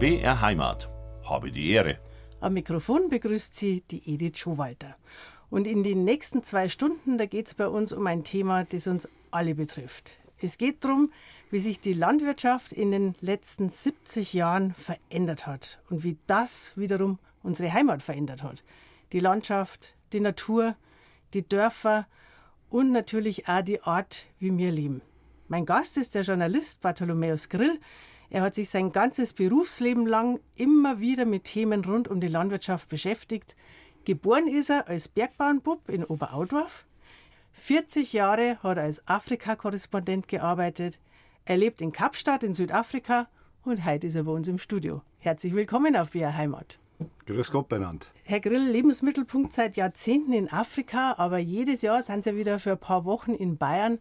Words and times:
BR 0.00 0.40
Heimat. 0.40 0.88
Habe 1.24 1.52
die 1.52 1.72
Ehre. 1.72 1.98
Am 2.40 2.54
Mikrofon 2.54 3.10
begrüßt 3.10 3.54
Sie 3.54 3.82
die 3.90 4.14
Edith 4.14 4.38
Schowalter. 4.38 4.96
Und 5.50 5.66
in 5.66 5.82
den 5.82 6.04
nächsten 6.04 6.42
zwei 6.42 6.68
Stunden, 6.68 7.18
da 7.18 7.26
geht 7.26 7.48
es 7.48 7.54
bei 7.54 7.68
uns 7.68 7.92
um 7.92 8.06
ein 8.06 8.24
Thema, 8.24 8.64
das 8.64 8.86
uns 8.86 9.06
alle 9.30 9.54
betrifft. 9.54 10.18
Es 10.38 10.56
geht 10.56 10.82
darum, 10.86 11.12
wie 11.50 11.60
sich 11.60 11.80
die 11.80 11.92
Landwirtschaft 11.92 12.72
in 12.72 12.92
den 12.92 13.14
letzten 13.20 13.68
70 13.68 14.32
Jahren 14.32 14.72
verändert 14.72 15.46
hat 15.46 15.82
und 15.90 16.02
wie 16.02 16.16
das 16.26 16.78
wiederum 16.78 17.18
unsere 17.42 17.70
Heimat 17.70 18.00
verändert 18.00 18.42
hat. 18.42 18.64
Die 19.12 19.20
Landschaft, 19.20 19.92
die 20.14 20.20
Natur, 20.20 20.76
die 21.34 21.46
Dörfer 21.46 22.06
und 22.70 22.90
natürlich 22.90 23.48
auch 23.48 23.60
die 23.60 23.82
Art, 23.82 24.24
wie 24.38 24.56
wir 24.56 24.72
leben. 24.72 25.02
Mein 25.48 25.66
Gast 25.66 25.98
ist 25.98 26.14
der 26.14 26.22
Journalist 26.22 26.80
Bartholomäus 26.80 27.50
Grill. 27.50 27.78
Er 28.32 28.42
hat 28.42 28.54
sich 28.54 28.70
sein 28.70 28.92
ganzes 28.92 29.32
Berufsleben 29.32 30.06
lang 30.06 30.38
immer 30.54 31.00
wieder 31.00 31.24
mit 31.24 31.44
Themen 31.44 31.84
rund 31.84 32.06
um 32.06 32.20
die 32.20 32.28
Landwirtschaft 32.28 32.88
beschäftigt. 32.88 33.56
Geboren 34.04 34.46
ist 34.46 34.70
er 34.70 34.86
als 34.86 35.08
Bergbauernbub 35.08 35.88
in 35.88 36.04
Oberaudorf. 36.04 36.86
40 37.52 38.12
Jahre 38.12 38.58
hat 38.62 38.76
er 38.76 38.84
als 38.84 39.06
Afrika-Korrespondent 39.08 40.28
gearbeitet. 40.28 41.00
Er 41.44 41.56
lebt 41.56 41.80
in 41.80 41.90
Kapstadt 41.90 42.44
in 42.44 42.54
Südafrika 42.54 43.26
und 43.64 43.84
heute 43.84 44.06
ist 44.06 44.14
er 44.14 44.22
bei 44.22 44.30
uns 44.30 44.46
im 44.46 44.58
Studio. 44.58 45.02
Herzlich 45.18 45.52
willkommen 45.52 45.96
auf 45.96 46.12
BR 46.12 46.36
Heimat. 46.36 46.78
Grüß 47.26 47.50
Gott 47.50 47.68
benannt. 47.68 48.12
Herr 48.22 48.38
Grill, 48.38 48.70
Lebensmittelpunkt 48.70 49.52
seit 49.52 49.76
Jahrzehnten 49.76 50.32
in 50.32 50.52
Afrika, 50.52 51.14
aber 51.18 51.38
jedes 51.38 51.82
Jahr 51.82 52.00
sind 52.02 52.22
Sie 52.22 52.36
wieder 52.36 52.60
für 52.60 52.72
ein 52.72 52.78
paar 52.78 53.04
Wochen 53.04 53.34
in 53.34 53.56
Bayern 53.56 53.98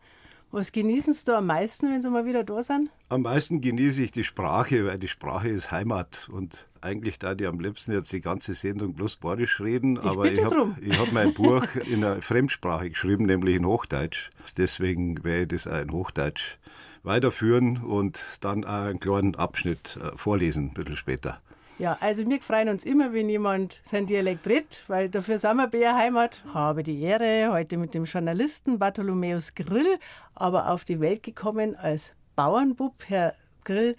was 0.51 0.71
genießen 0.71 1.13
Sie 1.13 1.25
da 1.25 1.37
am 1.37 1.47
meisten, 1.47 1.91
wenn 1.91 2.01
Sie 2.01 2.09
mal 2.09 2.25
wieder 2.25 2.43
da 2.43 2.63
sind? 2.63 2.89
Am 3.09 3.21
meisten 3.21 3.61
genieße 3.61 4.03
ich 4.03 4.11
die 4.11 4.23
Sprache, 4.23 4.85
weil 4.85 4.97
die 4.97 5.07
Sprache 5.07 5.49
ist 5.49 5.71
Heimat. 5.71 6.29
Und 6.31 6.65
eigentlich 6.81 7.19
da 7.19 7.35
die 7.35 7.45
am 7.45 7.59
liebsten 7.59 7.91
jetzt 7.91 8.11
die 8.11 8.21
ganze 8.21 8.55
Sendung 8.55 8.93
bloß 8.93 9.17
Badisch 9.17 9.59
reden. 9.59 9.97
Ich 9.97 10.03
aber 10.03 10.31
ich 10.31 10.43
habe 10.43 10.75
hab 10.97 11.11
mein 11.11 11.33
Buch 11.33 11.63
in 11.75 12.03
einer 12.03 12.21
Fremdsprache 12.21 12.89
geschrieben, 12.89 13.25
nämlich 13.25 13.55
in 13.55 13.65
Hochdeutsch. 13.65 14.29
Deswegen 14.57 15.23
werde 15.23 15.55
ich 15.55 15.63
das 15.63 15.71
auch 15.71 15.81
in 15.81 15.91
Hochdeutsch 15.91 16.57
weiterführen 17.03 17.77
und 17.77 18.23
dann 18.41 18.65
auch 18.65 18.85
einen 18.85 18.99
kleinen 18.99 19.35
Abschnitt 19.35 19.97
äh, 20.01 20.15
vorlesen, 20.17 20.69
ein 20.69 20.73
bisschen 20.73 20.97
später. 20.97 21.41
Ja, 21.79 21.97
also 22.01 22.29
wir 22.29 22.41
freuen 22.41 22.67
uns 22.67 22.83
immer, 22.83 23.13
wenn 23.13 23.29
jemand 23.29 23.79
sein 23.85 24.05
Dialekt 24.05 24.45
redet, 24.49 24.83
weil 24.87 25.07
dafür 25.07 25.37
sind 25.37 25.55
wir 25.55 25.67
BR 25.67 25.95
Heimat. 25.95 26.43
Habe 26.53 26.83
die 26.83 27.01
Ehre, 27.01 27.53
heute 27.53 27.77
mit 27.77 27.93
dem 27.93 28.03
Journalisten 28.03 28.79
Bartholomäus 28.79 29.55
Grill, 29.55 29.97
aber 30.35 30.71
auf 30.71 30.83
die 30.83 30.99
Welt 30.99 31.23
gekommen 31.23 31.77
als 31.77 32.15
Bauernbub. 32.35 33.05
Herr 33.07 33.33
Grill, 33.63 33.95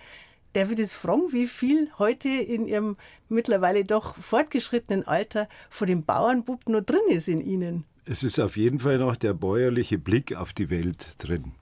darf 0.52 0.70
ich 0.70 0.76
das 0.76 0.92
fragen, 0.92 1.32
wie 1.32 1.46
viel 1.46 1.90
heute 1.98 2.28
in 2.28 2.66
Ihrem 2.66 2.98
mittlerweile 3.30 3.82
doch 3.84 4.14
fortgeschrittenen 4.18 5.06
Alter 5.06 5.48
von 5.70 5.86
dem 5.86 6.04
Bauernbub 6.04 6.68
nur 6.68 6.82
drin 6.82 7.08
ist 7.08 7.28
in 7.28 7.40
Ihnen? 7.40 7.84
Es 8.04 8.22
ist 8.22 8.38
auf 8.40 8.58
jeden 8.58 8.80
Fall 8.80 8.98
noch 8.98 9.16
der 9.16 9.32
bäuerliche 9.32 9.96
Blick 9.96 10.36
auf 10.36 10.52
die 10.52 10.68
Welt 10.68 11.14
drin. 11.16 11.52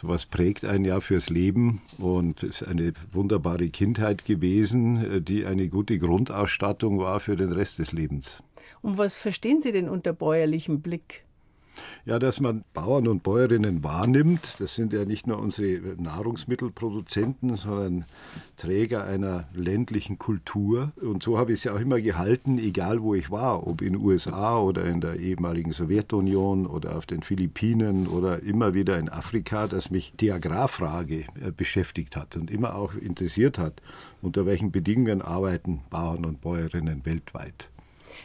Sowas 0.00 0.26
prägt 0.26 0.64
ein 0.64 0.84
Jahr 0.84 1.00
fürs 1.00 1.30
Leben 1.30 1.80
und 1.96 2.42
ist 2.42 2.62
eine 2.62 2.92
wunderbare 3.12 3.70
Kindheit 3.70 4.26
gewesen, 4.26 5.24
die 5.24 5.46
eine 5.46 5.68
gute 5.68 5.96
Grundausstattung 5.96 6.98
war 6.98 7.18
für 7.18 7.34
den 7.34 7.50
Rest 7.50 7.78
des 7.78 7.92
Lebens. 7.92 8.42
Und 8.82 8.98
was 8.98 9.16
verstehen 9.16 9.62
Sie 9.62 9.72
denn 9.72 9.88
unter 9.88 10.12
bäuerlichem 10.12 10.82
Blick? 10.82 11.25
Ja, 12.04 12.18
dass 12.18 12.40
man 12.40 12.64
Bauern 12.72 13.08
und 13.08 13.22
Bäuerinnen 13.22 13.82
wahrnimmt. 13.82 14.60
Das 14.60 14.74
sind 14.74 14.92
ja 14.92 15.04
nicht 15.04 15.26
nur 15.26 15.38
unsere 15.38 15.80
Nahrungsmittelproduzenten, 16.00 17.56
sondern 17.56 18.04
Träger 18.56 19.04
einer 19.04 19.48
ländlichen 19.54 20.18
Kultur. 20.18 20.92
Und 21.00 21.22
so 21.22 21.38
habe 21.38 21.52
ich 21.52 21.60
es 21.60 21.64
ja 21.64 21.74
auch 21.74 21.80
immer 21.80 22.00
gehalten, 22.00 22.58
egal 22.58 23.02
wo 23.02 23.14
ich 23.14 23.30
war, 23.30 23.66
ob 23.66 23.82
in 23.82 23.94
den 23.94 24.02
USA 24.02 24.58
oder 24.58 24.84
in 24.84 25.00
der 25.00 25.16
ehemaligen 25.16 25.72
Sowjetunion 25.72 26.66
oder 26.66 26.96
auf 26.96 27.06
den 27.06 27.22
Philippinen 27.22 28.06
oder 28.06 28.42
immer 28.42 28.74
wieder 28.74 28.98
in 28.98 29.08
Afrika, 29.08 29.66
dass 29.66 29.90
mich 29.90 30.12
die 30.18 30.32
Agrarfrage 30.32 31.20
äh, 31.20 31.50
beschäftigt 31.56 32.16
hat 32.16 32.36
und 32.36 32.50
immer 32.50 32.76
auch 32.76 32.94
interessiert 32.94 33.58
hat, 33.58 33.82
unter 34.22 34.46
welchen 34.46 34.70
Bedingungen 34.70 35.22
arbeiten 35.22 35.82
Bauern 35.90 36.24
und 36.24 36.40
Bäuerinnen 36.40 37.04
weltweit. 37.04 37.70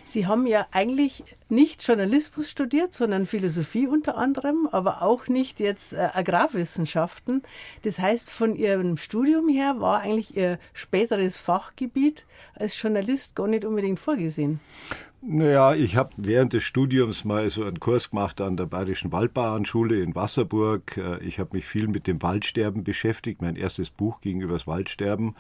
Sie 0.06 0.28
haben 0.28 0.46
ja 0.48 0.68
eigentlich 0.72 1.24
nicht 1.50 1.86
Journalismus 1.86 2.50
studiert, 2.50 2.94
sondern 2.94 3.26
Philosophie 3.26 3.88
unter 3.88 4.18
anderem, 4.18 4.68
aber 4.72 5.02
auch 5.02 5.28
nicht 5.28 5.60
jetzt 5.60 5.94
äh, 5.94 6.10
Agrarwissenschaften. 6.14 7.44
Das 7.84 8.00
heißt, 8.00 8.32
von 8.32 8.56
Ihrem 8.56 8.98
Studium 8.98 9.50
her 9.50 9.76
war 9.80 10.02
eigentlich 10.02 10.36
Ihr 10.36 10.60
späteres 10.74 11.38
Fachgebiet 11.38 12.26
als 12.56 12.82
Journalist 12.82 13.36
gar 13.36 13.48
nicht 13.48 13.66
unbedingt 13.66 14.00
vorgesehen. 14.00 14.60
Naja, 15.24 15.76
ich 15.76 15.98
habe 15.98 16.10
während 16.18 16.54
des 16.54 16.64
Studiums 16.64 17.26
mal 17.26 17.48
so 17.52 17.64
einen 17.64 17.80
Kurs 17.80 18.10
gemacht 18.10 18.42
an 18.42 18.58
der 18.58 18.66
Bayerischen 18.66 19.12
Waldbauernschule 19.12 20.02
in 20.02 20.16
Wasserburg. 20.16 20.98
Äh, 20.98 21.24
ich 21.24 21.38
habe 21.38 21.56
mich 21.58 21.66
viel 21.66 21.88
mit 21.88 22.08
dem 22.08 22.24
Waldsterben 22.24 22.84
beschäftigt. 22.84 23.40
Mein 23.40 23.56
erstes 23.56 23.92
Buch 23.92 24.22
ging 24.22 24.42
über 24.42 24.54
das 24.54 24.66
Waldsterben. 24.66 25.36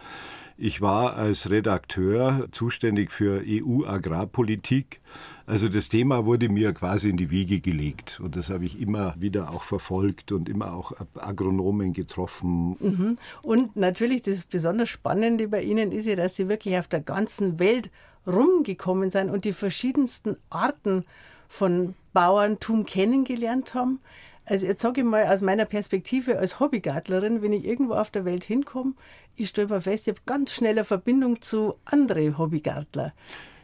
Ich 0.64 0.80
war 0.80 1.16
als 1.16 1.50
Redakteur 1.50 2.48
zuständig 2.52 3.12
für 3.12 3.42
EU-Agrarpolitik. 3.44 5.02
Also 5.48 5.70
das 5.70 5.90
Thema 5.90 6.28
wurde 6.28 6.50
mir 6.50 6.72
quasi 6.72 7.10
in 7.10 7.18
die 7.18 7.32
Wiege 7.32 7.62
gelegt 7.62 8.20
und 8.24 8.36
das 8.36 8.52
habe 8.52 8.66
ich 8.66 8.80
immer 8.80 9.16
wieder 9.18 9.50
auch 9.50 9.64
verfolgt 9.64 10.32
und 10.32 10.48
immer 10.48 10.76
auch 10.76 10.92
Agronomen 11.16 11.94
getroffen. 11.94 12.76
Mhm. 12.80 13.18
Und 13.42 13.76
natürlich 13.76 14.22
das 14.22 14.46
besonders 14.46 14.90
Spannende 14.90 15.48
bei 15.48 15.64
Ihnen 15.64 15.92
ist 15.92 16.06
ja, 16.06 16.16
dass 16.16 16.36
Sie 16.36 16.48
wirklich 16.48 16.78
auf 16.78 16.88
der 16.88 17.02
ganzen 17.02 17.58
Welt 17.58 17.90
rumgekommen 18.28 19.10
sind 19.10 19.32
und 19.32 19.46
die 19.46 19.54
verschiedensten 19.54 20.38
Arten 20.52 21.06
von 21.48 21.96
Bauerntum 22.14 22.86
kennengelernt 22.86 23.74
haben. 23.74 24.00
Also 24.46 24.68
jetzt 24.68 24.82
sage 24.82 25.02
ich 25.02 25.08
mal 25.08 25.28
aus 25.28 25.42
meiner 25.42 25.66
Perspektive 25.66 26.38
als 26.38 26.60
Hobbygartlerin, 26.60 27.42
wenn 27.42 27.54
ich 27.54 27.66
irgendwo 27.66 27.94
auf 27.94 28.10
der 28.10 28.26
Welt 28.26 28.44
hinkomme, 28.44 28.94
ich 29.36 29.50
stelle 29.50 29.68
mir 29.68 29.82
fest, 29.82 30.08
ich 30.08 30.16
habe 30.16 30.22
ganz 30.26 30.54
schnell 30.54 30.72
eine 30.72 30.84
Verbindung 30.84 31.42
zu 31.42 31.76
anderen 31.86 32.38
Hobbygärtler. 32.38 33.14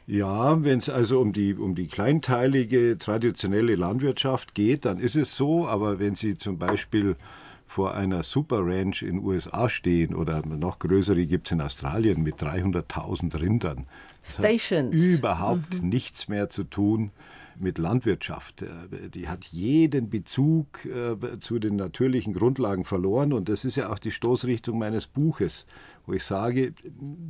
Ja, 0.05 0.63
wenn 0.63 0.79
es 0.79 0.87
also 0.87 1.19
um 1.19 1.33
die, 1.33 1.53
um 1.53 1.75
die 1.75 1.87
kleinteilige, 1.87 2.97
traditionelle 2.97 3.75
Landwirtschaft 3.75 4.55
geht, 4.55 4.85
dann 4.85 4.99
ist 4.99 5.17
es 5.17 5.35
so. 5.35 5.67
Aber 5.67 5.99
wenn 5.99 6.15
Sie 6.15 6.37
zum 6.37 6.57
Beispiel 6.57 7.17
vor 7.65 7.93
einer 7.93 8.23
Super 8.23 8.65
Ranch 8.65 9.01
in 9.01 9.17
den 9.17 9.25
USA 9.25 9.69
stehen 9.69 10.15
oder 10.15 10.45
noch 10.45 10.79
größere 10.79 11.25
gibt 11.25 11.47
es 11.47 11.51
in 11.51 11.59
Australien 11.59 12.23
mit 12.23 12.35
300.000 12.35 13.37
Rindern, 13.37 13.85
Stations. 14.23 14.95
überhaupt 14.95 15.81
mhm. 15.81 15.89
nichts 15.89 16.29
mehr 16.29 16.47
zu 16.47 16.63
tun 16.63 17.11
mit 17.59 17.77
Landwirtschaft. 17.77 18.61
Äh, 18.61 19.09
die 19.09 19.27
hat 19.27 19.45
jeden 19.45 20.09
Bezug 20.09 20.85
äh, 20.85 21.39
zu 21.39 21.59
den 21.59 21.75
natürlichen 21.75 22.33
Grundlagen 22.33 22.83
verloren 22.83 23.33
und 23.33 23.49
das 23.49 23.65
ist 23.65 23.75
ja 23.75 23.91
auch 23.91 23.99
die 23.99 24.11
Stoßrichtung 24.11 24.77
meines 24.77 25.07
Buches, 25.07 25.65
wo 26.05 26.13
ich 26.13 26.23
sage, 26.23 26.73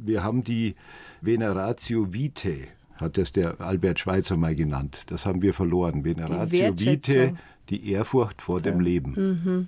wir 0.04 0.24
haben 0.24 0.44
die 0.44 0.76
Veneratio 1.22 2.14
Vitae, 2.14 2.68
hat 2.96 3.18
das 3.18 3.32
der 3.32 3.62
Albert 3.62 4.00
Schweitzer 4.00 4.38
mal 4.38 4.56
genannt. 4.56 5.04
Das 5.08 5.26
haben 5.26 5.42
wir 5.42 5.54
verloren. 5.54 6.04
Veneratio 6.04 6.80
Vitae, 6.80 7.34
die 7.70 7.92
Ehrfurcht 7.92 8.42
vor 8.42 8.62
dem 8.62 8.80
Leben. 8.80 9.12
Mhm. 9.12 9.68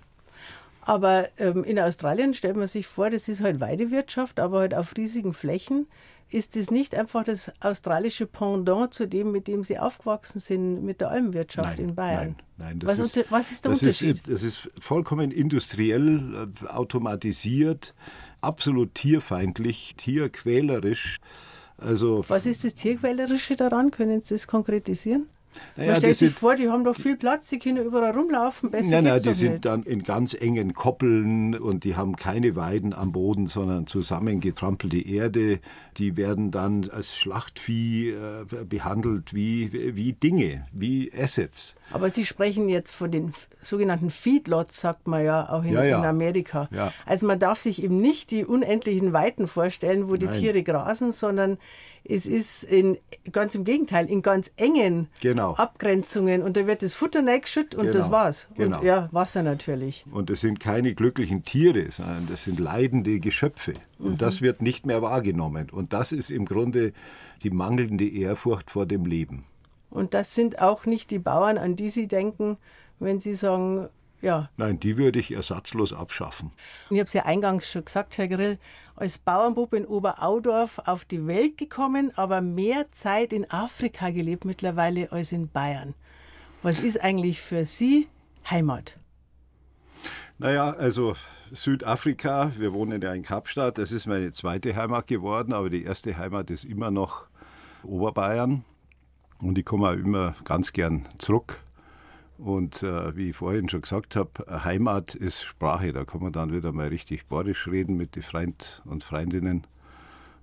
Aber 0.89 1.29
ähm, 1.37 1.63
in 1.63 1.77
Australien 1.77 2.33
stellt 2.33 2.55
man 2.55 2.65
sich 2.65 2.87
vor, 2.87 3.11
das 3.11 3.29
ist 3.29 3.43
halt 3.43 3.59
Weidewirtschaft, 3.59 4.39
aber 4.39 4.61
halt 4.61 4.73
auf 4.73 4.97
riesigen 4.97 5.33
Flächen. 5.33 5.85
Ist 6.31 6.55
das 6.55 6.71
nicht 6.71 6.95
einfach 6.95 7.23
das 7.23 7.51
australische 7.59 8.25
Pendant 8.25 8.91
zu 8.91 9.07
dem, 9.07 9.31
mit 9.31 9.47
dem 9.47 9.63
Sie 9.63 9.77
aufgewachsen 9.77 10.39
sind, 10.39 10.83
mit 10.83 10.99
der 10.99 11.11
Almwirtschaft 11.11 11.77
nein, 11.77 11.89
in 11.89 11.93
Bayern? 11.95 12.35
Nein, 12.57 12.79
nein. 12.79 12.81
Was, 12.85 12.97
ist, 12.97 13.23
was, 13.29 13.51
ist 13.51 13.65
der 13.65 13.71
das 13.73 13.83
Unterschied? 13.83 14.17
Ist, 14.17 14.27
das 14.29 14.41
ist 14.41 14.67
vollkommen 14.79 15.29
industriell, 15.29 16.49
äh, 16.63 16.67
automatisiert, 16.67 17.93
absolut 18.41 18.95
tierfeindlich, 18.95 19.93
tierquälerisch. 19.95 21.19
Also, 21.77 22.25
was 22.27 22.47
ist 22.47 22.63
das 22.63 22.73
Tierquälerische 22.73 23.55
daran? 23.55 23.91
Können 23.91 24.21
Sie 24.21 24.33
das 24.33 24.47
konkretisieren? 24.47 25.27
Naja, 25.75 25.91
Man 25.91 25.97
stellt 25.97 26.17
sich 26.17 26.31
vor, 26.31 26.55
die 26.55 26.69
haben 26.69 26.83
doch 26.83 26.95
viel 26.95 27.15
Platz, 27.17 27.49
die 27.49 27.59
können 27.59 27.83
überall 27.85 28.11
rumlaufen. 28.11 28.69
Besser 28.71 28.91
nein, 29.01 29.05
nein, 29.05 29.21
die 29.21 29.33
sind 29.33 29.51
nicht. 29.53 29.65
dann 29.65 29.83
in 29.83 30.03
ganz 30.03 30.33
engen 30.33 30.73
Koppeln 30.73 31.55
und 31.55 31.83
die 31.83 31.95
haben 31.95 32.15
keine 32.15 32.55
Weiden 32.55 32.93
am 32.93 33.11
Boden, 33.11 33.47
sondern 33.47 33.87
zusammengetrampelte 33.87 34.97
Erde. 34.97 35.59
Die 35.97 36.17
werden 36.17 36.51
dann 36.51 36.89
als 36.89 37.15
Schlachtvieh 37.17 38.09
äh, 38.09 38.45
behandelt 38.67 39.33
wie, 39.33 39.95
wie 39.95 40.13
Dinge, 40.13 40.67
wie 40.71 41.11
Assets. 41.17 41.75
Aber 41.91 42.09
Sie 42.09 42.25
sprechen 42.25 42.69
jetzt 42.69 42.93
von 42.93 43.09
den 43.11 43.31
sogenannten 43.61 44.09
Feedlots, 44.09 44.79
sagt 44.79 45.07
man 45.07 45.23
ja 45.25 45.49
auch 45.49 45.63
in, 45.63 45.73
Ja, 45.73 45.83
ja. 45.83 45.99
in 45.99 46.05
Amerika. 46.05 46.69
Ja. 46.71 46.93
Also 47.05 47.25
man 47.25 47.39
darf 47.39 47.59
sich 47.59 47.83
eben 47.83 47.99
nicht 47.99 48.31
die 48.31 48.45
unendlichen 48.45 49.11
Weiten 49.13 49.47
vorstellen, 49.47 50.09
wo 50.09 50.15
die 50.15 50.27
Nein. 50.27 50.39
Tiere 50.39 50.63
grasen, 50.63 51.11
sondern 51.11 51.57
Es 52.03 52.25
ist 52.25 52.63
in, 52.63 52.97
ganz 53.31 53.55
im 53.55 53.63
Gegenteil, 53.63 54.09
in 54.09 54.21
ganz 54.21 54.51
engen 54.55 55.09
Genau. 55.21 55.53
Abgrenzungen 55.55 56.41
und 56.41 56.57
da 56.57 56.65
wird 56.65 56.81
das 56.81 56.95
Futter 56.95 57.25
reingeschüttet 57.25 57.75
und 57.75 57.87
das 57.93 58.05
Genau. 58.05 58.11
war's. 58.17 58.47
Genau. 58.55 58.77
Und 58.79 58.83
ja, 58.85 59.09
Wasser 59.11 59.43
natürlich. 59.43 60.05
Und 60.11 60.29
es 60.29 60.41
sind 60.41 60.59
keine 60.59 60.93
glücklichen 60.95 61.43
Tiere, 61.43 61.91
sondern 61.91 62.27
das 62.29 62.43
sind 62.45 62.59
leidende 62.59 63.19
Geschöpfe. 63.19 63.73
Und 63.99 64.21
das 64.21 64.41
wird 64.41 64.61
nicht 64.61 64.85
mehr 64.85 65.01
wahrgenommen. 65.01 65.69
Und 65.69 65.93
das 65.93 66.11
ist 66.11 66.31
im 66.31 66.45
Grunde 66.45 66.93
die 67.43 67.49
mangelnde 67.49 68.07
Ehrfurcht 68.07 68.71
vor 68.71 68.85
dem 68.85 69.05
Leben. 69.05 69.45
Und 69.89 70.13
das 70.13 70.35
sind 70.35 70.61
auch 70.61 70.85
nicht 70.85 71.11
die 71.11 71.19
Bauern, 71.19 71.57
an 71.57 71.75
die 71.75 71.89
Sie 71.89 72.07
denken, 72.07 72.57
wenn 72.99 73.19
Sie 73.19 73.33
sagen, 73.33 73.89
ja, 74.21 74.49
Nein, 74.57 74.79
die 74.79 74.97
würde 74.97 75.19
ich 75.19 75.31
ersatzlos 75.31 75.93
abschaffen. 75.93 76.51
Ich 76.89 76.97
habe 76.97 77.05
es 77.05 77.13
ja 77.13 77.25
eingangs 77.25 77.71
schon 77.71 77.85
gesagt, 77.85 78.17
Herr 78.17 78.27
Grill, 78.27 78.57
als 78.95 79.17
Bauernbub 79.17 79.73
in 79.73 79.85
Oberaudorf 79.85 80.79
auf 80.85 81.05
die 81.05 81.25
Welt 81.25 81.57
gekommen, 81.57 82.11
aber 82.15 82.41
mehr 82.41 82.91
Zeit 82.91 83.31
in 83.31 83.49
Afrika 83.49 84.09
gelebt 84.09 84.43
mittlerweile 84.43 85.11
als 85.11 85.31
in 85.31 85.49
Bayern. 85.49 85.93
Was 86.61 86.81
ist 86.81 87.01
eigentlich 87.01 87.41
für 87.41 87.65
Sie 87.65 88.09
Heimat? 88.49 88.97
Naja, 90.37 90.71
also 90.71 91.15
Südafrika, 91.51 92.51
wir 92.57 92.73
wohnen 92.73 93.01
ja 93.01 93.13
in 93.13 93.23
Kapstadt, 93.23 93.77
das 93.77 93.91
ist 93.91 94.05
meine 94.05 94.31
zweite 94.31 94.75
Heimat 94.75 95.07
geworden, 95.07 95.53
aber 95.53 95.69
die 95.69 95.83
erste 95.83 96.17
Heimat 96.17 96.49
ist 96.49 96.63
immer 96.63 96.91
noch 96.91 97.25
Oberbayern. 97.83 98.63
Und 99.41 99.57
ich 99.57 99.65
komme 99.65 99.89
auch 99.89 99.93
immer 99.93 100.35
ganz 100.43 100.73
gern 100.73 101.07
zurück. 101.17 101.59
Und 102.39 102.83
äh, 102.83 103.15
wie 103.17 103.31
ich 103.31 103.35
vorhin 103.35 103.67
schon 103.69 103.81
gesagt 103.81 104.15
habe, 104.15 104.31
Heimat 104.63 105.13
ist 105.13 105.43
Sprache. 105.43 105.91
Da 105.91 106.05
kann 106.05 106.21
man 106.23 106.31
dann 106.31 106.53
wieder 106.53 106.71
mal 106.71 106.87
richtig 106.87 107.27
borisch 107.27 107.67
reden 107.67 107.97
mit 107.97 108.15
den 108.15 108.23
Freund 108.23 108.81
und 108.85 109.03
Freundinnen. 109.03 109.67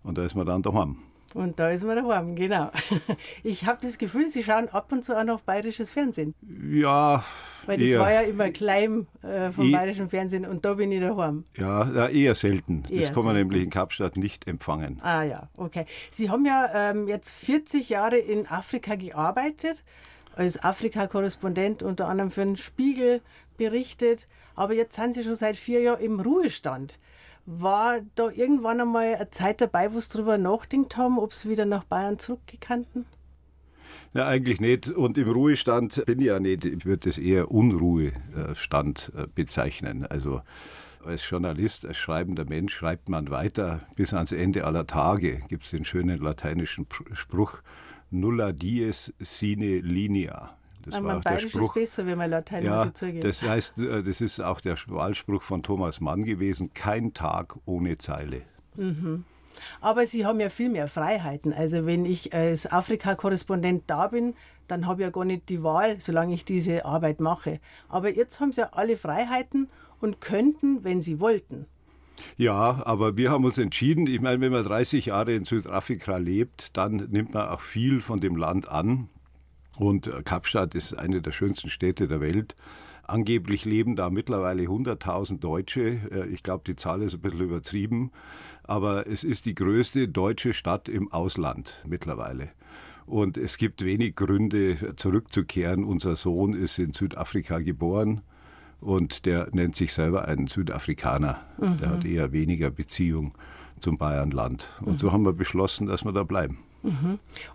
Und 0.03 0.19
da 0.19 0.25
ist 0.25 0.35
man 0.35 0.47
dann 0.47 0.63
daheim. 0.63 0.99
Und 1.35 1.59
da 1.59 1.71
ist 1.71 1.85
man 1.85 1.97
daheim, 1.97 2.37
genau. 2.37 2.71
Ich 3.43 3.67
habe 3.67 3.79
das 3.83 3.99
Gefühl, 3.99 4.29
Sie 4.29 4.43
schauen 4.43 4.69
ab 4.69 4.93
und 4.93 5.05
zu 5.05 5.19
auch 5.19 5.25
noch 5.25 5.41
bayerisches 5.41 5.91
Fernsehen. 5.91 6.35
Ja, 6.71 7.25
Weil 7.67 7.79
das 7.79 7.89
eher, 7.89 8.01
war 8.01 8.13
ja 8.13 8.21
immer 8.21 8.51
klein 8.51 9.07
äh, 9.23 9.51
vom 9.51 9.67
Ich- 9.67 9.73
bayerischen 9.73 10.09
Fernsehen 10.09 10.47
und 10.47 10.65
da 10.65 10.75
bin 10.75 10.93
ich 10.93 11.01
daheim. 11.01 11.45
ja, 11.57 11.91
ja, 11.93 12.09
eher 12.09 12.35
selten. 12.35 12.83
Das 12.83 12.91
Eher 12.93 13.13
kann 13.13 13.25
man 13.25 13.35
selten. 13.35 13.49
nämlich 13.49 13.65
in 13.65 13.71
Kapstadt 13.71 14.17
nicht 14.17 14.47
empfangen. 14.47 15.01
Ah 15.03 15.25
ja, 15.25 15.49
okay. 15.59 15.85
Sie 16.11 16.31
haben 16.31 16.45
ja 16.47 16.71
ähm, 16.91 17.09
jetzt 17.09 17.31
40 17.33 17.89
Jahre 17.91 18.17
in 18.19 18.47
Afrika 18.47 18.95
gearbeitet, 18.95 19.83
als 20.37 20.63
Afrika-Korrespondent 20.63 21.83
unter 21.83 22.07
anderem 22.09 22.31
für 22.31 22.45
den 22.45 22.57
Spiegel 22.57 23.21
berichtet, 23.57 24.29
aber 24.55 24.75
jetzt 24.75 24.95
sind 24.95 25.15
Sie 25.15 25.25
schon 25.25 25.35
seit 25.35 25.57
vier 25.57 25.81
Jahren 25.81 26.01
im 26.01 26.21
Ruhestand. 26.21 26.97
War 27.47 28.01
da 28.15 28.29
irgendwann 28.31 28.81
einmal 28.81 29.15
eine 29.15 29.31
Zeit 29.31 29.61
dabei, 29.61 29.93
wo 29.93 30.01
Sie 30.01 30.11
darüber 30.13 30.39
nachgedacht 30.39 30.97
haben, 30.97 31.19
ob 31.19 31.33
Sie 31.33 31.49
wieder 31.49 31.65
nach 31.65 31.85
Bayern 31.85 32.19
zurückgekannten? 32.19 33.07
Ja, 34.15 34.27
eigentlich 34.27 34.61
nicht. 34.61 34.89
Und 34.89 35.19
im 35.19 35.31
Ruhestand 35.31 36.05
bin 36.07 36.21
ich 36.21 36.27
ja 36.27 36.41
nicht. 36.41 36.65
Ich 36.65 36.87
würde 36.87 37.09
das 37.09 37.19
eher 37.19 37.51
Unruhestand 37.51 39.13
äh, 39.17 39.27
bezeichnen. 39.35 40.07
Also 40.07 40.43
als 41.05 41.29
Journalist, 41.29 41.87
als 41.87 41.99
schreibender 41.99 42.45
Mensch 42.45 42.75
schreibt 42.75 43.09
man 43.09 43.31
weiter 43.31 43.81
bis 43.95 44.13
ans 44.13 44.33
Ende 44.33 44.65
aller 44.65 44.87
Tage. 44.87 45.41
Gibt 45.49 45.65
es 45.65 45.71
den 45.71 45.85
schönen 45.85 46.19
lateinischen 46.19 46.87
Pr- 46.87 47.15
Spruch 47.15 47.61
Nulla 48.11 48.53
dies 48.53 49.13
sine 49.21 49.79
linea. 49.79 50.57
Das 50.85 50.95
Ah, 50.95 51.03
war 51.03 51.17
auch 51.19 51.23
der 51.23 51.31
Bayerisch 51.31 51.45
ist 51.47 51.51
Spruch. 51.53 51.75
besser, 51.75 52.07
wenn 52.07 52.17
man 52.19 52.31
Latein 52.31 52.65
Ja, 52.65 52.95
zugeben. 52.95 53.21
das 53.23 53.43
heißt, 53.43 53.79
äh, 53.81 54.03
das 54.05 54.21
ist 54.21 54.39
auch 54.41 54.61
der 54.61 54.77
Wahlspruch 54.87 55.43
von 55.43 55.63
Thomas 55.65 56.01
Mann 56.01 56.25
gewesen: 56.25 56.73
Kein 56.75 57.13
Tag 57.13 57.57
ohne 57.65 57.99
Zeile. 57.99 58.43
Aber 59.81 60.07
Sie 60.07 60.27
haben 60.27 60.39
ja 60.39 60.49
viel 60.51 60.69
mehr 60.69 60.87
Freiheiten. 60.87 61.53
Also 61.53 61.87
wenn 61.87 62.05
ich 62.05 62.33
als 62.35 62.71
Afrika-Korrespondent 62.71 63.85
da 63.87 64.09
bin, 64.09 64.35
dann 64.69 64.87
habe 64.87 65.03
ich 65.03 65.07
ja 65.07 65.11
gar 65.11 65.25
nicht 65.25 65.49
die 65.49 65.63
Wahl, 65.63 65.99
solange 66.01 66.35
ich 66.35 66.45
diese 66.45 66.85
Arbeit 66.85 67.21
mache. 67.21 67.61
Aber 67.89 68.11
jetzt 68.15 68.39
haben 68.41 68.53
Sie 68.53 68.61
ja 68.61 68.69
alle 68.73 68.97
Freiheiten 68.97 69.69
und 70.01 70.21
könnten, 70.21 70.85
wenn 70.85 71.01
Sie 71.03 71.21
wollten. 71.21 71.67
Ja, 72.37 72.83
aber 72.85 73.17
wir 73.17 73.31
haben 73.31 73.45
uns 73.45 73.59
entschieden, 73.59 74.07
ich 74.07 74.21
meine, 74.21 74.41
wenn 74.41 74.53
man 74.53 74.65
30 74.65 75.07
Jahre 75.07 75.35
in 75.35 75.45
Südafrika 75.45 76.17
lebt, 76.17 76.77
dann 76.77 76.97
nimmt 77.11 77.35
man 77.35 77.49
auch 77.49 77.61
viel 77.61 78.01
von 78.01 78.21
dem 78.21 78.37
Land 78.37 78.69
an. 78.69 79.09
Und 79.79 80.07
äh, 80.07 80.23
Kapstadt 80.23 80.75
ist 80.75 80.95
eine 80.95 81.21
der 81.21 81.33
schönsten 81.33 81.69
Städte 81.69 82.09
der 82.09 82.21
Welt. 82.21 82.57
Angeblich 83.03 83.65
leben 83.65 83.95
da 83.95 84.11
mittlerweile 84.11 84.65
100.000 84.65 85.39
Deutsche. 85.39 86.01
Äh, 86.11 86.27
Ich 86.29 86.43
glaube, 86.43 86.65
die 86.67 86.77
Zahl 86.77 87.03
ist 87.03 87.15
ein 87.15 87.21
bisschen 87.21 87.41
übertrieben. 87.41 88.11
Aber 88.65 89.07
es 89.07 89.23
ist 89.23 89.47
die 89.47 89.55
größte 89.55 90.09
deutsche 90.09 90.53
Stadt 90.53 90.89
im 90.89 91.13
Ausland 91.13 91.83
mittlerweile. 91.87 92.49
Und 93.05 93.37
es 93.37 93.59
gibt 93.59 93.85
wenig 93.85 94.17
Gründe, 94.17 94.97
zurückzukehren. 94.97 95.85
Unser 95.85 96.17
Sohn 96.17 96.55
ist 96.55 96.79
in 96.79 96.93
Südafrika 96.93 97.61
geboren 97.61 98.23
und 98.81 99.27
der 99.27 99.49
nennt 99.53 99.77
sich 99.77 99.93
selber 99.93 100.27
einen 100.27 100.47
Südafrikaner. 100.47 101.41
Der 101.81 101.91
hat 101.91 102.05
eher 102.05 102.33
weniger 102.33 102.71
Beziehung 102.71 103.33
zum 103.81 103.99
Bayernland. 103.99 104.67
Und 104.85 105.01
so 105.01 105.13
haben 105.13 105.25
wir 105.25 105.33
beschlossen, 105.33 105.87
dass 105.87 106.05
wir 106.05 106.13
da 106.13 106.23
bleiben. 106.23 106.59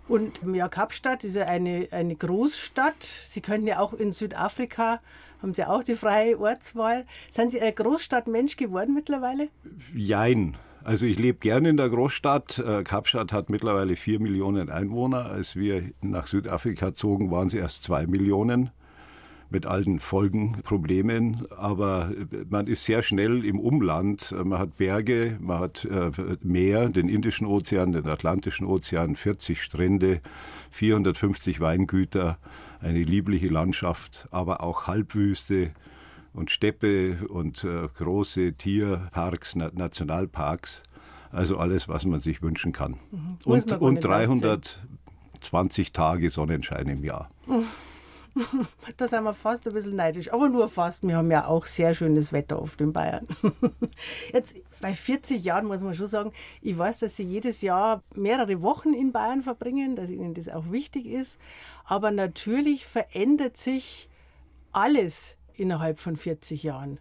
Und 0.08 0.40
ja, 0.52 0.68
Kapstadt 0.68 1.24
ist 1.24 1.36
ja 1.36 1.46
eine, 1.46 1.88
eine 1.90 2.14
Großstadt. 2.14 3.02
Sie 3.02 3.40
können 3.40 3.66
ja 3.66 3.78
auch 3.78 3.94
in 3.94 4.12
Südafrika, 4.12 5.00
haben 5.40 5.54
Sie 5.54 5.64
auch 5.64 5.82
die 5.82 5.94
freie 5.94 6.38
Ortswahl. 6.38 7.06
Sind 7.30 7.52
Sie 7.52 7.60
ein 7.60 7.74
Großstadtmensch 7.74 8.56
geworden 8.56 8.94
mittlerweile? 8.94 9.48
Jein. 9.94 10.56
Also 10.84 11.06
ich 11.06 11.18
lebe 11.18 11.38
gerne 11.38 11.70
in 11.70 11.76
der 11.76 11.88
Großstadt. 11.88 12.58
Äh, 12.58 12.82
Kapstadt 12.82 13.32
hat 13.32 13.50
mittlerweile 13.50 13.96
vier 13.96 14.20
Millionen 14.20 14.68
Einwohner. 14.68 15.26
Als 15.26 15.56
wir 15.56 15.92
nach 16.00 16.26
Südafrika 16.26 16.92
zogen, 16.92 17.30
waren 17.30 17.48
sie 17.48 17.58
erst 17.58 17.84
zwei 17.84 18.06
Millionen 18.06 18.70
mit 19.52 19.66
allen 19.66 20.00
Folgen, 20.00 20.62
Problemen. 20.62 21.46
Aber 21.56 22.10
man 22.48 22.66
ist 22.66 22.84
sehr 22.84 23.02
schnell 23.02 23.44
im 23.44 23.60
Umland. 23.60 24.34
Man 24.44 24.58
hat 24.58 24.78
Berge, 24.78 25.36
man 25.40 25.60
hat 25.60 25.84
äh, 25.84 26.10
Meer, 26.42 26.88
den 26.88 27.08
Indischen 27.08 27.46
Ozean, 27.46 27.92
den 27.92 28.06
Atlantischen 28.08 28.66
Ozean, 28.66 29.14
40 29.14 29.62
Strände, 29.62 30.20
450 30.70 31.60
Weingüter, 31.60 32.38
eine 32.80 33.02
liebliche 33.02 33.48
Landschaft, 33.48 34.26
aber 34.30 34.62
auch 34.62 34.86
Halbwüste 34.86 35.70
und 36.32 36.50
Steppe 36.50 37.18
und 37.28 37.64
äh, 37.64 37.88
große 37.96 38.54
Tierparks, 38.54 39.54
Na 39.54 39.70
Nationalparks. 39.72 40.82
Also 41.30 41.56
alles, 41.56 41.88
was 41.88 42.04
man 42.04 42.20
sich 42.20 42.42
wünschen 42.42 42.72
kann. 42.72 42.98
Muss 43.46 43.64
Und, 43.64 43.80
und 43.80 43.94
nicht 43.94 44.04
leisten. 44.04 44.40
320 44.40 45.92
Tage 45.92 46.28
Sonnenschein 46.28 46.86
im 46.88 47.04
Jahr. 47.04 47.30
Da 48.96 49.08
sind 49.08 49.24
wir 49.24 49.34
fast 49.34 49.66
ein 49.66 49.74
bisschen 49.74 49.96
neidisch, 49.96 50.32
aber 50.32 50.48
nur 50.48 50.68
fast. 50.68 51.06
Wir 51.06 51.16
haben 51.16 51.30
ja 51.30 51.46
auch 51.46 51.66
sehr 51.66 51.94
schönes 51.94 52.32
Wetter 52.32 52.60
oft 52.60 52.80
in 52.80 52.92
Bayern. 52.92 53.26
Jetzt 54.32 54.56
bei 54.80 54.94
40 54.94 55.42
Jahren 55.44 55.66
muss 55.66 55.82
man 55.82 55.94
schon 55.94 56.06
sagen, 56.06 56.32
ich 56.60 56.76
weiß, 56.76 56.98
dass 57.00 57.16
Sie 57.16 57.24
jedes 57.24 57.62
Jahr 57.62 58.02
mehrere 58.14 58.62
Wochen 58.62 58.92
in 58.92 59.12
Bayern 59.12 59.42
verbringen, 59.42 59.96
dass 59.96 60.10
Ihnen 60.10 60.34
das 60.34 60.48
auch 60.48 60.70
wichtig 60.70 61.06
ist. 61.06 61.38
Aber 61.84 62.10
natürlich 62.10 62.86
verändert 62.86 63.56
sich 63.56 64.08
alles 64.72 65.36
innerhalb 65.54 65.98
von 65.98 66.16
40 66.16 66.62
Jahren. 66.62 66.98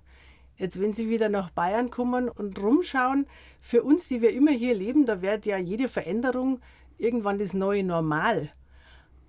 Jetzt, 0.58 0.80
wenn 0.80 0.94
Sie 0.94 1.10
wieder 1.10 1.30
nach 1.30 1.50
Bayern 1.50 1.90
kommen 1.90 2.30
und 2.30 2.62
rumschauen, 2.62 3.26
für 3.62 3.84
uns, 3.84 4.08
die 4.08 4.22
wir 4.22 4.34
immer 4.34 4.52
hier 4.52 4.76
leben, 4.76 5.06
da 5.06 5.22
wird 5.22 5.46
ja 5.46 5.58
jede 5.58 5.88
Veränderung 5.88 6.60
irgendwann 6.98 7.38
das 7.38 7.54
neue 7.54 7.84
Normal. 7.84 8.52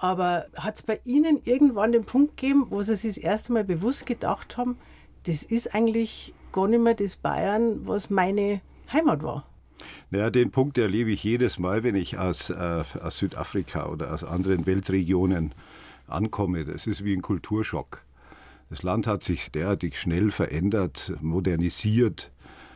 Aber 0.02 0.46
hat 0.56 0.74
es 0.74 0.82
bei 0.82 1.00
Ihnen 1.04 1.40
irgendwann 1.44 1.92
den 1.92 2.04
Punkt 2.04 2.36
gegeben, 2.36 2.66
wo 2.70 2.82
Sie 2.82 2.96
sich 2.96 3.14
das 3.14 3.22
erste 3.22 3.52
Mal 3.52 3.62
bewusst 3.62 4.04
gedacht 4.04 4.56
haben, 4.56 4.76
das 5.26 5.44
ist 5.44 5.76
eigentlich 5.76 6.34
gar 6.50 6.66
nicht 6.66 6.82
mehr 6.82 6.94
das 6.94 7.14
Bayern, 7.14 7.86
was 7.86 8.10
meine 8.10 8.62
Heimat 8.92 9.22
war? 9.22 9.46
Ja, 10.10 10.30
den 10.30 10.50
Punkt 10.50 10.76
erlebe 10.76 11.12
ich 11.12 11.22
jedes 11.22 11.60
Mal, 11.60 11.84
wenn 11.84 11.94
ich 11.94 12.18
aus, 12.18 12.50
äh, 12.50 12.82
aus 13.00 13.18
Südafrika 13.18 13.86
oder 13.86 14.12
aus 14.12 14.24
anderen 14.24 14.66
Weltregionen 14.66 15.54
ankomme. 16.08 16.64
Das 16.64 16.88
ist 16.88 17.04
wie 17.04 17.14
ein 17.14 17.22
Kulturschock. 17.22 18.02
Das 18.70 18.82
Land 18.82 19.06
hat 19.06 19.22
sich 19.22 19.52
derartig 19.52 20.00
schnell 20.00 20.32
verändert, 20.32 21.12
modernisiert. 21.20 22.32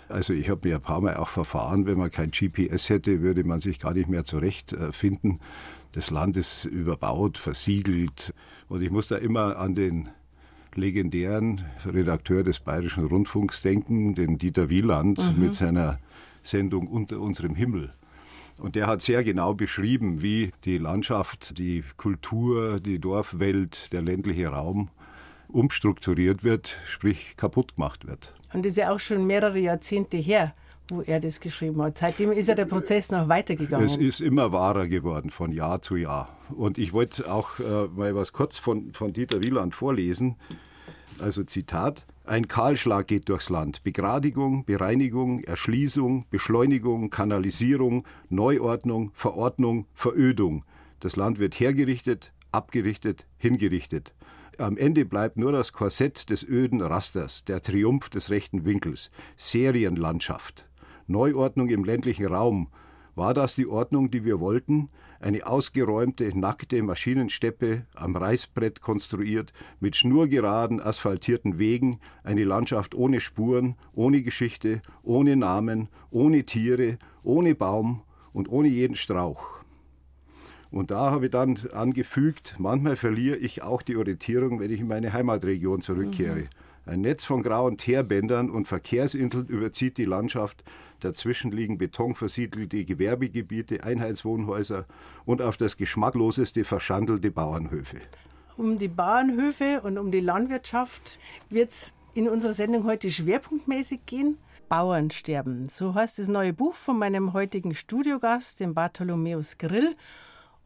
Also 0.09 0.33
ich 0.33 0.49
habe 0.49 0.69
mir 0.69 0.77
ein 0.77 0.83
paar 0.83 1.01
Mal 1.01 1.17
auch 1.17 1.29
verfahren, 1.29 1.87
wenn 1.87 1.99
man 1.99 2.13
kein 2.13 2.31
GPS 2.31 2.89
hätte, 2.89 3.21
würde 3.21 3.43
man 3.43 3.59
sich 3.59 3.81
gar 3.81 3.95
nicht 3.95 4.09
mehr 4.09 4.25
zurechtfinden. 4.25 5.41
Das 5.97 6.11
Land 6.11 6.37
ist 6.37 6.67
überbaut, 6.67 7.39
versiegelt. 7.39 8.35
Und 8.69 8.83
ich 8.83 8.91
muss 8.91 9.09
da 9.09 9.17
immer 9.17 9.57
an 9.57 9.75
den 9.75 10.11
legendären 10.75 11.65
Redakteur 11.87 12.45
des 12.45 12.61
Bayerischen 12.61 13.07
Rundfunks 13.07 13.63
denken, 13.63 14.15
den 14.15 14.37
Dieter 14.37 14.69
Wieland 14.69 15.39
mit 15.39 15.55
seiner 15.55 15.99
Sendung 16.43 16.87
Unter 16.87 17.19
unserem 17.19 17.55
Himmel. 17.55 17.95
Und 18.59 18.75
der 18.75 18.89
hat 18.89 19.01
sehr 19.01 19.25
genau 19.25 19.55
beschrieben, 19.55 20.21
wie 20.21 20.53
die 20.67 20.77
Landschaft, 20.77 21.59
die 21.59 21.83
Kultur, 21.97 22.79
die 22.79 22.99
Dorfwelt, 22.99 23.91
der 23.95 24.03
ländliche 24.03 24.49
Raum 24.49 24.91
umstrukturiert 25.49 26.45
wird, 26.45 26.77
sprich 26.87 27.39
kaputt 27.39 27.77
gemacht 27.77 28.07
wird. 28.07 28.35
Und 28.53 28.67
das 28.67 28.73
ist 28.73 28.77
ja 28.77 28.93
auch 28.93 29.01
schon 29.01 29.27
mehrere 29.27 29.61
Jahrzehnte 29.61 30.19
her, 30.19 30.53
wo 30.89 31.03
er 31.03 31.21
das 31.21 31.41
geschrieben 31.41 31.83
hat. 31.83 31.99
Seitdem 31.99 32.33
ist 32.33 32.49
ja 32.49 32.55
der 32.55 32.67
Prozess 32.67 33.11
noch 33.11 33.29
weitergegangen. 33.29 33.87
Es 33.87 33.97
ist 33.97 34.21
immer 34.21 34.53
wahrer 34.53 34.89
geworden 34.89 35.31
von 35.31 35.53
Jahr 35.53 35.83
zu 35.83 35.97
Jahr. 35.97 36.37
Und 36.55 36.79
ich 36.79 36.93
wollte 36.93 37.31
auch 37.31 37.59
äh, 37.59 37.89
mal 37.95 38.15
was 38.15 38.33
kurz 38.33 38.59
von, 38.59 38.93
von 38.93 39.13
Dieter 39.13 39.43
Wieland 39.43 39.75
vorlesen. 39.75 40.37
Also 41.19 41.45
Zitat. 41.45 42.05
Ein 42.25 42.49
Kahlschlag 42.49 43.07
geht 43.07 43.29
durchs 43.29 43.51
Land. 43.51 43.85
Begradigung, 43.85 44.65
Bereinigung, 44.65 45.45
Erschließung, 45.45 46.27
Beschleunigung, 46.31 47.11
Kanalisierung, 47.11 48.05
Neuordnung, 48.29 49.13
Verordnung, 49.15 49.87
Verödung. 49.95 50.65
Das 51.01 51.15
Land 51.15 51.39
wird 51.39 51.59
hergerichtet, 51.61 52.33
abgerichtet, 52.51 53.27
hingerichtet. 53.39 54.13
Am 54.59 54.77
Ende 54.77 55.05
bleibt 55.05 55.37
nur 55.37 55.53
das 55.53 55.73
Korsett 55.73 56.31
des 56.31 56.43
öden 56.43 56.81
Rasters, 56.81 57.45
der 57.45 57.61
Triumph 57.61 58.09
des 58.09 58.31
rechten 58.31 58.65
Winkels, 58.65 59.11
Serienlandschaft. 59.37 60.66
Neuordnung 61.07 61.69
im 61.69 61.85
ländlichen 61.85 62.27
Raum. 62.27 62.69
War 63.15 63.33
das 63.33 63.55
die 63.55 63.67
Ordnung, 63.67 64.11
die 64.11 64.25
wir 64.25 64.41
wollten? 64.41 64.91
Eine 65.21 65.47
ausgeräumte, 65.47 66.39
nackte 66.39 66.83
Maschinensteppe, 66.83 67.87
am 67.95 68.15
Reißbrett 68.15 68.83
konstruiert, 68.83 69.55
mit 69.81 69.97
schnurgeraden, 69.97 70.83
asphaltierten 70.83 71.59
Wegen, 71.59 71.99
eine 72.25 72.45
Landschaft 72.45 72.95
ohne 72.95 73.21
Spuren, 73.21 73.77
ohne 73.95 74.23
Geschichte, 74.23 74.83
ohne 75.03 75.35
Namen, 75.35 75.89
ohne 76.11 76.45
Tiere, 76.45 76.99
ohne 77.23 77.55
Baum 77.55 78.03
und 78.35 78.51
ohne 78.51 78.69
jeden 78.69 78.97
Strauch. 78.97 79.57
Und 80.71 80.91
da 80.91 81.11
habe 81.11 81.27
ich 81.27 81.31
dann 81.31 81.59
angefügt, 81.73 82.57
manchmal 82.59 82.97
verliere 82.97 83.37
ich 83.37 83.63
auch 83.63 83.81
die 83.81 83.97
Orientierung, 83.97 84.61
wenn 84.61 84.71
ich 84.71 84.81
in 84.81 84.89
meine 84.89 85.15
Heimatregion 85.15 85.81
zurückkehre. 85.81 86.41
Mhm. 86.41 86.49
Ein 86.87 87.01
Netz 87.01 87.25
von 87.25 87.43
grauen 87.43 87.79
Teerbändern 87.79 88.49
und 88.49 88.69
Verkehrsinseln 88.69 89.47
überzieht 89.49 89.99
die 89.99 90.05
Landschaft. 90.05 90.63
Dazwischen 91.01 91.51
liegen 91.51 91.79
betonversiegelte 91.79 92.85
Gewerbegebiete, 92.85 93.83
Einheitswohnhäuser 93.83 94.87
und 95.25 95.43
auf 95.43 95.57
das 95.57 95.77
geschmackloseste 95.77 96.63
verschandelte 96.63 97.33
Bauernhöfe. 97.33 97.99
Um 98.57 98.79
die 98.79 98.87
Bauernhöfe 98.87 99.81
und 99.83 99.99
um 99.99 100.13
die 100.13 100.21
Landwirtschaft 100.21 101.19
wird 101.51 101.71
es 101.71 101.93
in 102.15 102.29
unserer 102.29 102.55
Sendung 102.55 102.85
heute 102.85 103.11
schwerpunktmäßig 103.11 104.07
gehen. 104.07 104.39
Bauernsterben. 104.69 105.69
So 105.69 105.95
heißt 105.95 106.21
das 106.21 106.29
neue 106.29 106.53
Buch 106.53 106.75
von 106.75 106.99
meinem 106.99 107.33
heutigen 107.33 107.75
Studiogast, 107.75 108.61
dem 108.61 108.75
Bartholomäus 108.75 109.59
Grill. 109.59 109.97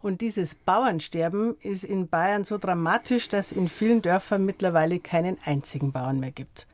Und 0.01 0.23
dieses 0.23 0.55
Bauernsterben 0.55 1.57
ist 1.61 1.85
in 1.85 2.09
Bayern 2.09 2.45
so 2.45 2.57
dramatisch, 2.57 3.29
dass 3.29 3.53
in 3.53 3.69
vielen 3.69 4.01
Dörfern 4.01 4.47
mittlerweile 4.47 4.99
keinen 4.99 5.39
einzigen 5.45 5.93
Bauern 5.93 6.21
mehr 6.21 6.31
gibt. 6.31 6.67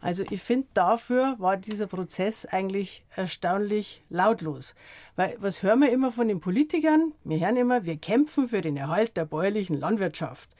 Also 0.00 0.22
ich 0.28 0.42
finde, 0.42 0.66
dafür 0.74 1.36
war 1.38 1.56
dieser 1.56 1.86
Prozess 1.86 2.44
eigentlich 2.44 3.04
erstaunlich 3.16 4.02
lautlos. 4.10 4.74
Weil 5.16 5.36
was 5.40 5.62
hören 5.62 5.80
wir 5.80 5.90
immer 5.90 6.12
von 6.12 6.28
den 6.28 6.40
Politikern? 6.40 7.12
Wir 7.24 7.40
hören 7.40 7.56
immer, 7.56 7.84
wir 7.84 7.96
kämpfen 7.96 8.48
für 8.48 8.60
den 8.60 8.76
Erhalt 8.76 9.16
der 9.16 9.24
bäuerlichen 9.24 9.78
Landwirtschaft. 9.78 10.50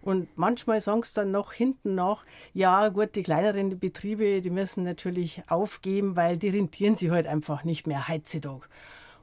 Und 0.00 0.28
manchmal 0.36 0.80
sagen 0.80 1.02
sie 1.02 1.14
dann 1.14 1.30
noch 1.30 1.52
hinten 1.52 1.94
nach, 1.94 2.24
ja 2.54 2.88
gut, 2.88 3.16
die 3.16 3.22
kleineren 3.22 3.78
Betriebe, 3.78 4.40
die 4.40 4.50
müssen 4.50 4.84
natürlich 4.84 5.42
aufgeben, 5.48 6.16
weil 6.16 6.36
die 6.36 6.48
rentieren 6.48 6.96
sich 6.96 7.10
halt 7.10 7.26
einfach 7.26 7.64
nicht 7.64 7.86
mehr 7.86 8.08
heutzutage. 8.08 8.66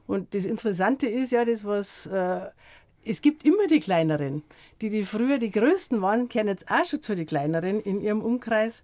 Und 0.06 0.34
das 0.34 0.44
Interessante 0.44 1.06
ist 1.06 1.32
ja, 1.32 1.44
das 1.44 1.64
was 1.64 2.06
äh, 2.06 2.40
es 3.04 3.22
gibt 3.22 3.44
immer 3.44 3.66
die 3.66 3.80
kleineren, 3.80 4.42
die 4.80 4.88
die 4.88 5.04
früher 5.04 5.38
die 5.38 5.50
größten 5.50 6.00
waren, 6.02 6.28
kehren 6.28 6.48
jetzt 6.48 6.70
auch 6.70 6.84
schon 6.84 7.02
zu 7.02 7.14
den 7.14 7.26
kleineren 7.26 7.80
in 7.80 8.00
ihrem 8.00 8.22
Umkreis. 8.22 8.82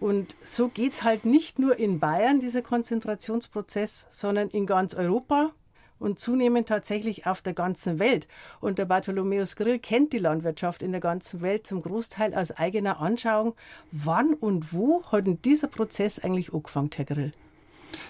Und 0.00 0.34
so 0.42 0.68
geht 0.68 0.94
es 0.94 1.02
halt 1.02 1.24
nicht 1.24 1.58
nur 1.58 1.78
in 1.78 2.00
Bayern, 2.00 2.40
dieser 2.40 2.62
Konzentrationsprozess, 2.62 4.06
sondern 4.10 4.48
in 4.48 4.66
ganz 4.66 4.94
Europa 4.94 5.52
und 5.98 6.18
zunehmend 6.18 6.68
tatsächlich 6.68 7.26
auf 7.26 7.42
der 7.42 7.52
ganzen 7.52 7.98
Welt. 7.98 8.26
Und 8.60 8.78
der 8.78 8.86
Bartholomäus 8.86 9.56
Grill 9.56 9.78
kennt 9.78 10.14
die 10.14 10.18
Landwirtschaft 10.18 10.82
in 10.82 10.92
der 10.92 11.02
ganzen 11.02 11.42
Welt 11.42 11.66
zum 11.66 11.82
Großteil 11.82 12.34
aus 12.34 12.50
eigener 12.50 13.00
Anschauung. 13.00 13.54
Wann 13.92 14.32
und 14.32 14.72
wo 14.72 15.04
hat 15.04 15.26
denn 15.26 15.42
dieser 15.42 15.68
Prozess 15.68 16.18
eigentlich 16.18 16.52
angefangen, 16.52 16.90
Herr 16.94 17.04
Grill? 17.04 17.32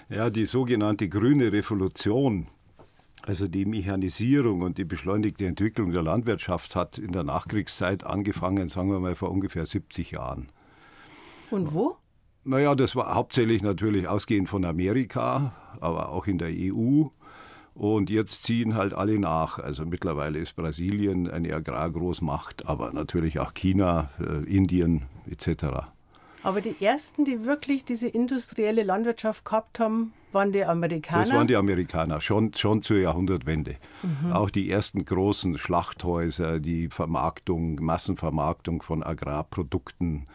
Ja, 0.09 0.29
die 0.29 0.45
sogenannte 0.45 1.07
grüne 1.09 1.51
Revolution, 1.51 2.47
also 3.23 3.47
die 3.47 3.65
Mechanisierung 3.65 4.61
und 4.61 4.77
die 4.77 4.85
beschleunigte 4.85 5.45
Entwicklung 5.45 5.91
der 5.91 6.03
Landwirtschaft 6.03 6.75
hat 6.75 6.97
in 6.97 7.11
der 7.11 7.23
Nachkriegszeit 7.23 8.03
angefangen, 8.03 8.67
sagen 8.69 8.91
wir 8.91 8.99
mal 8.99 9.15
vor 9.15 9.31
ungefähr 9.31 9.65
70 9.65 10.11
Jahren. 10.11 10.47
Und 11.49 11.73
wo? 11.73 11.97
Naja, 12.43 12.73
das 12.73 12.95
war 12.95 13.13
hauptsächlich 13.13 13.61
natürlich 13.61 14.07
ausgehend 14.07 14.49
von 14.49 14.65
Amerika, 14.65 15.53
aber 15.79 16.09
auch 16.09 16.25
in 16.25 16.39
der 16.39 16.49
EU. 16.49 17.03
Und 17.73 18.09
jetzt 18.09 18.43
ziehen 18.43 18.75
halt 18.75 18.93
alle 18.93 19.19
nach. 19.19 19.59
Also 19.59 19.85
mittlerweile 19.85 20.39
ist 20.39 20.55
Brasilien 20.55 21.29
eine 21.29 21.53
Agrargroßmacht, 21.53 22.65
aber 22.65 22.91
natürlich 22.91 23.39
auch 23.39 23.53
China, 23.53 24.09
äh, 24.19 24.43
Indien 24.43 25.03
etc. 25.29 25.91
Aber 26.43 26.61
die 26.61 26.75
ersten, 26.83 27.25
die 27.25 27.45
wirklich 27.45 27.85
diese 27.85 28.07
industrielle 28.07 28.83
Landwirtschaft 28.83 29.45
gehabt 29.45 29.79
haben, 29.79 30.13
waren 30.31 30.51
die 30.51 30.63
Amerikaner? 30.63 31.23
Das 31.23 31.33
waren 31.33 31.47
die 31.47 31.55
Amerikaner, 31.55 32.21
schon, 32.21 32.53
schon 32.53 32.81
zur 32.81 32.97
Jahrhundertwende. 32.97 33.75
Mhm. 34.01 34.31
Auch 34.31 34.49
die 34.49 34.69
ersten 34.69 35.05
großen 35.05 35.57
Schlachthäuser, 35.57 36.59
die 36.59 36.89
Vermarktung, 36.89 37.75
Massenvermarktung 37.83 38.81
von 38.81 39.03
Agrarprodukten, 39.03 40.27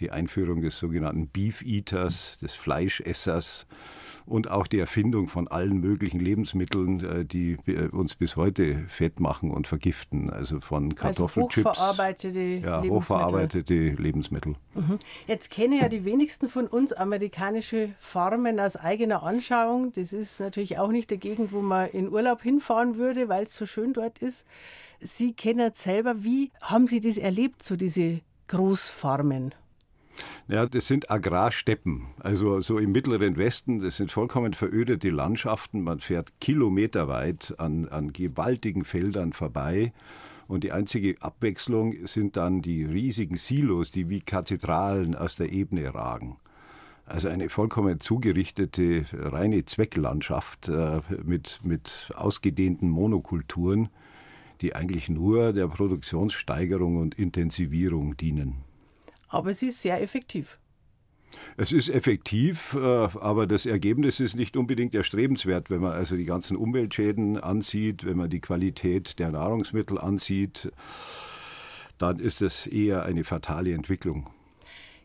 die 0.00 0.10
Einführung 0.10 0.62
des 0.62 0.78
sogenannten 0.78 1.28
Beef 1.28 1.62
Eaters, 1.62 2.38
des 2.40 2.54
Fleischessers 2.54 3.66
und 4.26 4.50
auch 4.50 4.66
die 4.66 4.78
Erfindung 4.78 5.28
von 5.28 5.48
allen 5.48 5.80
möglichen 5.80 6.18
Lebensmitteln, 6.18 7.04
äh, 7.04 7.24
die 7.24 7.56
äh, 7.66 7.88
uns 7.88 8.14
bis 8.14 8.36
heute 8.36 8.84
fett 8.88 9.20
machen 9.20 9.50
und 9.50 9.66
vergiften. 9.66 10.30
Also 10.30 10.60
von 10.60 10.84
also 10.84 10.96
Kartoffelchips. 10.96 11.66
Also 11.66 11.70
hochverarbeitete 11.70 12.40
ja, 12.40 12.56
Lebensmittel. 12.56 12.90
hochverarbeitete 12.90 13.74
Lebensmittel. 13.74 14.54
Mhm. 14.74 14.98
Jetzt 15.26 15.50
kennen 15.50 15.80
ja 15.80 15.88
die 15.88 16.04
wenigsten 16.04 16.48
von 16.48 16.66
uns 16.66 16.92
amerikanische 16.92 17.90
Farmen 17.98 18.60
aus 18.60 18.76
eigener 18.76 19.22
Anschauung. 19.22 19.92
Das 19.92 20.12
ist 20.12 20.40
natürlich 20.40 20.78
auch 20.78 20.90
nicht 20.90 21.10
der 21.10 21.18
Gegend, 21.18 21.52
wo 21.52 21.60
man 21.60 21.88
in 21.90 22.10
Urlaub 22.10 22.42
hinfahren 22.42 22.96
würde, 22.96 23.28
weil 23.28 23.44
es 23.44 23.54
so 23.54 23.66
schön 23.66 23.92
dort 23.92 24.18
ist. 24.20 24.46
Sie 25.00 25.34
kennen 25.34 25.70
selber, 25.74 26.24
wie 26.24 26.50
haben 26.62 26.86
Sie 26.86 27.00
das 27.00 27.18
erlebt, 27.18 27.62
so 27.62 27.76
diese 27.76 28.20
Großfarmen? 28.48 29.54
Ja, 30.46 30.66
das 30.66 30.86
sind 30.86 31.10
Agrarsteppen. 31.10 32.06
Also 32.20 32.60
so 32.60 32.78
im 32.78 32.92
mittleren 32.92 33.36
Westen, 33.36 33.80
das 33.80 33.96
sind 33.96 34.12
vollkommen 34.12 34.52
verödete 34.52 35.10
Landschaften. 35.10 35.82
Man 35.82 36.00
fährt 36.00 36.38
kilometerweit 36.40 37.54
an, 37.58 37.88
an 37.88 38.12
gewaltigen 38.12 38.84
Feldern 38.84 39.32
vorbei. 39.32 39.92
Und 40.46 40.62
die 40.62 40.72
einzige 40.72 41.16
Abwechslung 41.22 42.06
sind 42.06 42.36
dann 42.36 42.60
die 42.60 42.84
riesigen 42.84 43.36
Silos, 43.36 43.90
die 43.90 44.10
wie 44.10 44.20
Kathedralen 44.20 45.14
aus 45.14 45.36
der 45.36 45.50
Ebene 45.50 45.94
ragen. 45.94 46.36
Also 47.06 47.28
eine 47.28 47.48
vollkommen 47.48 48.00
zugerichtete, 48.00 49.04
reine 49.12 49.64
Zwecklandschaft 49.64 50.68
äh, 50.68 51.00
mit, 51.22 51.60
mit 51.62 52.12
ausgedehnten 52.14 52.88
Monokulturen, 52.88 53.88
die 54.60 54.74
eigentlich 54.74 55.08
nur 55.08 55.52
der 55.52 55.68
Produktionssteigerung 55.68 56.96
und 56.96 57.14
Intensivierung 57.14 58.16
dienen 58.16 58.63
aber 59.34 59.52
sie 59.52 59.68
ist 59.68 59.82
sehr 59.82 60.00
effektiv. 60.00 60.58
Es 61.56 61.72
ist 61.72 61.88
effektiv, 61.88 62.74
äh, 62.74 62.78
aber 62.78 63.46
das 63.46 63.66
Ergebnis 63.66 64.20
ist 64.20 64.36
nicht 64.36 64.56
unbedingt 64.56 64.94
erstrebenswert, 64.94 65.70
wenn 65.70 65.80
man 65.80 65.92
also 65.92 66.16
die 66.16 66.24
ganzen 66.24 66.56
Umweltschäden 66.56 67.38
ansieht, 67.38 68.04
wenn 68.04 68.16
man 68.16 68.30
die 68.30 68.40
Qualität 68.40 69.18
der 69.18 69.32
Nahrungsmittel 69.32 69.98
ansieht, 69.98 70.70
dann 71.98 72.18
ist 72.18 72.42
es 72.42 72.66
eher 72.66 73.04
eine 73.04 73.24
fatale 73.24 73.72
Entwicklung. 73.72 74.30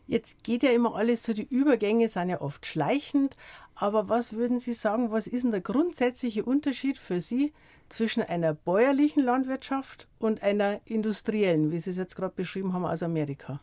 Jetzt 0.06 0.42
geht 0.42 0.64
ja 0.64 0.70
immer 0.70 0.96
alles 0.96 1.22
so, 1.22 1.32
die 1.32 1.46
Übergänge 1.46 2.08
sind 2.08 2.30
ja 2.30 2.40
oft 2.40 2.66
schleichend, 2.66 3.36
aber 3.76 4.08
was 4.08 4.32
würden 4.32 4.58
Sie 4.58 4.72
sagen, 4.72 5.12
was 5.12 5.28
ist 5.28 5.44
denn 5.44 5.52
der 5.52 5.60
grundsätzliche 5.60 6.44
Unterschied 6.44 6.98
für 6.98 7.20
Sie 7.20 7.52
zwischen 7.88 8.22
einer 8.22 8.52
bäuerlichen 8.52 9.22
Landwirtschaft 9.22 10.08
und 10.18 10.42
einer 10.42 10.80
industriellen, 10.84 11.70
wie 11.70 11.78
Sie 11.78 11.90
es 11.90 11.96
jetzt 11.96 12.16
gerade 12.16 12.34
beschrieben 12.34 12.72
haben 12.72 12.84
aus 12.84 13.04
Amerika? 13.04 13.60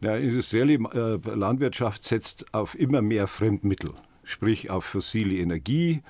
Ja, 0.00 0.16
industrielle 0.16 0.74
äh, 0.74 1.34
Landwirtschaft 1.34 2.04
setzt 2.04 2.52
auf 2.54 2.78
immer 2.78 3.02
mehr 3.02 3.26
Fremdmittel, 3.26 3.92
sprich 4.24 4.70
auf 4.70 4.84
fossile 4.84 5.36
Energie, 5.36 6.02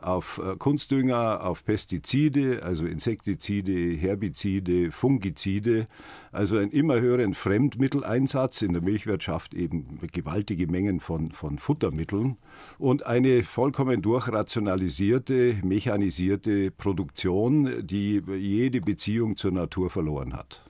auf 0.00 0.40
äh, 0.44 0.56
Kunstdünger, 0.56 1.44
auf 1.44 1.64
Pestizide, 1.64 2.62
also 2.62 2.86
Insektizide, 2.86 3.96
Herbizide, 3.96 4.92
Fungizide, 4.92 5.88
also 6.30 6.56
einen 6.56 6.70
immer 6.70 7.00
höheren 7.00 7.34
Fremdmitteleinsatz, 7.34 8.62
in 8.62 8.72
der 8.72 8.82
Milchwirtschaft 8.82 9.54
eben 9.54 9.98
gewaltige 10.12 10.66
Mengen 10.68 11.00
von, 11.00 11.32
von 11.32 11.58
Futtermitteln 11.58 12.36
und 12.78 13.06
eine 13.06 13.42
vollkommen 13.42 14.02
durchrationalisierte, 14.02 15.56
mechanisierte 15.64 16.70
Produktion, 16.70 17.86
die 17.86 18.22
jede 18.38 18.80
Beziehung 18.80 19.36
zur 19.36 19.52
Natur 19.52 19.90
verloren 19.90 20.34
hat. 20.34 20.67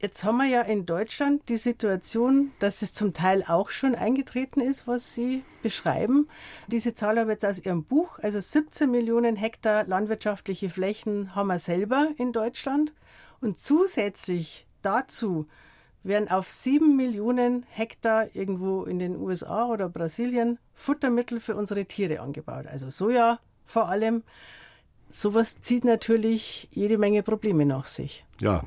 Jetzt 0.00 0.22
haben 0.22 0.36
wir 0.36 0.46
ja 0.46 0.62
in 0.62 0.86
Deutschland 0.86 1.48
die 1.48 1.56
Situation, 1.56 2.52
dass 2.60 2.82
es 2.82 2.94
zum 2.94 3.12
Teil 3.14 3.44
auch 3.48 3.70
schon 3.70 3.96
eingetreten 3.96 4.60
ist, 4.60 4.86
was 4.86 5.12
Sie 5.12 5.42
beschreiben. 5.60 6.28
Diese 6.68 6.94
Zahl 6.94 7.18
habe 7.18 7.32
ich 7.32 7.34
jetzt 7.34 7.46
aus 7.46 7.64
Ihrem 7.64 7.82
Buch. 7.82 8.20
Also 8.20 8.38
17 8.38 8.88
Millionen 8.88 9.34
Hektar 9.34 9.84
landwirtschaftliche 9.84 10.70
Flächen 10.70 11.34
haben 11.34 11.48
wir 11.48 11.58
selber 11.58 12.10
in 12.16 12.32
Deutschland. 12.32 12.94
Und 13.40 13.58
zusätzlich 13.58 14.68
dazu 14.82 15.48
werden 16.04 16.30
auf 16.30 16.48
7 16.48 16.94
Millionen 16.94 17.66
Hektar 17.68 18.36
irgendwo 18.36 18.84
in 18.84 19.00
den 19.00 19.16
USA 19.16 19.66
oder 19.66 19.88
Brasilien 19.88 20.60
Futtermittel 20.74 21.40
für 21.40 21.56
unsere 21.56 21.86
Tiere 21.86 22.20
angebaut. 22.20 22.68
Also 22.68 22.88
Soja 22.88 23.40
vor 23.64 23.88
allem. 23.88 24.22
Sowas 25.10 25.60
zieht 25.60 25.84
natürlich 25.84 26.68
jede 26.70 26.98
Menge 26.98 27.24
Probleme 27.24 27.66
nach 27.66 27.86
sich. 27.86 28.24
Ja, 28.40 28.62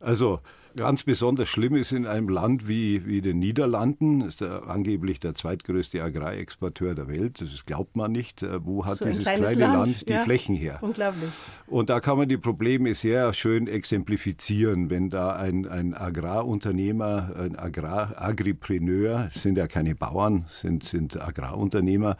also 0.00 0.40
ganz 0.76 1.02
besonders 1.02 1.48
schlimm 1.48 1.74
ist 1.74 1.92
in 1.92 2.06
einem 2.06 2.28
Land 2.28 2.68
wie, 2.68 3.06
wie 3.06 3.22
den 3.22 3.38
Niederlanden, 3.38 4.20
ist 4.20 4.42
der, 4.42 4.68
angeblich 4.68 5.18
der 5.18 5.34
zweitgrößte 5.34 6.02
Agrarexporteur 6.02 6.94
der 6.94 7.08
Welt. 7.08 7.40
Das 7.40 7.64
glaubt 7.64 7.96
man 7.96 8.12
nicht. 8.12 8.42
Äh, 8.42 8.64
wo 8.64 8.84
hat 8.84 8.98
so 8.98 9.06
dieses 9.06 9.24
kleine 9.24 9.54
Land, 9.54 9.58
Land 9.58 10.08
die 10.08 10.12
ja. 10.12 10.20
Flächen 10.20 10.54
her? 10.54 10.78
Unglaublich. 10.82 11.30
Und 11.66 11.90
da 11.90 12.00
kann 12.00 12.18
man 12.18 12.28
die 12.28 12.36
Probleme 12.36 12.94
sehr 12.94 13.32
schön 13.32 13.66
exemplifizieren, 13.66 14.90
wenn 14.90 15.10
da 15.10 15.34
ein, 15.34 15.66
ein 15.66 15.94
Agrarunternehmer, 15.94 17.32
ein 17.38 17.56
Agrar, 17.56 18.14
Agripreneur, 18.20 19.28
sind 19.32 19.58
ja 19.58 19.66
keine 19.66 19.94
Bauern, 19.94 20.44
sind, 20.48 20.84
sind 20.84 21.20
Agrarunternehmer, 21.20 22.16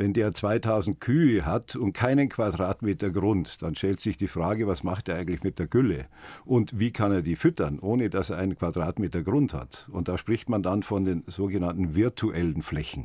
wenn 0.00 0.14
der 0.14 0.32
2000 0.32 0.98
Kühe 0.98 1.44
hat 1.44 1.76
und 1.76 1.92
keinen 1.92 2.30
Quadratmeter 2.30 3.10
Grund, 3.10 3.60
dann 3.60 3.74
stellt 3.74 4.00
sich 4.00 4.16
die 4.16 4.28
Frage, 4.28 4.66
was 4.66 4.82
macht 4.82 5.10
er 5.10 5.16
eigentlich 5.16 5.42
mit 5.42 5.58
der 5.58 5.66
Gülle? 5.66 6.06
Und 6.46 6.80
wie 6.80 6.90
kann 6.90 7.12
er 7.12 7.20
die 7.20 7.36
füttern, 7.36 7.78
ohne 7.80 8.08
dass 8.08 8.30
er 8.30 8.38
einen 8.38 8.56
Quadratmeter 8.56 9.20
Grund 9.22 9.52
hat? 9.52 9.90
Und 9.92 10.08
da 10.08 10.16
spricht 10.16 10.48
man 10.48 10.62
dann 10.62 10.82
von 10.82 11.04
den 11.04 11.24
sogenannten 11.26 11.96
virtuellen 11.96 12.62
Flächen. 12.62 13.04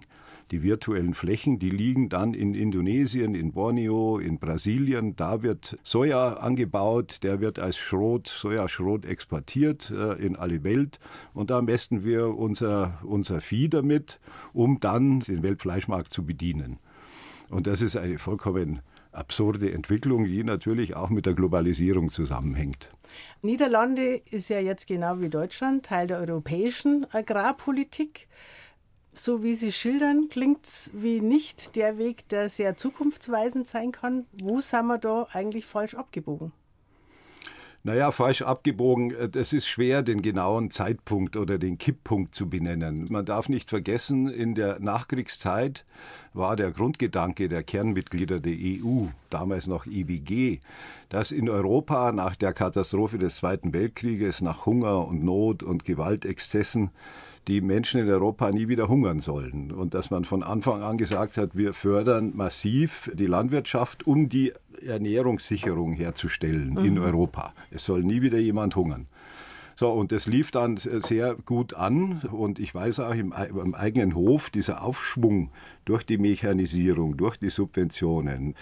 Die 0.51 0.63
virtuellen 0.63 1.15
Flächen, 1.15 1.59
die 1.59 1.69
liegen 1.69 2.07
dann 2.07 2.33
in 2.33 2.53
Indonesien, 2.53 3.35
in 3.35 3.51
Borneo, 3.51 4.19
in 4.19 4.37
Brasilien. 4.39 5.17
Da 5.17 5.41
wird 5.41 5.77
Soja 5.83 6.35
angebaut, 6.35 7.23
der 7.23 7.41
wird 7.41 7.59
als 7.59 7.77
Schrot, 7.77 8.27
Sojaschrot 8.27 9.05
exportiert 9.05 9.91
äh, 9.91 10.13
in 10.13 10.37
alle 10.37 10.63
Welt. 10.63 10.99
Und 11.33 11.49
da 11.49 11.61
messen 11.61 12.05
wir 12.05 12.37
unser, 12.37 12.99
unser 13.03 13.41
Vieh 13.41 13.67
damit, 13.67 14.21
um 14.53 14.79
dann 14.79 15.21
den 15.21 15.43
Weltfleischmarkt 15.43 16.13
zu 16.13 16.25
bedienen. 16.25 16.77
Und 17.49 17.67
das 17.67 17.81
ist 17.81 17.95
eine 17.95 18.17
vollkommen 18.17 18.81
absurde 19.11 19.71
Entwicklung, 19.71 20.25
die 20.25 20.43
natürlich 20.43 20.95
auch 20.95 21.09
mit 21.09 21.25
der 21.25 21.33
Globalisierung 21.33 22.11
zusammenhängt. 22.11 22.91
Niederlande 23.41 24.21
ist 24.29 24.49
ja 24.49 24.59
jetzt 24.59 24.87
genau 24.87 25.21
wie 25.21 25.29
Deutschland 25.29 25.85
Teil 25.85 26.07
der 26.07 26.19
europäischen 26.19 27.05
Agrarpolitik 27.11 28.27
so 29.17 29.43
wie 29.43 29.55
Sie 29.55 29.71
schildern, 29.71 30.27
klingt 30.29 30.65
es 30.65 30.91
wie 30.93 31.21
nicht 31.21 31.75
der 31.75 31.97
Weg, 31.97 32.27
der 32.29 32.49
sehr 32.49 32.75
zukunftsweisend 32.75 33.67
sein 33.67 33.91
kann. 33.91 34.25
Wo 34.33 34.59
sind 34.59 34.87
wir 34.87 34.97
da 34.97 35.27
eigentlich 35.31 35.65
falsch 35.65 35.95
abgebogen? 35.95 36.51
Naja, 37.85 38.09
falsch 38.09 38.41
abgebogen, 38.41 39.13
äh, 39.13 39.29
das 39.29 39.53
ist 39.53 39.67
schwer, 39.67 40.01
den 40.01 40.23
genauen 40.23 40.71
Zeitpunkt 40.71 41.37
oder 41.37 41.59
den 41.59 41.77
Kipppunkt 41.77 42.33
zu 42.33 42.49
benennen. 42.49 43.05
Man 43.11 43.25
darf 43.25 43.47
nicht 43.47 43.69
vergessen, 43.69 44.27
in 44.27 44.55
der 44.55 44.79
Nachkriegszeit 44.79 45.85
war 46.33 46.55
der 46.55 46.71
Grundgedanke 46.71 47.47
der 47.47 47.61
Kernmitglieder 47.61 48.39
der 48.39 48.55
EU, 48.55 49.05
damals 49.29 49.67
noch 49.67 49.85
IWG, 49.85 50.61
dass 51.09 51.31
in 51.31 51.47
Europa 51.47 52.11
nach 52.11 52.35
der 52.35 52.53
Katastrophe 52.53 53.19
des 53.19 53.35
Zweiten 53.35 53.71
Weltkrieges, 53.71 54.41
nach 54.41 54.65
Hunger 54.65 55.07
und 55.07 55.23
Not 55.23 55.61
und 55.61 55.85
Gewaltexzessen, 55.85 56.89
die 57.47 57.61
Menschen 57.61 58.01
in 58.01 58.09
Europa 58.09 58.49
nie 58.51 58.67
wieder 58.67 58.87
hungern 58.87 59.19
sollen. 59.19 59.71
Und 59.71 59.93
dass 59.93 60.09
man 60.09 60.25
von 60.25 60.43
Anfang 60.43 60.81
an 60.81 60.97
gesagt 60.97 61.37
hat, 61.37 61.55
wir 61.55 61.73
fördern 61.73 62.33
massiv 62.35 63.11
die 63.13 63.27
Landwirtschaft, 63.27 64.07
um 64.07 64.29
die 64.29 64.53
Ernährungssicherung 64.85 65.93
herzustellen 65.93 66.71
mhm. 66.71 66.85
in 66.85 66.99
Europa. 66.99 67.53
Es 67.71 67.85
soll 67.85 68.03
nie 68.03 68.21
wieder 68.21 68.39
jemand 68.39 68.75
hungern. 68.75 69.07
So, 69.77 69.91
und 69.91 70.13
das 70.13 70.25
lief 70.25 70.51
dann 70.51 70.77
sehr 70.77 71.35
gut 71.45 71.73
an. 71.73 72.21
Und 72.31 72.59
ich 72.59 72.73
weiß 72.73 73.01
auch 73.01 73.13
im, 73.13 73.33
im, 73.33 73.75
eigenen 73.75 74.15
Hof, 74.15 74.49
dieser 74.49 74.83
Aufschwung 74.83 75.49
durch 75.83 76.03
die 76.03 76.17
Mechanisierung, 76.17 77.17
durch 77.17 77.37
die 77.37 77.49
Subventionen, 77.49 78.55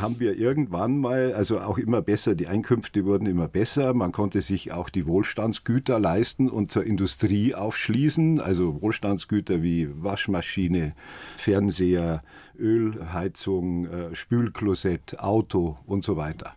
haben 0.00 0.20
wir 0.20 0.38
irgendwann 0.38 0.98
mal, 0.98 1.34
also 1.34 1.60
auch 1.60 1.78
immer 1.78 2.00
besser, 2.00 2.34
die 2.36 2.46
Einkünfte 2.46 3.04
wurden 3.04 3.26
immer 3.26 3.48
besser. 3.48 3.92
Man 3.92 4.12
konnte 4.12 4.40
sich 4.40 4.72
auch 4.72 4.88
die 4.88 5.06
Wohlstandsgüter 5.06 5.98
leisten 5.98 6.48
und 6.48 6.70
zur 6.70 6.84
Industrie 6.84 7.54
aufschließen. 7.54 8.40
Also 8.40 8.80
Wohlstandsgüter 8.80 9.62
wie 9.62 9.88
Waschmaschine, 10.02 10.94
Fernseher, 11.36 12.22
Ölheizung, 12.56 13.86
äh, 13.86 14.14
Spülklosett, 14.14 15.18
Auto 15.18 15.76
und 15.86 16.04
so 16.04 16.16
weiter. 16.16 16.54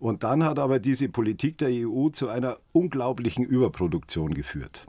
Und 0.00 0.24
dann 0.24 0.42
hat 0.42 0.58
aber 0.58 0.80
diese 0.80 1.08
Politik 1.08 1.58
der 1.58 1.68
EU 1.70 2.08
zu 2.08 2.28
einer 2.28 2.56
unglaublichen 2.72 3.44
Überproduktion 3.44 4.32
geführt 4.34 4.84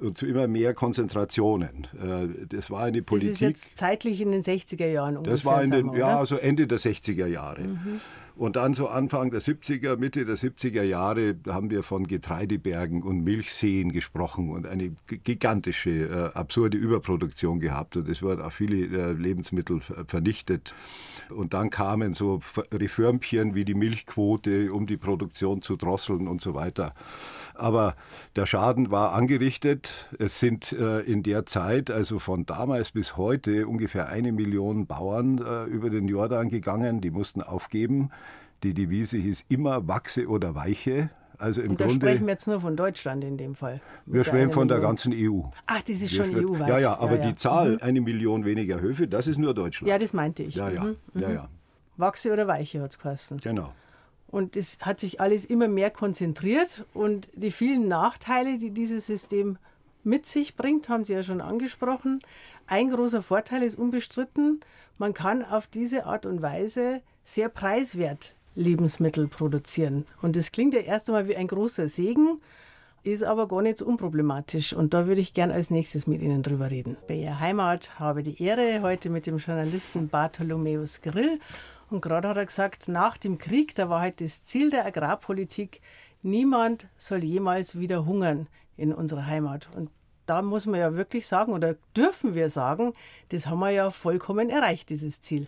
und 0.00 0.18
zu 0.18 0.26
immer 0.26 0.48
mehr 0.48 0.74
Konzentrationen. 0.74 1.86
Äh, 1.94 2.46
das 2.48 2.70
war 2.70 2.82
eine 2.84 3.02
Politik. 3.02 3.30
Das 3.30 3.36
ist 3.36 3.40
jetzt 3.40 3.76
zeitlich 3.76 4.20
in 4.20 4.32
den 4.32 4.42
60er 4.42 4.86
Jahren 4.86 5.16
ungefähr. 5.16 5.32
Das 5.32 5.44
war 5.44 5.62
in 5.62 5.70
den, 5.70 5.92
ja, 5.94 6.18
also 6.18 6.36
Ende 6.36 6.66
der 6.66 6.78
60er 6.78 7.26
Jahre. 7.26 7.62
Mhm. 7.62 8.00
Und 8.36 8.56
dann 8.56 8.74
so 8.74 8.88
Anfang 8.88 9.30
der 9.30 9.40
70er, 9.40 9.96
Mitte 9.96 10.24
der 10.24 10.36
70er 10.36 10.82
Jahre 10.82 11.36
haben 11.46 11.70
wir 11.70 11.84
von 11.84 12.06
Getreidebergen 12.06 13.02
und 13.02 13.22
Milchseen 13.22 13.92
gesprochen 13.92 14.50
und 14.50 14.66
eine 14.66 14.90
gigantische, 15.06 15.90
äh, 15.90 16.36
absurde 16.36 16.76
Überproduktion 16.76 17.60
gehabt. 17.60 17.96
Und 17.96 18.08
es 18.08 18.22
wurden 18.22 18.42
auch 18.42 18.50
viele 18.50 18.86
äh, 18.86 19.12
Lebensmittel 19.12 19.80
vernichtet. 20.08 20.74
Und 21.30 21.54
dann 21.54 21.70
kamen 21.70 22.14
so 22.14 22.40
Reformchen 22.72 23.54
wie 23.54 23.64
die 23.64 23.74
Milchquote, 23.74 24.72
um 24.72 24.86
die 24.88 24.96
Produktion 24.96 25.62
zu 25.62 25.76
drosseln 25.76 26.26
und 26.26 26.40
so 26.40 26.54
weiter. 26.54 26.92
Aber 27.54 27.94
der 28.34 28.46
Schaden 28.46 28.90
war 28.90 29.12
angerichtet. 29.12 30.08
Es 30.18 30.40
sind 30.40 30.72
äh, 30.72 31.00
in 31.00 31.22
der 31.22 31.46
Zeit, 31.46 31.88
also 31.88 32.18
von 32.18 32.46
damals 32.46 32.90
bis 32.90 33.16
heute, 33.16 33.68
ungefähr 33.68 34.08
eine 34.08 34.32
Million 34.32 34.86
Bauern 34.86 35.38
äh, 35.38 35.64
über 35.64 35.88
den 35.88 36.08
Jordan 36.08 36.48
gegangen. 36.48 37.00
Die 37.00 37.12
mussten 37.12 37.42
aufgeben. 37.42 38.10
Die 38.64 38.72
Devise 38.72 39.18
hieß 39.18 39.44
immer 39.50 39.86
wachse 39.86 40.26
oder 40.26 40.54
weiche. 40.54 41.10
Also 41.36 41.60
im 41.60 41.72
Und 41.72 41.80
da 41.80 41.84
Grunde, 41.84 42.00
sprechen 42.00 42.26
wir 42.26 42.32
jetzt 42.32 42.46
nur 42.46 42.60
von 42.60 42.76
Deutschland 42.76 43.22
in 43.22 43.36
dem 43.36 43.54
Fall. 43.54 43.82
Wir 44.06 44.24
sprechen 44.24 44.50
von 44.50 44.68
der 44.68 44.80
ganzen 44.80 45.12
EU. 45.14 45.42
Ach, 45.66 45.82
das 45.82 46.00
ist 46.00 46.14
schon 46.14 46.34
EU-weit. 46.34 46.68
Ja, 46.68 46.78
ja, 46.78 46.98
aber 46.98 47.16
ja, 47.16 47.24
ja. 47.24 47.26
die 47.28 47.36
Zahl, 47.36 47.72
mhm. 47.72 47.78
eine 47.82 48.00
Million 48.00 48.46
weniger 48.46 48.80
Höfe, 48.80 49.06
das 49.06 49.26
ist 49.26 49.36
nur 49.36 49.52
Deutschland. 49.52 49.90
Ja, 49.90 49.98
das 49.98 50.14
meinte 50.14 50.42
ich. 50.42 50.54
Ja, 50.54 50.70
ja, 50.70 50.84
mhm. 50.84 50.96
ja, 51.14 51.28
mhm. 51.28 51.34
ja. 51.34 51.48
Wachse 51.98 52.32
oder 52.32 52.46
Weiche 52.46 52.80
hat 52.80 52.92
es 52.92 52.98
geheißen. 52.98 53.38
Genau. 53.38 53.74
Und 54.28 54.56
es 54.56 54.78
hat 54.80 54.98
sich 54.98 55.20
alles 55.20 55.44
immer 55.44 55.68
mehr 55.68 55.90
konzentriert 55.90 56.86
und 56.94 57.28
die 57.34 57.50
vielen 57.50 57.86
Nachteile, 57.86 58.56
die 58.56 58.70
dieses 58.70 59.06
System 59.06 59.58
mit 60.04 60.24
sich 60.24 60.56
bringt, 60.56 60.88
haben 60.88 61.04
Sie 61.04 61.12
ja 61.12 61.22
schon 61.22 61.42
angesprochen. 61.42 62.20
Ein 62.66 62.90
großer 62.90 63.20
Vorteil 63.20 63.62
ist 63.62 63.76
unbestritten, 63.76 64.60
man 64.96 65.12
kann 65.12 65.44
auf 65.44 65.66
diese 65.66 66.06
Art 66.06 66.24
und 66.24 66.40
Weise 66.40 67.02
sehr 67.22 67.48
preiswert 67.48 68.34
Lebensmittel 68.54 69.28
produzieren. 69.28 70.06
Und 70.22 70.36
das 70.36 70.52
klingt 70.52 70.74
ja 70.74 70.80
erst 70.80 71.08
einmal 71.08 71.28
wie 71.28 71.36
ein 71.36 71.48
großer 71.48 71.88
Segen, 71.88 72.40
ist 73.02 73.24
aber 73.24 73.48
gar 73.48 73.62
nicht 73.62 73.78
so 73.78 73.86
unproblematisch. 73.86 74.72
Und 74.72 74.94
da 74.94 75.06
würde 75.06 75.20
ich 75.20 75.34
gern 75.34 75.50
als 75.50 75.70
nächstes 75.70 76.06
mit 76.06 76.22
Ihnen 76.22 76.42
drüber 76.42 76.70
reden. 76.70 76.96
Bei 77.06 77.14
Ihrer 77.14 77.40
Heimat 77.40 77.98
habe 77.98 78.22
die 78.22 78.42
Ehre, 78.42 78.80
heute 78.82 79.10
mit 79.10 79.26
dem 79.26 79.38
Journalisten 79.38 80.08
Bartholomäus 80.08 81.00
Grill 81.00 81.38
und 81.90 82.00
gerade 82.00 82.28
hat 82.28 82.36
er 82.36 82.46
gesagt, 82.46 82.88
nach 82.88 83.16
dem 83.16 83.38
Krieg, 83.38 83.74
da 83.74 83.88
war 83.88 84.00
halt 84.00 84.20
das 84.20 84.42
Ziel 84.42 84.70
der 84.70 84.86
Agrarpolitik, 84.86 85.80
niemand 86.22 86.88
soll 86.96 87.22
jemals 87.22 87.78
wieder 87.78 88.06
hungern 88.06 88.48
in 88.76 88.92
unserer 88.92 89.26
Heimat. 89.26 89.68
Und 89.76 89.90
da 90.26 90.42
muss 90.42 90.66
man 90.66 90.80
ja 90.80 90.96
wirklich 90.96 91.26
sagen, 91.26 91.52
oder 91.52 91.76
dürfen 91.96 92.34
wir 92.34 92.50
sagen, 92.50 92.92
das 93.28 93.46
haben 93.46 93.60
wir 93.60 93.70
ja 93.70 93.90
vollkommen 93.90 94.50
erreicht, 94.50 94.88
dieses 94.90 95.20
Ziel. 95.20 95.46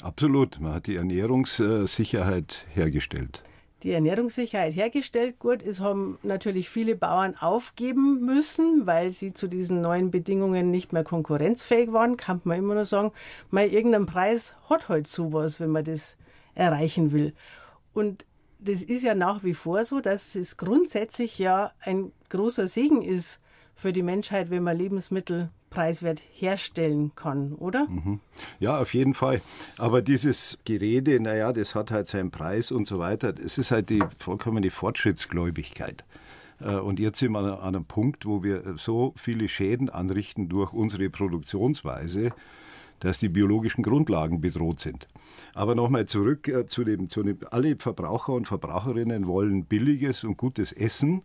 Absolut, 0.00 0.60
man 0.60 0.74
hat 0.74 0.86
die 0.86 0.96
Ernährungssicherheit 0.96 2.66
hergestellt 2.72 3.42
die 3.82 3.92
Ernährungssicherheit 3.92 4.74
hergestellt. 4.74 5.38
Gut, 5.38 5.62
es 5.62 5.80
haben 5.80 6.18
natürlich 6.22 6.68
viele 6.68 6.94
Bauern 6.94 7.36
aufgeben 7.36 8.24
müssen, 8.24 8.86
weil 8.86 9.10
sie 9.10 9.32
zu 9.32 9.48
diesen 9.48 9.80
neuen 9.80 10.10
Bedingungen 10.10 10.70
nicht 10.70 10.92
mehr 10.92 11.04
konkurrenzfähig 11.04 11.92
waren. 11.92 12.16
Kann 12.16 12.40
man 12.44 12.58
immer 12.58 12.74
nur 12.74 12.84
sagen, 12.84 13.12
mal 13.50 13.66
irgendein 13.66 14.06
Preis 14.06 14.54
hat 14.68 14.88
halt 14.88 15.06
sowas, 15.06 15.60
wenn 15.60 15.70
man 15.70 15.84
das 15.84 16.16
erreichen 16.54 17.12
will. 17.12 17.34
Und 17.92 18.24
das 18.58 18.82
ist 18.82 19.02
ja 19.02 19.14
nach 19.14 19.42
wie 19.42 19.54
vor 19.54 19.84
so, 19.84 20.00
dass 20.00 20.36
es 20.36 20.56
grundsätzlich 20.56 21.38
ja 21.38 21.72
ein 21.80 22.12
großer 22.28 22.68
Segen 22.68 23.02
ist 23.02 23.40
für 23.82 23.92
die 23.92 24.02
Menschheit, 24.02 24.48
wenn 24.50 24.62
man 24.62 24.78
Lebensmittel 24.78 25.50
preiswert 25.68 26.20
herstellen 26.32 27.12
kann, 27.16 27.52
oder? 27.54 27.88
Mhm. 27.88 28.20
Ja, 28.60 28.78
auf 28.78 28.94
jeden 28.94 29.12
Fall. 29.12 29.40
Aber 29.76 30.02
dieses 30.02 30.58
Gerede, 30.64 31.18
naja, 31.18 31.52
das 31.52 31.74
hat 31.74 31.90
halt 31.90 32.06
seinen 32.06 32.30
Preis 32.30 32.70
und 32.70 32.86
so 32.86 32.98
weiter, 32.98 33.32
das 33.32 33.58
ist 33.58 33.70
halt 33.72 33.90
die 33.90 34.02
vollkommene 34.18 34.70
Fortschrittsgläubigkeit. 34.70 36.04
Äh, 36.60 36.76
und 36.76 37.00
jetzt 37.00 37.18
sind 37.18 37.32
wir 37.32 37.40
an 37.40 37.74
einem 37.74 37.84
Punkt, 37.84 38.24
wo 38.24 38.44
wir 38.44 38.74
so 38.76 39.14
viele 39.16 39.48
Schäden 39.48 39.90
anrichten 39.90 40.48
durch 40.48 40.72
unsere 40.72 41.10
Produktionsweise, 41.10 42.30
dass 43.00 43.18
die 43.18 43.28
biologischen 43.28 43.82
Grundlagen 43.82 44.40
bedroht 44.40 44.78
sind. 44.78 45.08
Aber 45.54 45.74
nochmal 45.74 46.06
zurück 46.06 46.46
äh, 46.46 46.66
zu 46.66 46.84
dem, 46.84 47.08
zu 47.08 47.24
dem, 47.24 47.38
alle 47.50 47.74
Verbraucher 47.76 48.32
und 48.32 48.46
Verbraucherinnen 48.46 49.26
wollen 49.26 49.64
billiges 49.64 50.22
und 50.22 50.36
gutes 50.36 50.70
Essen. 50.70 51.22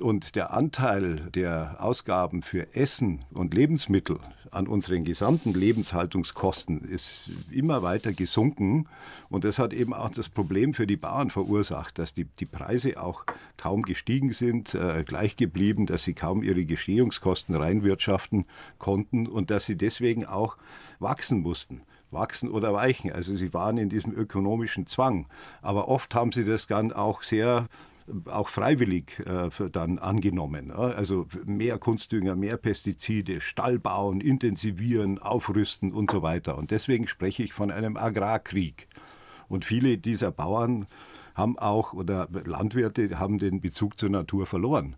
Und 0.00 0.34
der 0.34 0.52
Anteil 0.52 1.30
der 1.34 1.76
Ausgaben 1.78 2.42
für 2.42 2.74
Essen 2.74 3.24
und 3.32 3.54
Lebensmittel 3.54 4.18
an 4.50 4.66
unseren 4.66 5.04
gesamten 5.04 5.52
Lebenshaltungskosten 5.52 6.82
ist 6.82 7.24
immer 7.50 7.82
weiter 7.82 8.12
gesunken. 8.12 8.88
Und 9.28 9.44
das 9.44 9.58
hat 9.58 9.72
eben 9.72 9.94
auch 9.94 10.10
das 10.10 10.28
Problem 10.28 10.74
für 10.74 10.86
die 10.86 10.96
Bauern 10.96 11.30
verursacht, 11.30 11.98
dass 11.98 12.14
die, 12.14 12.24
die 12.24 12.46
Preise 12.46 13.00
auch 13.00 13.24
kaum 13.56 13.82
gestiegen 13.82 14.32
sind, 14.32 14.74
äh, 14.74 15.04
gleich 15.04 15.36
geblieben, 15.36 15.86
dass 15.86 16.02
sie 16.02 16.14
kaum 16.14 16.42
ihre 16.42 16.64
Gestehungskosten 16.64 17.54
reinwirtschaften 17.54 18.46
konnten 18.78 19.26
und 19.26 19.50
dass 19.50 19.66
sie 19.66 19.76
deswegen 19.76 20.26
auch 20.26 20.56
wachsen 20.98 21.40
mussten 21.40 21.82
wachsen 22.12 22.50
oder 22.50 22.72
weichen. 22.72 23.12
Also 23.12 23.34
sie 23.36 23.54
waren 23.54 23.78
in 23.78 23.88
diesem 23.88 24.12
ökonomischen 24.12 24.88
Zwang. 24.88 25.26
Aber 25.62 25.86
oft 25.86 26.12
haben 26.14 26.32
sie 26.32 26.44
das 26.44 26.66
dann 26.66 26.92
auch 26.92 27.22
sehr 27.22 27.68
auch 28.26 28.48
freiwillig 28.48 29.20
äh, 29.20 29.50
dann 29.70 29.98
angenommen. 29.98 30.70
Also 30.70 31.26
mehr 31.46 31.78
Kunstdünger, 31.78 32.36
mehr 32.36 32.56
Pestizide, 32.56 33.40
Stall 33.40 33.78
bauen, 33.78 34.20
intensivieren, 34.20 35.18
aufrüsten 35.18 35.92
und 35.92 36.10
so 36.10 36.22
weiter. 36.22 36.58
Und 36.58 36.70
deswegen 36.70 37.06
spreche 37.06 37.42
ich 37.42 37.52
von 37.52 37.70
einem 37.70 37.96
Agrarkrieg. 37.96 38.88
Und 39.48 39.64
viele 39.64 39.98
dieser 39.98 40.30
Bauern 40.30 40.86
haben 41.34 41.58
auch, 41.58 41.92
oder 41.92 42.28
Landwirte 42.44 43.18
haben 43.18 43.38
den 43.38 43.60
Bezug 43.60 43.98
zur 43.98 44.10
Natur 44.10 44.46
verloren. 44.46 44.96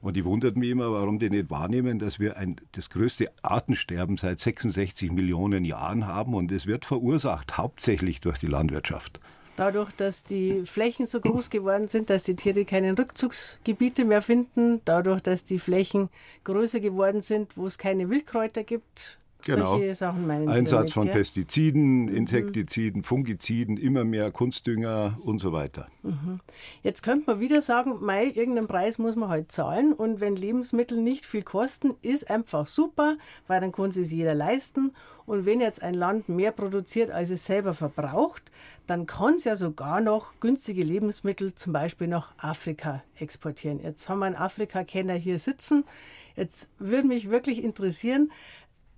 Und 0.00 0.16
die 0.16 0.24
wundert 0.24 0.56
mich 0.56 0.70
immer, 0.70 0.90
warum 0.92 1.18
die 1.18 1.28
nicht 1.28 1.50
wahrnehmen, 1.50 1.98
dass 1.98 2.18
wir 2.18 2.38
ein, 2.38 2.56
das 2.72 2.88
größte 2.88 3.26
Artensterben 3.42 4.16
seit 4.16 4.40
66 4.40 5.12
Millionen 5.12 5.64
Jahren 5.64 6.06
haben. 6.06 6.34
Und 6.34 6.50
es 6.52 6.66
wird 6.66 6.86
verursacht 6.86 7.58
hauptsächlich 7.58 8.20
durch 8.20 8.38
die 8.38 8.46
Landwirtschaft 8.46 9.20
dadurch, 9.60 9.92
dass 9.92 10.24
die 10.24 10.64
Flächen 10.64 11.06
so 11.06 11.20
groß 11.20 11.50
geworden 11.50 11.88
sind, 11.88 12.08
dass 12.08 12.24
die 12.24 12.34
Tiere 12.34 12.64
keine 12.64 12.98
Rückzugsgebiete 12.98 14.06
mehr 14.06 14.22
finden, 14.22 14.80
dadurch, 14.86 15.20
dass 15.20 15.44
die 15.44 15.58
Flächen 15.58 16.08
größer 16.44 16.80
geworden 16.80 17.20
sind, 17.20 17.56
wo 17.56 17.66
es 17.66 17.76
keine 17.76 18.08
Wildkräuter 18.08 18.64
gibt. 18.64 19.18
Genau. 19.44 19.78
Solche 19.78 19.94
Sachen 19.94 20.26
meinen 20.26 20.48
Sie 20.48 20.54
Einsatz 20.54 20.80
damit, 20.80 20.92
von 20.92 21.06
gell? 21.06 21.14
Pestiziden, 21.14 22.02
mhm. 22.02 22.14
Insektiziden, 22.14 23.00
mhm. 23.00 23.04
Fungiziden, 23.04 23.76
immer 23.76 24.04
mehr 24.04 24.30
Kunstdünger 24.30 25.18
und 25.24 25.38
so 25.40 25.52
weiter. 25.52 25.86
Mhm. 26.02 26.40
Jetzt 26.82 27.02
könnte 27.02 27.30
man 27.30 27.40
wieder 27.40 27.62
sagen, 27.62 27.98
Mai, 28.00 28.26
irgendeinen 28.26 28.66
Preis 28.66 28.98
muss 28.98 29.16
man 29.16 29.30
halt 29.30 29.50
zahlen 29.50 29.92
und 29.92 30.20
wenn 30.20 30.36
Lebensmittel 30.36 31.00
nicht 31.00 31.24
viel 31.24 31.42
kosten, 31.42 31.94
ist 32.02 32.30
einfach 32.30 32.66
super, 32.66 33.16
weil 33.46 33.60
dann 33.60 33.72
kann 33.72 33.90
es 33.90 34.10
jeder 34.10 34.34
leisten 34.34 34.92
und 35.30 35.46
wenn 35.46 35.60
jetzt 35.60 35.80
ein 35.80 35.94
Land 35.94 36.28
mehr 36.28 36.50
produziert, 36.50 37.12
als 37.12 37.30
es 37.30 37.46
selber 37.46 37.72
verbraucht, 37.72 38.50
dann 38.88 39.06
kann 39.06 39.34
es 39.34 39.44
ja 39.44 39.54
sogar 39.54 40.00
noch 40.00 40.32
günstige 40.40 40.82
Lebensmittel 40.82 41.54
zum 41.54 41.72
Beispiel 41.72 42.08
nach 42.08 42.32
Afrika 42.36 43.04
exportieren. 43.14 43.78
Jetzt 43.78 44.08
haben 44.08 44.18
wir 44.18 44.26
einen 44.26 44.34
Afrika-Kenner 44.34 45.14
hier 45.14 45.38
sitzen. 45.38 45.84
Jetzt 46.34 46.68
würde 46.80 47.06
mich 47.06 47.30
wirklich 47.30 47.62
interessieren, 47.62 48.32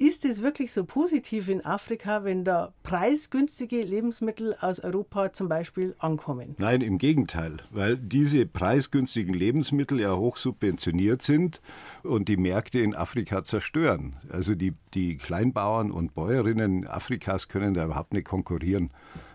ist 0.02 0.24
es 0.24 0.42
wirklich 0.42 0.72
so 0.72 0.84
positiv 0.84 1.48
in 1.48 1.64
Afrika, 1.64 2.24
wenn 2.24 2.44
da 2.44 2.74
preisgünstige 2.82 3.82
Lebensmittel 3.82 4.56
aus 4.60 4.80
Europa 4.80 5.32
zum 5.32 5.48
Beispiel 5.48 5.94
ankommen? 6.00 6.56
Nein, 6.58 6.80
im 6.80 6.98
Gegenteil, 6.98 7.58
weil 7.70 7.96
diese 7.96 8.44
preisgünstigen 8.44 9.32
Lebensmittel 9.32 10.00
ja 10.00 10.16
hoch 10.16 10.38
subventioniert 10.38 11.22
sind 11.22 11.60
und 12.02 12.26
die 12.26 12.36
Märkte 12.36 12.80
in 12.80 12.96
Afrika 12.96 13.44
zerstören. 13.44 14.16
Also 14.28 14.56
die, 14.56 14.72
die 14.92 15.18
Kleinbauern 15.18 15.92
und 15.92 16.16
Bäuerinnen 16.16 16.84
Afrikas 16.84 17.46
können 17.46 17.72
da 17.72 17.84
überhaupt 17.84 18.12
nicht 18.12 18.26
konkurrieren. 18.26 18.90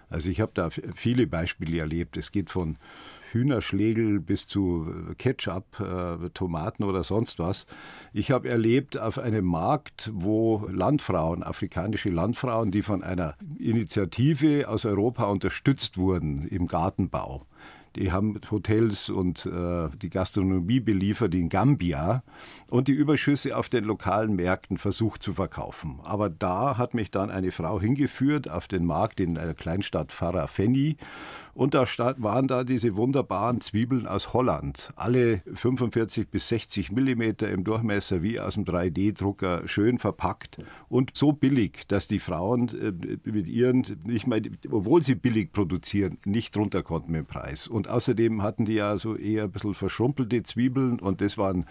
Also 0.10 0.30
ich 0.30 0.42
habe 0.42 0.52
da 0.54 0.70
viele 0.70 1.28
Beispiele 1.28 1.80
erlebt. 1.80 2.18
Es 2.18 2.34
geht 2.34 2.50
von 2.50 2.76
Hühnerschlägel 3.32 4.20
bis 4.20 4.48
zu 4.48 4.88
Ketchup, 5.18 5.80
äh, 5.80 6.30
Tomaten 6.30 6.84
oder 6.84 7.04
sonst 7.04 7.40
was. 7.40 7.66
Ich 8.13 8.32
habe 8.32 8.50
erlebt 8.50 8.98
auf 8.98 9.20
einem 9.20 9.46
Markt, 9.46 10.12
wo 10.13 10.68
Landfrauen, 10.72 11.44
afrikanische 11.44 12.10
Landfrauen, 12.10 12.72
die 12.72 12.82
von 12.82 13.04
einer 13.04 13.36
Initiative 13.60 14.68
aus 14.68 14.86
Europa 14.86 15.26
unterstützt 15.26 15.98
wurden 15.98 16.48
im 16.48 16.68
Gartenbau, 16.68 17.46
die 17.98 18.12
haben 18.12 18.40
Hotels 18.52 19.10
und 19.10 19.48
äh, 19.48 19.90
die 20.02 20.10
Gastronomie 20.10 20.80
beliefert 20.80 21.34
in 21.34 21.50
Gambia 21.50 22.24
und 22.70 22.88
die 22.88 22.94
Überschüsse 22.94 23.58
auf 23.58 23.70
den 23.70 23.86
lokalen 23.86 24.36
Märkten 24.36 24.78
versucht 24.78 25.24
zu 25.24 25.34
verkaufen. 25.34 26.00
Aber 26.04 26.30
da 26.30 26.78
hat 26.78 26.94
mich 26.94 27.10
dann 27.10 27.32
eine 27.32 27.52
Frau 27.52 27.82
hingeführt 27.82 28.50
auf 28.50 28.68
den 28.68 28.86
Markt 28.86 29.20
in 29.20 29.34
der 29.34 29.56
Kleinstadt 29.56 30.12
Farafeni 30.12 30.98
und 31.58 31.74
da 31.74 31.86
waren 32.17 32.48
da 32.48 32.63
diese 32.63 32.96
wunderbaren 32.96 33.62
Zwiebeln 33.62 34.06
aus 34.06 34.32
Holland. 34.34 34.93
Alle 34.96 35.41
45 35.56 36.30
bis 36.30 36.50
60 36.50 36.91
Millimeter 36.91 37.50
im 37.50 37.63
Durchmesser 37.63 38.22
wie 38.22 38.39
aus 38.39 38.54
dem 38.54 38.63
3D-Drucker, 38.63 39.67
schön 39.67 39.98
verpackt 39.98 40.60
und 40.88 41.17
so 41.17 41.32
billig, 41.32 41.88
dass 41.88 42.06
die 42.06 42.20
Frauen 42.20 42.70
äh, 42.80 43.30
mit 43.30 43.48
ihren, 43.48 43.84
ich 44.08 44.28
meine, 44.28 44.52
obwohl 44.70 45.02
sie 45.02 45.15
billig 45.15 45.52
produzieren, 45.52 46.20
nicht 46.26 46.56
runter 46.56 46.84
konnten 46.84 47.12
mit 47.12 47.22
dem 47.22 47.26
Preis. 47.26 47.67
Und 47.67 47.88
außerdem 47.88 48.43
hatten 48.43 48.65
die 48.65 48.76
ja 48.76 48.96
so 48.98 49.15
eher 49.15 49.46
ein 49.46 49.52
bisschen 49.52 49.74
verschrumpelte 49.74 50.43
Zwiebeln 50.43 51.00
und 51.00 51.22
das 51.22 51.39
waren 51.39 51.65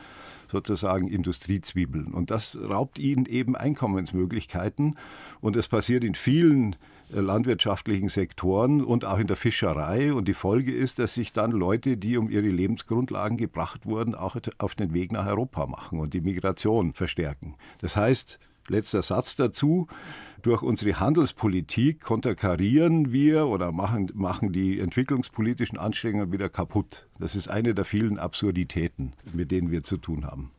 sozusagen 0.48 1.08
Industriezwiebeln. 1.08 2.12
Und 2.12 2.30
das 2.30 2.56
raubt 2.56 2.98
ihnen 2.98 3.26
eben 3.26 3.56
Einkommensmöglichkeiten. 3.56 4.96
Und 5.40 5.56
das 5.56 5.68
passiert 5.68 6.04
in 6.04 6.14
vielen 6.14 6.76
äh, 7.14 7.20
landwirtschaftlichen 7.20 8.08
Sektoren 8.08 8.82
und 8.82 9.04
auch 9.04 9.18
in 9.18 9.26
der 9.26 9.36
Fischerei. 9.36 10.12
Und 10.12 10.28
die 10.28 10.34
Folge 10.34 10.74
ist, 10.74 10.98
dass 10.98 11.14
sich 11.14 11.32
dann 11.32 11.50
Leute, 11.50 11.96
die 11.96 12.16
um 12.16 12.30
ihre 12.30 12.48
Lebensgrundlagen 12.48 13.36
gebracht 13.36 13.86
wurden, 13.86 14.14
auch 14.14 14.36
auf 14.58 14.74
den 14.74 14.92
Weg 14.94 15.12
nach 15.12 15.26
Europa 15.26 15.66
machen 15.66 16.00
und 16.00 16.14
die 16.14 16.20
Migration 16.20 16.92
verstärken. 16.92 17.54
Das 17.80 17.96
heißt, 17.96 18.38
letzter 18.68 19.02
Satz 19.02 19.36
dazu, 19.36 19.86
durch 20.42 20.62
unsere 20.62 21.00
Handelspolitik 21.00 22.00
konterkarieren 22.00 23.12
wir 23.12 23.46
oder 23.46 23.72
machen, 23.72 24.10
machen 24.14 24.52
die 24.52 24.80
entwicklungspolitischen 24.80 25.78
Anstrengungen 25.78 26.32
wieder 26.32 26.48
kaputt. 26.48 27.08
Das 27.18 27.34
ist 27.34 27.48
eine 27.48 27.74
der 27.74 27.84
vielen 27.84 28.18
Absurditäten, 28.18 29.12
mit 29.32 29.50
denen 29.50 29.70
wir 29.70 29.82
zu 29.82 29.96
tun 29.96 30.26
haben. 30.26 30.50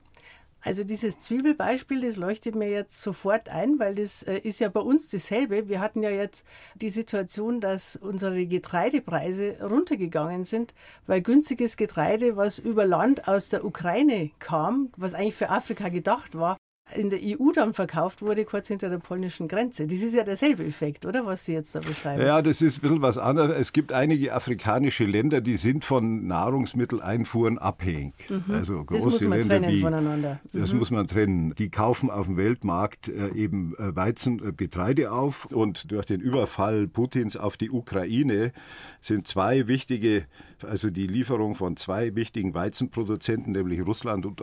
Also 0.62 0.84
dieses 0.84 1.20
Zwiebelbeispiel, 1.20 2.02
das 2.02 2.18
leuchtet 2.18 2.56
mir 2.56 2.70
jetzt 2.70 3.02
sofort 3.02 3.48
ein, 3.48 3.80
weil 3.80 3.96
das 3.96 4.24
äh, 4.24 4.40
ist 4.40 4.60
ja 4.60 4.68
bei 4.68 4.82
uns 4.82 5.08
dasselbe. 5.08 5.70
Wir 5.70 5.80
hatten 5.80 6.04
ja 6.04 6.10
jetzt 6.10 6.46
die 6.76 6.90
Situation, 6.90 7.62
dass 7.62 7.96
unsere 7.96 8.46
Getreidepreise 8.46 9.60
runtergegangen 9.62 10.44
sind, 10.44 10.74
weil 11.06 11.22
günstiges 11.22 11.78
Getreide, 11.78 12.36
was 12.36 12.60
über 12.60 12.86
Land 12.86 13.30
aus 13.30 13.48
der 13.48 13.64
Ukraine 13.64 14.32
kam, 14.40 14.90
was 14.98 15.14
eigentlich 15.14 15.36
für 15.36 15.52
Afrika 15.52 15.90
gedacht 15.90 16.36
war, 16.36 16.58
in 16.96 17.10
der 17.10 17.20
EU 17.22 17.52
dann 17.54 17.74
verkauft 17.74 18.22
wurde, 18.22 18.46
kurz 18.46 18.70
hinter 18.70 18.90
der 18.90 19.00
polnischen 19.00 19.48
Grenze. 19.48 19.88
Das 19.88 20.00
ist 20.00 20.14
ja 20.14 20.24
derselbe 20.24 20.66
Effekt, 20.66 21.06
oder 21.06 21.26
was 21.26 21.46
Sie 21.46 21.54
jetzt 21.54 21.76
da 21.76 21.80
beschreiben? 21.80 22.22
Ja, 22.22 22.42
das 22.42 22.62
ist 22.62 22.78
ein 22.78 22.82
bisschen 22.82 23.02
was 23.02 23.18
anderes. 23.18 23.58
Es 23.58 23.74
gibt 23.74 23.92
einige 23.92 24.34
afrikanische 24.34 25.04
Länder, 25.04 25.42
die 25.42 25.58
sind 25.58 25.84
von 25.84 26.28
Nahrungsmitteleinfuhren 26.28 27.58
abhängig. 27.58 28.14
Mhm. 28.30 28.54
Also 28.54 28.86
große 28.86 29.04
das 29.04 29.14
muss 29.14 29.22
man 29.22 29.40
Länder 29.40 29.60
trennen 29.60 29.76
wie, 29.76 29.82
voneinander. 29.82 30.40
Mhm. 30.52 30.60
Das 30.60 30.74
muss 30.74 30.92
man 30.92 31.08
trennen. 31.08 31.54
Die 31.56 31.70
kaufen 31.70 32.10
auf 32.10 32.28
dem 32.28 32.38
Weltmarkt 32.38 33.10
äh, 33.10 33.34
eben 33.34 33.76
äh, 33.78 33.96
Weizen, 33.96 34.40
äh, 34.48 34.54
Getreide 34.54 35.12
auf 35.12 35.46
und 35.46 35.92
durch 35.92 36.06
den 36.06 36.22
Überfall 36.22 36.88
Putins 36.88 37.36
auf 37.36 37.58
die 37.58 37.70
Ukraine 37.70 38.54
sind 39.02 39.28
zwei 39.28 39.68
wichtige, 39.68 40.26
also 40.66 40.90
die 40.90 41.08
Lieferung 41.08 41.56
von 41.56 41.76
zwei 41.76 42.16
wichtigen 42.16 42.54
Weizenproduzenten, 42.54 43.54
nämlich 43.54 43.86
Russland 43.86 44.26
und 44.26 44.42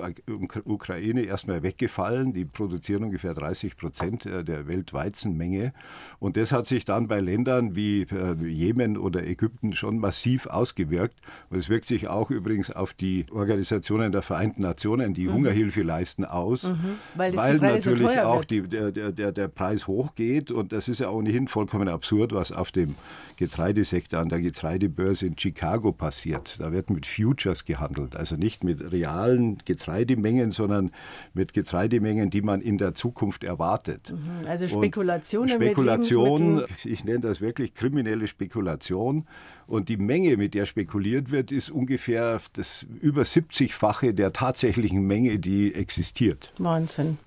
Ukraine, 0.65 1.23
erstmal 1.23 1.63
weggefallen 1.63 2.34
die 2.35 2.44
produzieren 2.44 3.05
ungefähr 3.05 3.35
30 3.35 3.77
Prozent 3.77 4.27
äh, 4.27 4.44
der 4.44 4.66
Weltweizenmenge. 4.66 5.73
Und 6.18 6.37
das 6.37 6.53
hat 6.53 6.66
sich 6.66 6.85
dann 6.85 7.09
bei 7.09 7.20
Ländern 7.20 7.75
wie 7.77 8.03
äh, 8.03 8.35
Jemen 8.47 8.99
oder 8.99 9.25
Ägypten 9.25 9.75
schon 9.75 9.99
massiv 9.99 10.47
ausgewirkt. 10.47 11.16
Und 11.51 11.59
es 11.59 11.68
wirkt 11.68 11.87
sich 11.87 12.09
auch 12.09 12.31
übrigens 12.31 12.70
auf 12.70 12.92
die 12.92 13.27
Organisationen 13.31 14.12
der 14.12 14.23
Vereinten 14.23 14.62
Nationen, 14.62 15.14
die 15.14 15.29
mhm. 15.29 15.35
Hungerhilfe 15.35 15.83
leisten, 15.83 16.25
aus, 16.25 16.64
mhm. 16.64 16.97
weil, 17.14 17.37
weil 17.37 17.57
natürlich 17.57 18.11
so 18.11 18.20
auch 18.20 18.44
die, 18.44 18.62
der, 18.62 18.90
der, 18.90 19.33
der 19.33 19.49
Preis 19.49 19.87
hochgeht. 19.87 20.51
Und 20.51 20.73
das 20.73 20.88
ist 20.88 21.01
ja 21.01 21.11
ohnehin 21.11 21.49
vollkommen 21.49 21.88
absurd, 21.88 22.33
was 22.33 22.53
auf 22.53 22.73
dem 22.73 22.94
Getreidesektor 23.37 24.20
an 24.20 24.29
der 24.29 24.40
Getreidebörse 24.40 25.27
in 25.27 25.38
Chicago 25.38 25.92
passiert. 25.92 26.57
Da 26.61 26.73
wird 26.73 26.90
mit 26.90 27.07
Futures 27.07 27.64
gehandelt, 27.64 28.16
also 28.16 28.37
nicht 28.37 28.64
mit 28.64 28.92
realen 28.92 29.59
Getreidemengen, 29.64 30.51
sondern 30.51 30.90
mit 31.33 31.53
Getreidemengen, 31.53 32.24
Entwicklungen, 32.25 32.31
die 32.31 32.43
man 32.43 32.61
in 32.61 32.79
der 32.79 32.95
Zukunft 32.95 33.45
erwartet. 33.45 34.13
Mhm, 34.13 34.47
also 34.47 34.67
Spekulationen 34.67 35.49
Spekulation, 35.49 36.57
mit 36.57 36.85
ich 36.85 37.05
nenne 37.05 37.21
das 37.21 37.41
wirklich 37.41 37.75
kriminelle 37.75 38.27
Spekulation. 38.27 39.27
Und 39.67 39.89
die 39.89 39.97
Menge, 39.97 40.37
mit 40.37 40.55
der 40.55 40.67
spekuliert 40.67 41.31
wird, 41.31 41.51
ist 41.51 41.71
ungefähr 41.71 42.41
das 42.53 42.85
über 43.01 43.23
70-fache 43.23 44.13
der 44.13 44.33
tatsächlichen 44.33 45.07
Menge, 45.07 45.39
die 45.39 45.75
existiert. 45.75 46.53
Wahnsinn. 46.59 47.19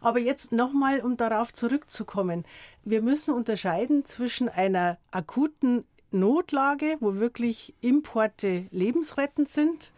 Aber 0.00 0.18
jetzt 0.18 0.52
nochmal, 0.52 1.00
um 1.00 1.16
darauf 1.16 1.52
zurückzukommen. 1.52 2.44
Wir 2.84 3.02
müssen 3.02 3.34
unterscheiden 3.34 4.04
zwischen 4.04 4.48
einer 4.48 4.98
akuten 5.10 5.84
Notlage, 6.12 6.96
wo 7.00 7.14
wirklich 7.14 7.74
Importe 7.80 8.66
lebensrettend 8.70 9.48
sind, 9.48 9.92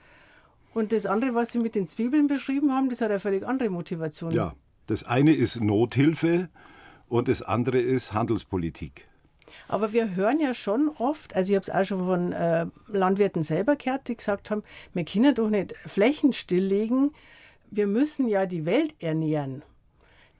und 0.74 0.92
das 0.92 1.06
andere, 1.06 1.34
was 1.34 1.52
Sie 1.52 1.58
mit 1.58 1.74
den 1.74 1.88
Zwiebeln 1.88 2.26
beschrieben 2.26 2.72
haben, 2.72 2.88
das 2.88 3.00
hat 3.00 3.10
eine 3.10 3.20
völlig 3.20 3.46
andere 3.46 3.70
Motivation. 3.70 4.30
Ja, 4.30 4.54
das 4.86 5.04
eine 5.04 5.34
ist 5.34 5.60
Nothilfe 5.60 6.48
und 7.08 7.28
das 7.28 7.42
andere 7.42 7.78
ist 7.78 8.12
Handelspolitik. 8.12 9.06
Aber 9.68 9.92
wir 9.92 10.14
hören 10.14 10.40
ja 10.40 10.54
schon 10.54 10.88
oft, 10.98 11.36
also 11.36 11.52
ich 11.52 11.56
habe 11.56 11.62
es 11.62 11.70
auch 11.70 11.84
schon 11.84 12.06
von 12.06 12.32
äh, 12.32 12.66
Landwirten 12.88 13.42
selber 13.42 13.76
gehört, 13.76 14.08
die 14.08 14.16
gesagt 14.16 14.50
haben, 14.50 14.62
wir 14.94 15.04
können 15.04 15.34
doch 15.34 15.50
nicht 15.50 15.74
Flächen 15.86 16.32
stilllegen, 16.32 17.12
wir 17.70 17.86
müssen 17.86 18.28
ja 18.28 18.46
die 18.46 18.66
Welt 18.66 18.94
ernähren. 19.00 19.62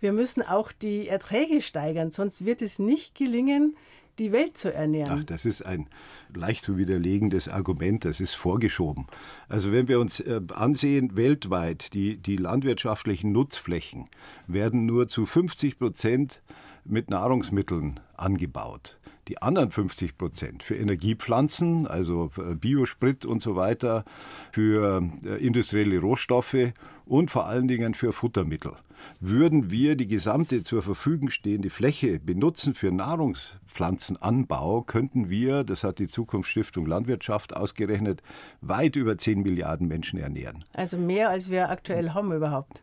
Wir 0.01 0.13
müssen 0.13 0.43
auch 0.43 0.73
die 0.73 1.09
Erträge 1.09 1.61
steigern, 1.61 2.11
sonst 2.11 2.45
wird 2.45 2.61
es 2.61 2.79
nicht 2.79 3.15
gelingen, 3.15 3.77
die 4.19 4.33
Welt 4.33 4.59
zu 4.59 4.73
ernähren. 4.73 5.21
Ach, 5.21 5.25
das 5.25 5.45
ist 5.45 5.63
ein 5.63 5.89
leicht 6.35 6.65
zu 6.65 6.77
widerlegendes 6.77 7.49
Argument, 7.49 8.05
das 8.05 8.21
ist 8.21 8.35
vorgeschoben. 8.35 9.07
Also 9.49 9.73
wenn 9.73 9.89
wir 9.89 10.01
uns 10.01 10.21
äh, 10.21 10.41
ansehen, 10.53 11.17
weltweit, 11.17 11.93
die, 11.95 12.17
die 12.17 12.37
landwirtschaftlichen 12.37 13.33
Nutzflächen 13.33 14.09
werden 14.47 14.87
nur 14.87 15.09
zu 15.09 15.27
50 15.27 15.79
Prozent 15.79 16.43
mit 16.85 17.11
Nahrungsmitteln 17.11 18.01
angebaut. 18.17 18.99
Die 19.29 19.41
anderen 19.41 19.71
50 19.71 20.19
Prozent 20.19 20.63
für 20.65 20.75
Energiepflanzen, 20.75 21.87
also 21.87 22.31
äh, 22.39 22.55
Biosprit 22.55 23.25
und 23.25 23.41
so 23.41 23.55
weiter, 23.55 24.05
für 24.51 25.03
äh, 25.25 25.37
industrielle 25.37 25.99
Rohstoffe 26.01 26.73
und 27.07 27.31
vor 27.31 27.47
allen 27.47 27.69
Dingen 27.69 27.95
für 27.95 28.13
Futtermittel. 28.13 28.73
Würden 29.21 29.71
wir 29.71 29.97
die 29.97 30.09
gesamte 30.09 30.65
zur 30.65 30.83
Verfügung 30.83 31.31
stehende 31.31 31.71
Fläche 31.71 32.19
benutzen 32.19 32.75
für 32.75 32.91
Nahrungspflanzenanbau, 32.91 34.83
könnten 34.83 35.31
wir, 35.31 35.65
das 35.65 35.85
hat 35.85 35.99
die 35.99 36.09
Zukunftsstiftung 36.09 36.87
Landwirtschaft 36.87 37.55
ausgerechnet, 37.55 38.23
weit 38.61 38.97
über 38.97 39.17
10 39.17 39.43
Milliarden 39.43 39.87
Menschen 39.89 40.19
ernähren. 40.19 40.65
Also 40.75 40.99
mehr, 40.99 41.31
als 41.31 41.51
wir 41.51 41.71
aktuell 41.71 42.11
haben 42.11 42.33
überhaupt. 42.33 42.83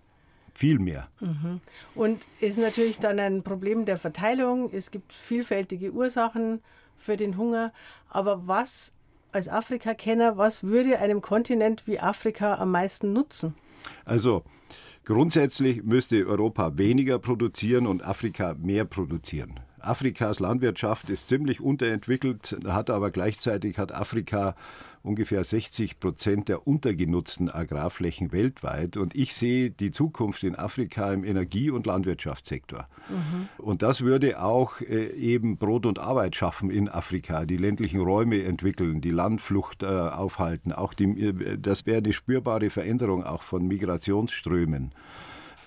Viel 0.53 0.79
mehr. 0.79 1.07
Mhm. 1.21 1.61
Und 1.95 2.27
ist 2.41 2.57
natürlich 2.57 2.99
dann 2.99 3.19
ein 3.19 3.43
Problem 3.43 3.85
der 3.85 3.97
Verteilung. 3.97 4.69
Es 4.73 4.91
gibt 4.91 5.13
vielfältige 5.13 5.91
Ursachen 5.91 6.61
für 6.97 7.15
den 7.15 7.37
Hunger. 7.37 7.71
Aber 8.09 8.47
was 8.47 8.93
als 9.31 9.47
Afrika-Kenner, 9.47 10.37
was 10.37 10.63
würde 10.63 10.99
einem 10.99 11.21
Kontinent 11.21 11.87
wie 11.87 11.99
Afrika 11.99 12.55
am 12.55 12.71
meisten 12.71 13.13
nutzen? 13.13 13.55
Also 14.05 14.43
grundsätzlich 15.09 15.83
müsste 15.83 16.27
Europa 16.27 16.77
weniger 16.77 17.17
produzieren 17.17 17.87
und 17.87 18.05
Afrika 18.05 18.55
mehr 18.61 18.85
produzieren. 18.85 19.59
Afrikas 19.81 20.39
Landwirtschaft 20.39 21.09
ist 21.09 21.27
ziemlich 21.27 21.61
unterentwickelt, 21.61 22.57
hat 22.67 22.89
aber 22.89 23.11
gleichzeitig 23.11 23.77
hat 23.77 23.91
Afrika 23.91 24.55
ungefähr 25.01 25.43
60 25.43 25.99
Prozent 25.99 26.49
der 26.49 26.67
untergenutzten 26.67 27.49
Agrarflächen 27.49 28.31
weltweit. 28.31 28.97
Und 28.97 29.15
ich 29.15 29.33
sehe 29.33 29.69
die 29.71 29.91
Zukunft 29.91 30.43
in 30.43 30.55
Afrika 30.55 31.13
im 31.13 31.23
Energie- 31.23 31.69
und 31.69 31.85
Landwirtschaftssektor. 31.85 32.87
Mhm. 33.09 33.47
Und 33.57 33.81
das 33.81 34.01
würde 34.01 34.41
auch 34.41 34.81
äh, 34.81 35.07
eben 35.11 35.57
Brot 35.57 35.85
und 35.85 35.99
Arbeit 35.99 36.35
schaffen 36.35 36.69
in 36.69 36.89
Afrika, 36.89 37.45
die 37.45 37.57
ländlichen 37.57 38.01
Räume 38.01 38.43
entwickeln, 38.43 39.01
die 39.01 39.11
Landflucht 39.11 39.83
äh, 39.83 39.85
aufhalten. 39.85 40.73
Auch 40.73 40.93
die, 40.93 41.05
äh, 41.05 41.57
das 41.57 41.85
wäre 41.85 41.99
eine 41.99 42.13
spürbare 42.13 42.69
Veränderung 42.69 43.23
auch 43.23 43.43
von 43.43 43.67
Migrationsströmen 43.67 44.91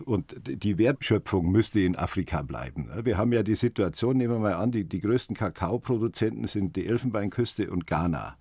und 0.04 0.34
die 0.46 0.78
Wertschöpfung 0.78 1.50
müsste 1.50 1.80
in 1.80 1.96
Afrika 1.96 2.42
bleiben. 2.42 2.88
Wir 3.04 3.18
haben 3.18 3.32
ja 3.32 3.42
die 3.42 3.54
Situation, 3.54 4.16
nehmen 4.16 4.34
wir 4.34 4.40
mal 4.40 4.54
an, 4.54 4.72
die, 4.72 4.84
die 4.84 5.00
größten 5.00 5.36
Kakaoproduzenten 5.36 6.46
sind 6.46 6.76
die 6.76 6.86
Elfenbeinküste 6.86 7.70
und 7.70 7.86
Ghana. 7.86 8.36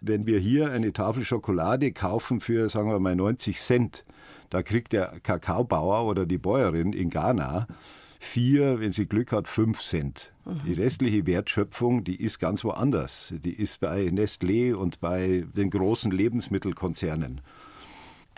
Wenn 0.00 0.26
wir 0.26 0.38
hier 0.38 0.70
eine 0.70 0.92
Tafel 0.92 1.24
Schokolade 1.24 1.92
kaufen 1.92 2.40
für, 2.40 2.68
sagen 2.68 2.90
wir 2.90 3.00
mal, 3.00 3.16
90 3.16 3.60
Cent, 3.60 4.04
da 4.50 4.62
kriegt 4.62 4.92
der 4.92 5.20
Kakaobauer 5.22 6.06
oder 6.06 6.24
die 6.24 6.38
Bäuerin 6.38 6.92
in 6.92 7.10
Ghana 7.10 7.66
vier, 8.18 8.80
wenn 8.80 8.92
sie 8.92 9.06
Glück 9.06 9.32
hat, 9.32 9.48
fünf 9.48 9.80
Cent. 9.80 10.32
Mhm. 10.44 10.60
Die 10.66 10.72
restliche 10.74 11.26
Wertschöpfung, 11.26 12.04
die 12.04 12.20
ist 12.20 12.38
ganz 12.38 12.64
woanders. 12.64 13.34
Die 13.44 13.52
ist 13.52 13.80
bei 13.80 14.06
Nestlé 14.06 14.74
und 14.74 15.00
bei 15.00 15.44
den 15.56 15.70
großen 15.70 16.10
Lebensmittelkonzernen. 16.10 17.40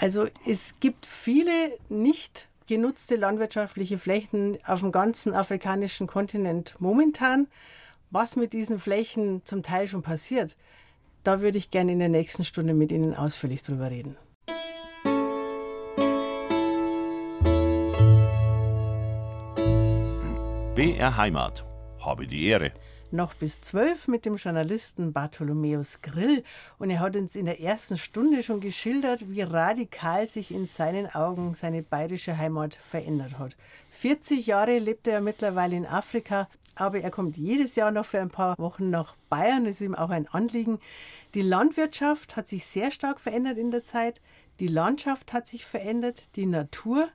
Also 0.01 0.29
es 0.47 0.81
gibt 0.81 1.05
viele 1.05 1.77
nicht 1.91 2.49
genutzte 2.67 3.17
landwirtschaftliche 3.17 3.99
Flächen 3.99 4.57
auf 4.67 4.81
dem 4.81 4.93
ganzen 4.93 5.35
afrikanischen 5.35 6.07
Kontinent 6.07 6.75
momentan. 6.79 7.49
Was 8.11 8.35
mit 8.35 8.55
diesen 8.55 8.79
Flächen 8.79 9.45
zum 9.45 9.63
Teil 9.63 9.89
schon 9.89 10.01
passiert, 10.01 10.57
da 11.23 11.43
würde 11.43 11.59
ich 11.59 11.71
gerne 11.71 11.93
in 11.93 11.99
der 11.99 12.09
nächsten 12.09 12.45
Stunde 12.45 12.73
mit 12.73 12.93
Ihnen 12.93 13.15
ausführlich 13.15 13.63
drüber 13.63 13.91
reden. 13.91 14.17
BR 20.75 21.17
Heimat. 21.19 21.67
Habe 22.01 22.27
die 22.27 22.47
Ehre 22.47 22.73
noch 23.13 23.35
bis 23.35 23.61
zwölf 23.61 24.09
mit 24.09 24.25
dem 24.25 24.37
Journalisten 24.37 25.13
Bartholomäus 25.13 26.01
Grill. 26.03 26.45
Und 26.79 26.91
er 26.91 27.01
hat 27.01 27.17
uns 27.17 27.37
in 27.37 27.47
der 27.47 27.61
ersten 27.61 27.97
Stunde 27.97 28.43
schon 28.43 28.61
geschildert, 28.61 29.31
wie 29.31 29.43
radikal 29.43 30.27
sich 30.27 30.53
in 30.53 30.67
seinen 30.67 31.07
Augen 31.15 31.55
seine 31.55 31.83
bayerische 31.83 32.37
Heimat 32.37 32.75
verändert 32.75 33.39
hat. 33.39 33.57
40 33.91 34.47
Jahre 34.47 34.79
lebt 34.79 35.07
er 35.07 35.21
mittlerweile 35.21 35.77
in 35.77 35.87
Afrika, 35.87 36.49
aber 36.75 37.01
er 37.01 37.11
kommt 37.11 37.37
jedes 37.37 37.77
Jahr 37.77 37.91
noch 37.91 38.07
für 38.07 38.21
ein 38.21 38.31
paar 38.31 38.57
Wochen 38.59 38.91
nach 38.91 39.17
Bayern. 39.29 39.65
Das 39.65 39.77
ist 39.77 39.83
ihm 39.83 39.95
auch 39.95 40.11
ein 40.11 40.29
Anliegen. 40.29 40.79
Die 41.35 41.43
Landwirtschaft 41.43 42.37
hat 42.37 42.49
sich 42.49 42.65
sehr 42.67 42.91
stark 42.91 43.21
verändert 43.21 43.59
in 43.59 43.71
der 43.71 43.85
Zeit. 43.85 44.21
Die 44.61 44.67
Landschaft 44.67 45.33
hat 45.33 45.47
sich 45.47 45.65
verändert, 45.65 46.25
die 46.37 46.47
Natur 46.47 47.09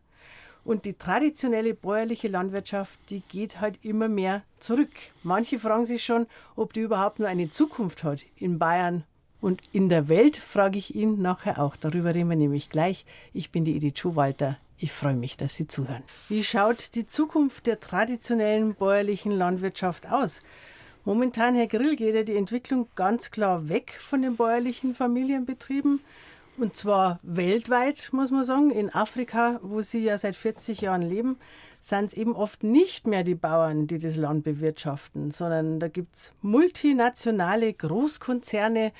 und 0.65 0.85
die 0.85 0.93
traditionelle 0.93 1.75
bäuerliche 1.75 2.27
Landwirtschaft, 2.27 2.99
die 3.09 3.21
geht 3.29 3.61
halt 3.61 3.79
immer 3.83 4.09
mehr 4.09 4.43
zurück. 4.59 4.89
Manche 5.23 5.59
fragen 5.59 5.85
sich 5.85 6.03
schon, 6.03 6.25
ob 6.55 6.73
die 6.73 6.81
überhaupt 6.81 7.19
nur 7.19 7.27
eine 7.27 7.49
Zukunft 7.49 8.03
hat 8.03 8.25
in 8.35 8.59
Bayern. 8.59 9.03
Und 9.39 9.61
in 9.71 9.89
der 9.89 10.09
Welt 10.09 10.37
frage 10.37 10.79
ich 10.79 10.95
ihn 10.95 11.21
nachher 11.21 11.59
auch. 11.59 11.75
Darüber 11.75 12.15
reden 12.15 12.29
wir 12.29 12.35
nämlich 12.35 12.69
gleich. 12.69 13.05
Ich 13.31 13.51
bin 13.51 13.63
die 13.63 13.75
Edith 13.75 13.99
Schuhwalter. 13.99 14.57
Ich 14.77 14.91
freue 14.91 15.15
mich, 15.15 15.37
dass 15.37 15.55
Sie 15.55 15.67
zuhören. 15.67 16.03
Wie 16.29 16.43
schaut 16.43 16.95
die 16.95 17.05
Zukunft 17.05 17.67
der 17.67 17.79
traditionellen 17.79 18.73
bäuerlichen 18.73 19.31
Landwirtschaft 19.31 20.11
aus? 20.11 20.41
Momentan, 21.05 21.53
Herr 21.53 21.67
Grill, 21.67 21.95
geht 21.95 22.15
ja 22.15 22.23
die 22.23 22.35
Entwicklung 22.35 22.87
ganz 22.95 23.29
klar 23.29 23.69
weg 23.69 23.95
von 23.99 24.23
den 24.23 24.35
bäuerlichen 24.35 24.95
Familienbetrieben 24.95 26.01
und 26.57 26.75
zwar 26.75 27.19
weltweit, 27.23 28.09
muss 28.11 28.31
man 28.31 28.43
sagen. 28.43 28.71
In 28.71 28.93
Afrika, 28.93 29.59
wo 29.61 29.81
sie 29.81 30.03
ja 30.03 30.17
seit 30.17 30.35
40 30.35 30.81
Jahren 30.81 31.01
leben, 31.01 31.37
sind 31.81 32.05
es 32.05 32.13
eben 32.13 32.35
oft 32.35 32.63
nicht 32.63 33.05
mehr 33.05 33.23
die 33.23 33.35
Bauern, 33.35 33.87
die 33.87 33.99
das 33.99 34.15
Land 34.15 34.43
bewirtschaften, 34.43 35.31
sondern 35.31 35.79
da 35.79 35.87
gibt 35.87 36.15
es 36.15 36.33
multinationale 36.41 37.73
Großkonzerne. 37.73 38.91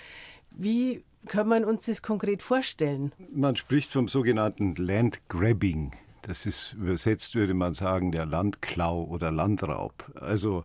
Wie 0.52 1.04
kann 1.28 1.48
man 1.48 1.66
uns 1.66 1.86
das 1.86 2.02
konkret 2.02 2.44
vorstellen? 2.44 3.12
Man 3.34 3.56
spricht 3.56 3.92
vom 3.92 4.08
sogenannten 4.08 4.76
Landgrabbing. 4.76 5.94
Das 6.28 6.48
ist 6.48 6.74
übersetzt, 6.74 7.36
würde 7.36 7.54
man 7.54 7.76
sagen, 7.76 8.12
der 8.12 8.26
Landklau 8.26 9.04
oder 9.04 9.30
Landraub. 9.30 10.12
Also 10.20 10.64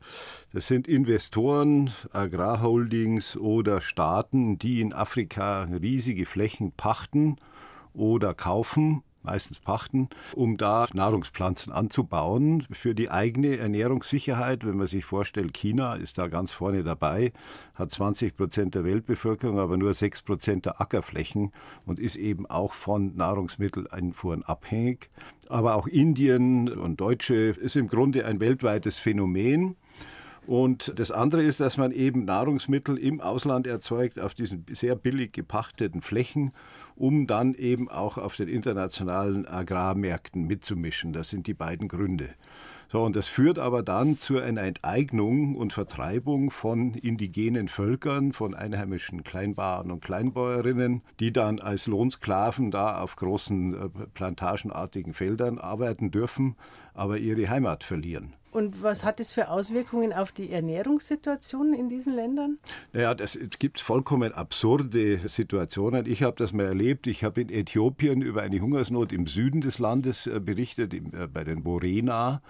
das 0.55 0.67
sind 0.67 0.89
Investoren, 0.89 1.91
Agrarholdings 2.13 3.37
oder 3.37 3.83
Staaten, 3.83 4.59
die 4.59 4.81
in 4.81 4.95
Afrika 4.95 5.65
riesige 5.65 6.25
Flächen 6.25 6.73
pachten 6.73 7.37
oder 7.93 8.33
kaufen 8.33 9.03
meistens 9.23 9.59
pachten, 9.59 10.09
um 10.35 10.57
da 10.57 10.87
Nahrungspflanzen 10.93 11.73
anzubauen 11.73 12.67
für 12.71 12.95
die 12.95 13.11
eigene 13.11 13.59
Ernährungssicherheit. 13.59 14.67
Wenn 14.67 14.77
man 14.77 14.87
sich 14.87 15.05
vorstellt, 15.05 15.55
China 15.55 15.95
ist 15.95 16.19
da 16.19 16.29
ganz 16.29 16.53
vorne 16.53 16.83
dabei, 16.83 17.33
hat 17.75 17.91
20 17.91 18.37
Prozent 18.37 18.75
der 18.75 18.85
Weltbevölkerung, 18.85 19.59
aber 19.59 19.77
nur 19.77 19.95
6 19.95 20.23
Prozent 20.23 20.67
der 20.67 20.81
Ackerflächen 20.81 21.53
und 21.87 21.99
ist 21.99 22.17
eben 22.17 22.47
auch 22.47 22.73
von 22.73 23.17
Nahrungsmitteleinfuhren 23.17 24.43
abhängig. 24.43 25.11
Aber 25.49 25.75
auch 25.75 25.87
Indien 25.87 26.69
und 26.69 27.01
Deutsche 27.01 27.35
ist 27.35 27.77
im 27.77 27.89
Grunde 27.89 28.25
ein 28.27 28.41
weltweites 28.41 28.99
Phänomen. 28.99 29.77
Und 30.47 30.99
das 30.99 31.13
andere 31.13 31.43
ist, 31.43 31.61
dass 31.61 31.77
man 31.77 31.93
eben 31.93 32.25
Nahrungsmittel 32.25 32.97
im 32.97 33.21
Ausland 33.21 33.67
erzeugt 33.67 34.19
auf 34.19 34.35
diesen 34.35 34.65
sehr 34.73 34.97
billig 34.97 35.33
gepachteten 35.33 36.01
Flächen 36.01 36.53
um 37.01 37.27
dann 37.27 37.55
eben 37.55 37.89
auch 37.89 38.19
auf 38.19 38.37
den 38.37 38.49
internationalen 38.49 39.49
Agrarmärkten 39.49 40.47
mitzumischen. 40.47 41.15
Das 41.15 41.31
sind 41.31 41.47
die 41.47 41.55
beiden 41.55 41.89
Gründe. 41.89 42.29
So, 42.93 43.03
und 43.05 43.17
das 43.17 43.29
führt 43.29 43.59
aber 43.59 43.83
dann 43.83 44.19
zu 44.19 44.39
einer 44.39 44.63
Enteignung 44.63 45.55
und 45.55 45.73
Vertreibung 45.73 46.51
von 46.51 46.95
indigenen 46.95 47.69
Völkern, 47.69 48.33
von 48.33 48.55
einheimischen 48.55 49.23
Kleinbauern 49.23 49.91
und 49.93 50.05
Kleinbäuerinnen, 50.05 51.03
die 51.21 51.33
dann 51.33 51.59
als 51.61 51.87
Lohnsklaven 51.87 52.71
da 52.71 53.01
auf 53.01 53.17
großen 53.17 53.75
äh, 53.75 53.89
plantagenartigen 54.13 55.15
Feldern 55.15 55.59
arbeiten 55.59 56.11
dürfen, 56.11 56.57
aber 56.95 57.19
ihre 57.19 57.49
Heimat 57.49 57.85
verlieren. 57.85 58.35
Und 58.53 58.83
was 58.83 59.05
hat 59.05 59.21
das 59.21 59.33
für 59.33 59.49
Auswirkungen 59.49 60.13
auf 60.13 60.33
die 60.33 60.51
Ernährungssituation 60.51 61.73
in 61.73 61.89
diesen 61.89 62.15
Ländern? 62.15 62.59
Naja, 62.93 63.15
das, 63.15 63.37
es 63.37 63.51
gibt 63.61 63.81
vollkommen 63.81 64.33
absurde 64.33 65.29
Situationen. 65.29 66.05
Ich 66.07 66.25
habe 66.25 66.37
das 66.37 66.53
mal 66.53 66.67
erlebt. 66.67 67.07
Ich 67.07 67.23
habe 67.23 67.41
in 67.41 67.49
Äthiopien 67.49 68.23
über 68.23 68.43
eine 68.43 68.61
Hungersnot 68.61 69.13
im 69.13 69.29
Süden 69.29 69.61
des 69.61 69.79
Landes 69.79 70.27
äh, 70.27 70.41
berichtet, 70.41 70.95
äh, 70.95 71.29
bei 71.33 71.45
den 71.45 71.63
Borena. 71.63 72.43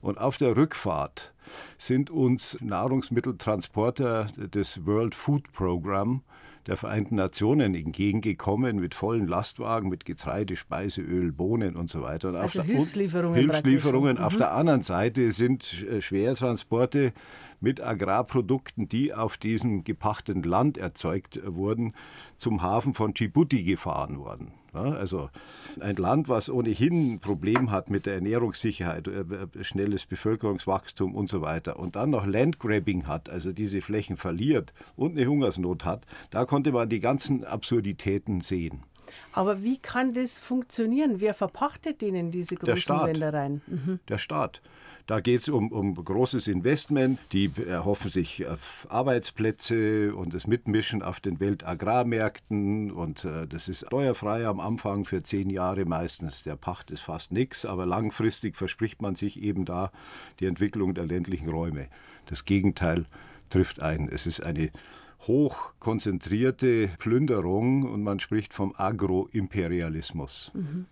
Und 0.00 0.18
auf 0.18 0.38
der 0.38 0.56
Rückfahrt 0.56 1.32
sind 1.78 2.10
uns 2.10 2.58
Nahrungsmitteltransporter 2.60 4.26
des 4.36 4.84
World 4.84 5.14
Food 5.14 5.52
Program 5.52 6.22
der 6.66 6.76
Vereinten 6.76 7.16
Nationen 7.16 7.74
entgegengekommen 7.74 8.76
mit 8.76 8.94
vollen 8.94 9.26
Lastwagen, 9.26 9.88
mit 9.88 10.04
Getreide, 10.04 10.56
Speiseöl, 10.56 11.32
Bohnen 11.32 11.76
und 11.76 11.90
so 11.90 12.02
weiter. 12.02 12.30
Und 12.30 12.36
also 12.36 12.60
auf 12.60 12.66
Hilfslieferungen. 12.66 13.34
Hilfslieferungen. 13.34 14.18
Auf 14.18 14.34
mhm. 14.34 14.38
der 14.38 14.52
anderen 14.54 14.82
Seite 14.82 15.30
sind 15.30 15.84
äh, 15.84 16.00
Schwertransporte 16.00 17.12
mit 17.64 17.80
Agrarprodukten, 17.80 18.88
die 18.88 19.12
auf 19.12 19.38
diesem 19.38 19.82
gepachteten 19.82 20.44
Land 20.44 20.78
erzeugt 20.78 21.40
wurden, 21.44 21.94
zum 22.36 22.62
Hafen 22.62 22.94
von 22.94 23.14
Djibouti 23.14 23.64
gefahren 23.64 24.18
worden. 24.18 24.52
also 24.72 25.30
ein 25.80 25.96
Land, 25.96 26.28
was 26.28 26.50
ohnehin 26.50 27.14
ein 27.14 27.20
Problem 27.20 27.70
hat 27.70 27.90
mit 27.90 28.06
der 28.06 28.14
Ernährungssicherheit, 28.14 29.08
äh, 29.08 29.20
äh, 29.20 29.64
schnelles 29.64 30.04
Bevölkerungswachstum 30.04 31.14
und 31.14 31.28
so 31.28 31.40
weiter 31.42 31.78
und 31.78 31.96
dann 31.96 32.10
noch 32.10 32.26
Landgrabbing 32.26 33.06
hat, 33.06 33.30
also 33.30 33.52
diese 33.52 33.80
Flächen 33.80 34.16
verliert 34.16 34.72
und 34.94 35.16
eine 35.16 35.26
Hungersnot 35.26 35.84
hat, 35.84 36.06
da 36.30 36.44
konnte 36.44 36.72
man 36.72 36.88
die 36.88 37.00
ganzen 37.00 37.44
Absurditäten 37.44 38.40
sehen. 38.40 38.82
Aber 39.32 39.62
wie 39.62 39.78
kann 39.78 40.12
das 40.12 40.38
funktionieren? 40.38 41.20
Wer 41.20 41.34
verpachtet 41.34 42.00
denen 42.00 42.30
diese 42.30 42.56
großen 42.56 43.06
Ländereien? 43.06 43.62
Mhm. 43.66 44.00
Der 44.08 44.18
Staat. 44.18 44.60
Da 45.06 45.20
geht 45.20 45.42
es 45.42 45.48
um, 45.50 45.70
um 45.70 45.94
großes 45.94 46.48
Investment. 46.48 47.18
Die 47.32 47.50
erhoffen 47.68 48.10
sich 48.10 48.46
Arbeitsplätze 48.88 50.14
und 50.14 50.32
das 50.32 50.46
Mitmischen 50.46 51.02
auf 51.02 51.20
den 51.20 51.40
Weltagrarmärkten. 51.40 52.90
Und 52.90 53.26
äh, 53.26 53.46
das 53.46 53.68
ist 53.68 53.86
steuerfrei 53.86 54.46
am 54.46 54.60
Anfang 54.60 55.04
für 55.04 55.22
zehn 55.22 55.50
Jahre 55.50 55.84
meistens. 55.84 56.42
Der 56.42 56.56
Pacht 56.56 56.90
ist 56.90 57.02
fast 57.02 57.32
nichts, 57.32 57.66
aber 57.66 57.84
langfristig 57.84 58.56
verspricht 58.56 59.02
man 59.02 59.14
sich 59.14 59.42
eben 59.42 59.66
da 59.66 59.92
die 60.40 60.46
Entwicklung 60.46 60.94
der 60.94 61.04
ländlichen 61.04 61.50
Räume. 61.50 61.88
Das 62.24 62.46
Gegenteil 62.46 63.04
trifft 63.50 63.80
ein. 63.80 64.08
Es 64.08 64.26
ist 64.26 64.42
eine 64.42 64.70
hochkonzentrierte 65.26 66.90
Plünderung 66.98 67.84
und 67.84 68.02
man 68.02 68.20
spricht 68.20 68.54
vom 68.54 68.74
Agroimperialismus. 68.76 70.50
Mhm. 70.54 70.86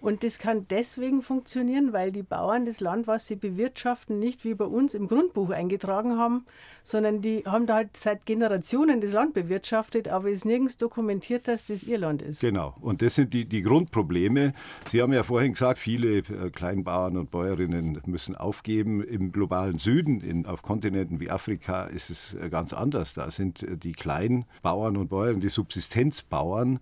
Und 0.00 0.22
das 0.22 0.38
kann 0.38 0.66
deswegen 0.68 1.22
funktionieren, 1.22 1.92
weil 1.94 2.12
die 2.12 2.22
Bauern 2.22 2.66
das 2.66 2.80
Land, 2.80 3.06
was 3.06 3.26
sie 3.26 3.36
bewirtschaften, 3.36 4.18
nicht 4.18 4.44
wie 4.44 4.54
bei 4.54 4.66
uns 4.66 4.94
im 4.94 5.08
Grundbuch 5.08 5.50
eingetragen 5.50 6.18
haben, 6.18 6.44
sondern 6.82 7.22
die 7.22 7.44
haben 7.46 7.66
da 7.66 7.76
halt 7.76 7.96
seit 7.96 8.26
Generationen 8.26 9.00
das 9.00 9.12
Land 9.12 9.32
bewirtschaftet, 9.32 10.08
aber 10.08 10.28
es 10.28 10.40
ist 10.40 10.44
nirgends 10.44 10.76
dokumentiert, 10.76 11.48
dass 11.48 11.68
das 11.68 11.84
ihr 11.84 11.96
Land 11.96 12.20
ist. 12.20 12.42
Genau. 12.42 12.76
Und 12.80 13.00
das 13.00 13.14
sind 13.14 13.32
die, 13.32 13.46
die 13.46 13.62
Grundprobleme. 13.62 14.52
Sie 14.92 15.00
haben 15.00 15.12
ja 15.14 15.22
vorhin 15.22 15.54
gesagt, 15.54 15.78
viele 15.78 16.18
äh, 16.18 16.50
Kleinbauern 16.50 17.16
und 17.16 17.30
Bäuerinnen 17.30 18.00
müssen 18.04 18.36
aufgeben. 18.36 19.02
Im 19.02 19.32
globalen 19.32 19.78
Süden, 19.78 20.20
in, 20.20 20.44
auf 20.44 20.60
Kontinenten 20.60 21.20
wie 21.20 21.30
Afrika, 21.30 21.84
ist 21.84 22.10
es 22.10 22.34
äh, 22.34 22.50
ganz 22.50 22.74
anders. 22.74 23.14
Da 23.14 23.30
sind 23.30 23.62
äh, 23.62 23.73
die 23.76 23.92
Kleinbauern 23.92 24.96
und 24.96 25.08
Bäuerinnen, 25.08 25.40
die 25.40 25.48
Subsistenzbauern, 25.48 26.80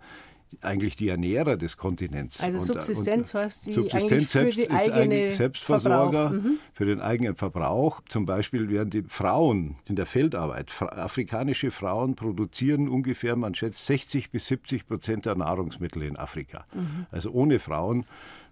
eigentlich 0.61 0.97
die 0.97 1.09
Ernährer 1.09 1.57
des 1.57 1.77
Kontinents. 1.77 2.41
Also 2.41 2.59
und, 2.59 2.65
Subsistenz 2.65 3.35
und, 3.35 3.41
heißt 3.41 3.67
die 3.67 3.73
Subsistenz 3.73 4.33
selbst 4.33 4.55
für 4.55 4.67
die 4.67 4.71
eigene 4.71 5.33
Selbstversorger 5.33 6.31
mhm. 6.31 6.59
für 6.73 6.85
den 6.85 7.01
eigenen 7.01 7.37
Verbrauch. 7.37 8.01
Zum 8.09 8.27
Beispiel 8.27 8.69
werden 8.69 8.91
die 8.91 9.03
Frauen 9.03 9.77
in 9.87 9.97
der 9.97 10.07
Feldarbeit, 10.07 10.71
afrikanische 10.81 11.71
Frauen 11.71 12.15
produzieren 12.15 12.89
ungefähr, 12.89 13.37
man 13.37 13.55
schätzt 13.55 13.87
60 13.87 14.31
bis 14.31 14.47
70 14.47 14.87
Prozent 14.87 15.27
der 15.27 15.37
Nahrungsmittel 15.37 16.03
in 16.03 16.17
Afrika. 16.17 16.65
Mhm. 16.75 17.07
Also 17.11 17.31
ohne 17.31 17.59
Frauen 17.59 18.05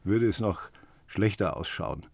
würde 0.04 0.28
es 0.28 0.40
noch 0.40 0.70
schlechter 1.06 1.56
ausschauen. 1.56 2.06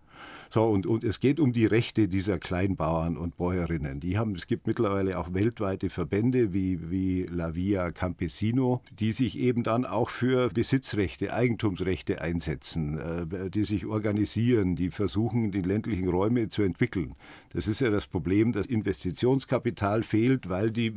So, 0.50 0.64
und, 0.64 0.86
und 0.86 1.04
es 1.04 1.20
geht 1.20 1.40
um 1.40 1.52
die 1.52 1.66
Rechte 1.66 2.08
dieser 2.08 2.38
Kleinbauern 2.38 3.16
und 3.16 3.36
Bäuerinnen. 3.36 4.00
Die 4.00 4.18
haben, 4.18 4.34
es 4.34 4.46
gibt 4.46 4.66
mittlerweile 4.66 5.18
auch 5.18 5.34
weltweite 5.34 5.90
Verbände 5.90 6.52
wie, 6.52 6.90
wie 6.90 7.24
La 7.24 7.54
Via 7.54 7.90
Campesino, 7.90 8.82
die 8.90 9.12
sich 9.12 9.38
eben 9.38 9.62
dann 9.62 9.84
auch 9.84 10.08
für 10.08 10.48
Besitzrechte, 10.48 11.32
Eigentumsrechte 11.32 12.20
einsetzen, 12.20 12.98
äh, 12.98 13.50
die 13.50 13.64
sich 13.64 13.86
organisieren, 13.86 14.76
die 14.76 14.90
versuchen, 14.90 15.50
die 15.50 15.62
ländlichen 15.62 16.08
Räume 16.08 16.48
zu 16.48 16.62
entwickeln. 16.62 17.14
Das 17.52 17.68
ist 17.68 17.80
ja 17.80 17.90
das 17.90 18.06
Problem, 18.06 18.52
dass 18.52 18.66
Investitionskapital 18.66 20.02
fehlt, 20.02 20.48
weil 20.48 20.70
die, 20.70 20.94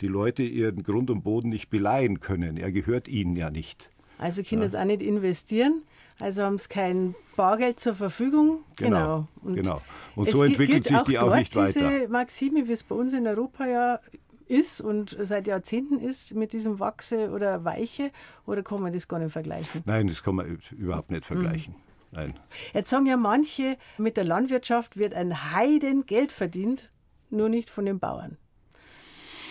die 0.00 0.08
Leute 0.08 0.42
ihren 0.42 0.82
Grund 0.82 1.10
und 1.10 1.22
Boden 1.22 1.48
nicht 1.48 1.70
beleihen 1.70 2.20
können. 2.20 2.56
Er 2.56 2.72
gehört 2.72 3.08
ihnen 3.08 3.36
ja 3.36 3.50
nicht. 3.50 3.90
Also 4.18 4.42
können 4.42 4.70
ja. 4.70 4.80
auch 4.80 4.84
nicht 4.84 5.02
investieren. 5.02 5.82
Also 6.20 6.42
haben 6.42 6.58
sie 6.58 6.68
kein 6.68 7.14
Bargeld 7.36 7.80
zur 7.80 7.94
Verfügung. 7.94 8.64
Genau. 8.76 8.96
genau. 8.96 9.28
Und, 9.42 9.54
genau. 9.56 9.78
und 10.14 10.30
so 10.30 10.42
entwickelt 10.44 10.84
sich 10.84 10.98
die 11.02 11.18
auch, 11.18 11.28
auch 11.28 11.36
nicht 11.36 11.54
weiter. 11.56 11.72
Diese 11.72 12.08
Maxime, 12.08 12.68
wie 12.68 12.72
es 12.72 12.84
bei 12.84 12.94
uns 12.94 13.12
in 13.12 13.26
Europa 13.26 13.66
ja 13.66 14.00
ist 14.46 14.80
und 14.80 15.16
seit 15.20 15.46
Jahrzehnten 15.46 15.98
ist, 15.98 16.34
mit 16.34 16.52
diesem 16.52 16.78
Wachse 16.78 17.30
oder 17.30 17.64
Weiche, 17.64 18.10
oder 18.46 18.62
kann 18.62 18.82
man 18.82 18.92
das 18.92 19.08
gar 19.08 19.18
nicht 19.18 19.32
vergleichen? 19.32 19.82
Nein, 19.86 20.06
das 20.06 20.22
kann 20.22 20.36
man 20.36 20.58
überhaupt 20.70 21.10
nicht 21.10 21.24
vergleichen. 21.24 21.74
Mhm. 21.74 21.80
Nein. 22.12 22.38
Jetzt 22.72 22.90
sagen 22.90 23.06
ja 23.06 23.16
manche, 23.16 23.76
mit 23.98 24.16
der 24.16 24.24
Landwirtschaft 24.24 24.96
wird 24.96 25.14
ein 25.14 25.52
Heiden 25.52 26.06
Geld 26.06 26.30
verdient, 26.30 26.92
nur 27.30 27.48
nicht 27.48 27.70
von 27.70 27.86
den 27.86 27.98
Bauern. 27.98 28.36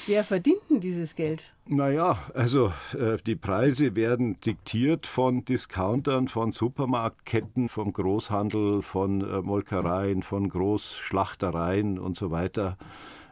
Wer 0.05 0.25
verdient 0.25 0.59
denn 0.69 0.81
dieses 0.81 1.15
Geld? 1.15 1.49
Naja, 1.65 2.17
also 2.33 2.73
äh, 2.93 3.17
die 3.25 3.37
Preise 3.37 3.95
werden 3.95 4.37
diktiert 4.41 5.07
von 5.07 5.45
Discountern, 5.45 6.27
von 6.27 6.51
Supermarktketten, 6.51 7.69
vom 7.69 7.93
Großhandel, 7.93 8.81
von 8.81 9.21
äh, 9.21 9.41
Molkereien, 9.41 10.21
von 10.21 10.49
Großschlachtereien 10.49 11.99
und 11.99 12.17
so 12.17 12.31
weiter. 12.31 12.77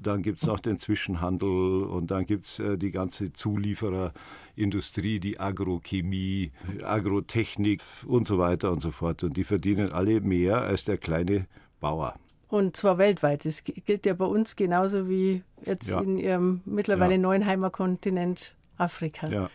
Dann 0.02 0.22
gibt 0.22 0.42
es 0.42 0.48
noch 0.48 0.62
den 0.62 0.80
Zwischenhandel 0.80 1.84
und 1.84 2.10
dann 2.10 2.26
gibt 2.26 2.46
es 2.46 2.60
äh, 2.60 2.78
die 2.78 2.92
ganze 2.92 3.34
Zuliefererindustrie, 3.34 5.20
die 5.20 5.42
Agrochemie, 5.42 6.52
Agrotechnik 6.84 7.82
und 8.06 8.28
so 8.28 8.38
weiter 8.38 8.72
und 8.72 8.82
so 8.82 8.92
fort. 8.92 9.26
Und 9.26 9.36
die 9.36 9.44
verdienen 9.44 9.92
alle 9.92 10.22
mehr 10.22 10.62
als 10.62 10.86
der 10.86 10.98
kleine 10.98 11.48
Bauer. 11.82 12.14
Und 12.52 12.76
zwar 12.76 12.98
weltweit. 12.98 13.46
Das 13.46 13.64
gilt 13.64 14.06
ja 14.06 14.14
bei 14.14 14.26
uns 14.26 14.58
genauso 14.58 15.08
wie 15.08 15.42
jetzt 15.66 15.88
ja. 15.88 16.02
in 16.02 16.18
Ihrem 16.18 16.62
mittlerweile 16.66 17.14
ja. 17.14 17.18
neuen 17.18 17.46
Heimatkontinent 17.46 18.56
Afrika. 18.78 19.28
Ja. 19.28 19.50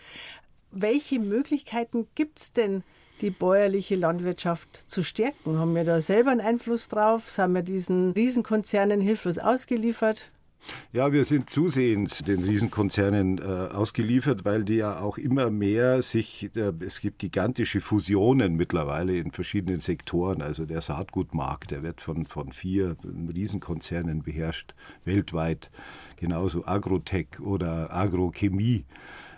Welche 0.71 1.19
Möglichkeiten 1.21 2.09
gibt 2.15 2.39
es 2.39 2.53
denn, 2.55 2.83
die 3.21 3.29
bäuerliche 3.29 3.97
Landwirtschaft 3.97 4.91
zu 4.91 5.05
stärken? 5.05 5.59
Haben 5.59 5.75
wir 5.75 5.85
da 5.85 6.01
selber 6.01 6.31
einen 6.31 6.41
Einfluss 6.41 6.89
drauf? 6.89 7.29
Sind 7.29 7.53
wir 7.53 7.63
diesen 7.63 8.13
Riesenkonzernen 8.13 9.03
hilflos 9.03 9.39
ausgeliefert? 9.39 10.31
Ja, 10.93 11.13
wir 11.13 11.25
sind 11.25 11.51
zusehends 11.51 12.23
den 12.23 12.43
Riesenkonzernen 12.43 13.39
äh, 13.39 13.43
ausgeliefert, 13.43 14.45
weil 14.45 14.65
die 14.65 14.77
ja 14.77 15.01
auch 15.01 15.19
immer 15.19 15.51
mehr 15.51 16.03
sich, 16.03 16.51
äh, 16.57 16.73
es 16.81 17.01
gibt 17.01 17.19
gigantische 17.19 17.81
Fusionen 17.81 18.57
mittlerweile 18.57 19.17
in 19.17 19.31
verschiedenen 19.31 19.81
Sektoren. 19.81 20.43
Also 20.43 20.65
der 20.67 20.81
Saatgutmarkt, 20.81 21.71
der 21.71 21.83
wird 21.83 22.01
von, 22.01 22.27
von 22.27 22.53
vier 22.53 22.97
Riesenkonzernen 23.05 24.23
beherrscht, 24.23 24.75
weltweit. 25.05 25.71
Genauso 26.17 26.67
Agrotech 26.67 27.41
oder 27.41 27.93
Agrochemie. 27.93 28.85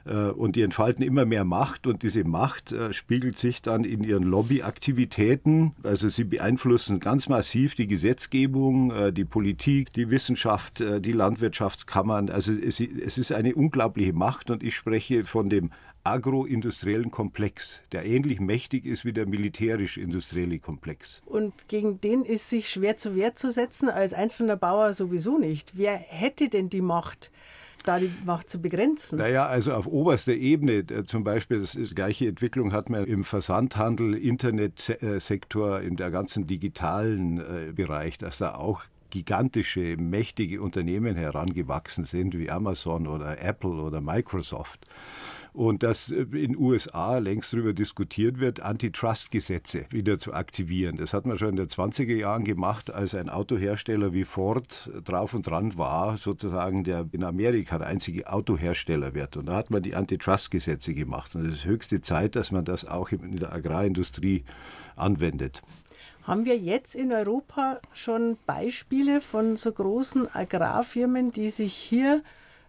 Äh, 0.09 0.31
und 0.31 0.57
die 0.57 0.63
entfalten 0.63 1.05
immer 1.05 1.25
mehr 1.25 1.45
Macht 1.45 1.87
und 1.87 2.03
diese 2.03 2.25
Macht 2.25 2.73
äh, 2.73 2.93
spiegelt 2.93 3.39
sich 3.39 3.63
dann 3.63 3.85
in 3.85 4.03
ihren 4.03 4.25
Lobbyaktivitäten. 4.25 5.73
Also 5.83 6.09
sie 6.09 6.25
beeinflussen 6.25 7.01
ganz 7.01 7.29
massiv 7.29 7.75
die 7.75 7.87
Gesetzgebung, 7.87 8.91
äh, 8.91 9.13
die 9.13 9.25
Politik, 9.25 9.93
die 9.93 10.11
Wissenschaft, 10.11 10.79
die 10.81 11.13
Landwirtschaftskammern. 11.13 12.31
Also 12.31 12.53
es 12.53 12.81
ist 12.81 13.33
eine 13.33 13.55
unglaubliche 13.55 14.13
Macht 14.13 14.51
und 14.51 14.63
ich 14.63 14.77
spreche 14.77 15.25
von 15.25 15.49
dem 15.49 15.71
agroindustriellen 16.05 17.11
Komplex, 17.11 17.81
der 17.93 18.05
ähnlich 18.05 18.41
mächtig 18.41 18.87
ist 18.87 19.05
wie 19.05 19.13
der 19.13 19.27
militärisch-industrielle 19.27 20.59
Komplex. 20.59 21.21
Und 21.27 21.53
gegen 21.69 22.01
den 22.01 22.25
ist 22.25 22.49
sich 22.49 22.69
schwer 22.71 22.97
zu 22.97 23.15
Wehr 23.15 23.35
zu 23.35 23.51
setzen, 23.51 23.89
als 23.89 24.15
einzelner 24.15 24.57
Bauer 24.57 24.95
sowieso 24.95 25.39
nicht. 25.39 25.73
Wer 25.77 25.97
hätte 25.97 26.49
denn 26.49 26.71
die 26.71 26.81
Macht? 26.81 27.31
Da 27.85 27.99
die 27.99 28.11
Macht 28.25 28.51
zu 28.51 28.61
begrenzen? 28.61 29.19
Naja, 29.19 29.47
also 29.47 29.73
auf 29.73 29.87
oberster 29.87 30.35
Ebene 30.35 30.79
äh, 30.79 31.05
zum 31.05 31.25
Beispiel, 31.25 31.61
das 31.61 31.75
ist, 31.75 31.95
gleiche 31.95 32.27
Entwicklung 32.27 32.73
hat 32.73 32.91
man 32.91 33.05
im 33.05 33.25
Versandhandel, 33.25 34.15
Internetsektor, 34.15 35.81
in 35.81 35.97
der 35.97 36.11
ganzen 36.11 36.47
digitalen 36.47 37.39
äh, 37.39 37.73
Bereich, 37.73 38.19
dass 38.19 38.39
da 38.39 38.55
auch 38.55 38.85
gigantische, 39.11 39.97
mächtige 39.97 40.61
Unternehmen 40.61 41.17
herangewachsen 41.17 42.05
sind, 42.05 42.37
wie 42.37 42.51
Amazon 42.51 43.07
oder 43.07 43.41
Apple 43.43 43.71
oder 43.71 44.01
Microsoft 44.01 44.87
und 45.59 45.83
dass 45.83 46.13
äh, 46.13 46.23
in 46.33 46.57
USA 46.57 47.19
längst 47.19 47.53
darüber 47.53 47.73
diskutiert 47.73 48.39
wird, 48.39 48.61
Antitrust-Gesetze 48.61 49.87
wieder 49.91 50.17
zu 50.21 50.33
aktivieren. 50.33 50.97
Das 50.97 51.13
hat 51.13 51.27
man 51.27 51.37
schon 51.37 51.49
in 51.49 51.57
den 51.57 51.67
20er 51.67 52.15
Jahren 52.15 52.45
gemacht, 52.45 52.93
als 52.95 53.13
ein 53.13 53.29
Autohersteller 53.29 54.13
wie 54.13 54.23
Ford 54.23 54.89
drauf 55.05 55.35
und 55.35 55.49
dran 55.49 55.77
war, 55.77 56.17
sozusagen 56.17 56.85
der 56.85 57.09
in 57.11 57.25
Amerika 57.25 57.77
der 57.79 57.89
einzige 57.89 58.33
Autohersteller 58.33 59.15
wird. 59.15 59.37
Und 59.37 59.47
da 59.47 59.57
hat 59.57 59.71
man 59.71 59.83
die 59.83 59.97
Antitrust-Gesetze 59.97 60.95
gemacht. 60.95 61.35
Und 61.35 61.45
es 61.45 61.55
ist 61.55 61.65
höchste 61.65 62.01
Zeit, 62.03 62.37
dass 62.37 62.53
man 62.53 62.65
das 62.65 62.85
auch 62.85 63.11
in 63.11 63.39
der 63.39 63.53
Agrarindustrie 63.53 64.45
anwendet. 64.95 65.63
Haben 66.23 66.45
wir 66.45 66.57
jetzt 66.57 66.95
in 66.95 67.13
Europa 67.13 67.81
schon 67.93 68.39
Beispiele 68.47 69.21
von 69.21 69.57
so 69.57 69.73
großen 69.73 70.33
Agrarfirmen, 70.33 71.33
die 71.33 71.51
sich 71.51 71.75
hier 71.75 72.23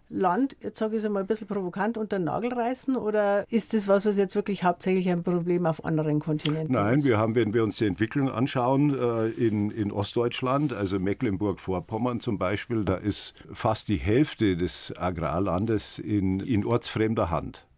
Land, 0.10 0.58
jetzt 0.62 0.80
sage 0.80 0.98
ich 0.98 1.04
es 1.04 1.10
mal 1.10 1.22
ein 1.22 1.28
bisschen 1.28 1.48
provokant, 1.48 1.98
unter 1.98 2.18
den 2.18 2.26
Nagel 2.26 2.52
reißen? 2.52 2.96
Oder 2.96 3.46
ist 3.50 3.74
das 3.74 3.88
was, 3.88 4.06
was 4.06 4.18
jetzt 4.18 4.36
wirklich 4.36 4.64
hauptsächlich 4.64 5.10
ein 5.10 5.24
Problem 5.24 5.66
auf 5.66 5.86
anderen 5.86 6.20
Kontinenten 6.20 6.74
Nein, 6.74 7.00
ist? 7.00 7.08
wir 7.08 7.18
haben, 7.18 7.36
wenn 7.36 7.54
wir 7.54 7.64
uns 7.64 7.78
die 7.78 7.86
Entwicklung 7.86 8.30
anschauen, 8.30 8.98
äh, 8.98 9.28
in, 9.30 9.70
in 9.70 9.92
Ostdeutschland, 9.92 10.74
also 10.74 11.00
Mecklenburg-Vorpommern 11.00 12.20
zum 12.20 12.38
Beispiel, 12.38 12.84
da 12.84 12.96
ist 12.96 13.34
fast 13.54 13.88
die 13.88 13.98
Hälfte 13.98 14.58
des 14.58 14.94
Agrarlandes 14.98 16.00
in, 16.00 16.40
in 16.40 16.66
ortsfremder 16.66 17.30
Hand. 17.30 17.69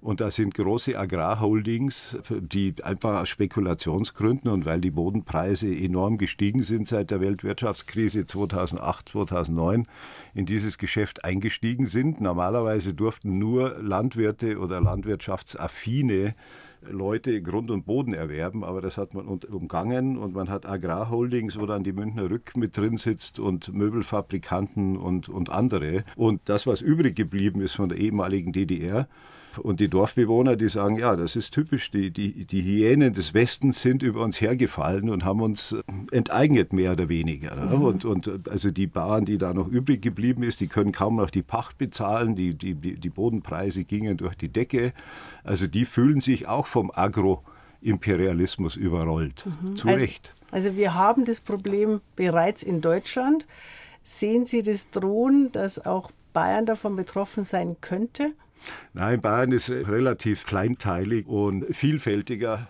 Und 0.00 0.20
da 0.20 0.30
sind 0.30 0.54
große 0.54 0.96
Agrarholdings, 0.96 2.16
die 2.30 2.74
einfach 2.84 3.20
aus 3.20 3.28
Spekulationsgründen 3.28 4.48
und 4.50 4.64
weil 4.64 4.80
die 4.80 4.92
Bodenpreise 4.92 5.74
enorm 5.74 6.18
gestiegen 6.18 6.62
sind 6.62 6.86
seit 6.86 7.10
der 7.10 7.20
Weltwirtschaftskrise 7.20 8.24
2008, 8.24 9.08
2009 9.08 9.86
in 10.34 10.46
dieses 10.46 10.78
Geschäft 10.78 11.24
eingestiegen 11.24 11.86
sind. 11.86 12.20
Normalerweise 12.20 12.94
durften 12.94 13.38
nur 13.38 13.76
Landwirte 13.82 14.58
oder 14.58 14.80
landwirtschaftsaffine 14.80 16.34
Leute 16.80 17.42
Grund 17.42 17.72
und 17.72 17.86
Boden 17.86 18.14
erwerben, 18.14 18.62
aber 18.62 18.80
das 18.80 18.98
hat 18.98 19.12
man 19.12 19.26
umgangen 19.26 20.16
und 20.16 20.32
man 20.32 20.48
hat 20.48 20.64
Agrarholdings, 20.64 21.58
wo 21.58 21.66
dann 21.66 21.82
die 21.82 21.92
Münchner 21.92 22.30
Rück 22.30 22.56
mit 22.56 22.76
drin 22.76 22.96
sitzt 22.96 23.40
und 23.40 23.74
Möbelfabrikanten 23.74 24.96
und, 24.96 25.28
und 25.28 25.50
andere. 25.50 26.04
Und 26.14 26.40
das, 26.44 26.68
was 26.68 26.80
übrig 26.80 27.16
geblieben 27.16 27.60
ist 27.62 27.74
von 27.74 27.88
der 27.88 27.98
ehemaligen 27.98 28.52
DDR, 28.52 29.08
und 29.62 29.80
die 29.80 29.88
Dorfbewohner, 29.88 30.56
die 30.56 30.68
sagen, 30.68 30.98
ja, 30.98 31.16
das 31.16 31.36
ist 31.36 31.52
typisch, 31.52 31.90
die, 31.90 32.10
die, 32.10 32.44
die 32.44 32.62
Hyänen 32.62 33.12
des 33.12 33.34
Westens 33.34 33.80
sind 33.80 34.02
über 34.02 34.22
uns 34.22 34.40
hergefallen 34.40 35.10
und 35.10 35.24
haben 35.24 35.40
uns 35.40 35.72
äh, 35.72 35.82
enteignet, 36.10 36.72
mehr 36.72 36.92
oder 36.92 37.08
weniger. 37.08 37.54
Mhm. 37.56 37.82
Und, 37.82 38.04
und 38.04 38.48
also 38.48 38.70
die 38.70 38.86
Bauern, 38.86 39.24
die 39.24 39.38
da 39.38 39.52
noch 39.54 39.68
übrig 39.68 40.02
geblieben 40.02 40.42
ist, 40.42 40.60
die 40.60 40.66
können 40.66 40.92
kaum 40.92 41.16
noch 41.16 41.30
die 41.30 41.42
Pacht 41.42 41.78
bezahlen, 41.78 42.36
die, 42.36 42.54
die, 42.54 42.74
die 42.74 43.10
Bodenpreise 43.10 43.84
gingen 43.84 44.16
durch 44.16 44.34
die 44.34 44.48
Decke. 44.48 44.92
Also 45.44 45.66
die 45.66 45.84
fühlen 45.84 46.20
sich 46.20 46.46
auch 46.46 46.66
vom 46.66 46.90
Agro-Imperialismus 46.94 48.76
überrollt. 48.76 49.46
Mhm. 49.62 49.76
Zu 49.76 49.88
also, 49.88 50.04
Recht. 50.04 50.34
Also 50.50 50.76
wir 50.76 50.94
haben 50.94 51.24
das 51.24 51.40
Problem 51.40 52.00
bereits 52.16 52.62
in 52.62 52.80
Deutschland. 52.80 53.46
Sehen 54.02 54.46
Sie 54.46 54.62
das 54.62 54.90
drohen, 54.90 55.52
dass 55.52 55.84
auch 55.84 56.10
Bayern 56.32 56.66
davon 56.66 56.96
betroffen 56.96 57.44
sein 57.44 57.76
könnte? 57.80 58.32
Nein, 58.92 59.20
Bayern 59.20 59.52
ist 59.52 59.70
relativ 59.70 60.46
kleinteilig 60.46 61.26
und 61.26 61.64
vielfältiger. 61.74 62.68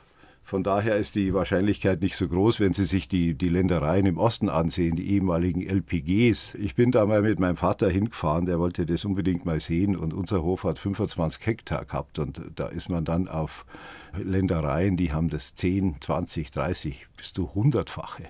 Von 0.48 0.62
daher 0.62 0.96
ist 0.96 1.14
die 1.14 1.34
Wahrscheinlichkeit 1.34 2.00
nicht 2.00 2.16
so 2.16 2.26
groß, 2.26 2.58
wenn 2.58 2.72
Sie 2.72 2.86
sich 2.86 3.06
die, 3.06 3.34
die 3.34 3.50
Ländereien 3.50 4.06
im 4.06 4.16
Osten 4.16 4.48
ansehen, 4.48 4.96
die 4.96 5.10
ehemaligen 5.10 5.60
LPGs. 5.60 6.54
Ich 6.54 6.74
bin 6.74 6.90
da 6.90 7.04
mal 7.04 7.20
mit 7.20 7.38
meinem 7.38 7.56
Vater 7.56 7.90
hingefahren, 7.90 8.46
der 8.46 8.58
wollte 8.58 8.86
das 8.86 9.04
unbedingt 9.04 9.44
mal 9.44 9.60
sehen 9.60 9.94
und 9.94 10.14
unser 10.14 10.42
Hof 10.42 10.64
hat 10.64 10.78
25 10.78 11.46
Hektar 11.46 11.84
gehabt 11.84 12.18
und 12.18 12.40
da 12.54 12.68
ist 12.68 12.88
man 12.88 13.04
dann 13.04 13.28
auf 13.28 13.66
Ländereien, 14.16 14.96
die 14.96 15.12
haben 15.12 15.28
das 15.28 15.54
10, 15.54 15.96
20, 16.00 16.50
30 16.50 17.08
bis 17.14 17.34
zu 17.34 17.50
100-fache. 17.50 18.22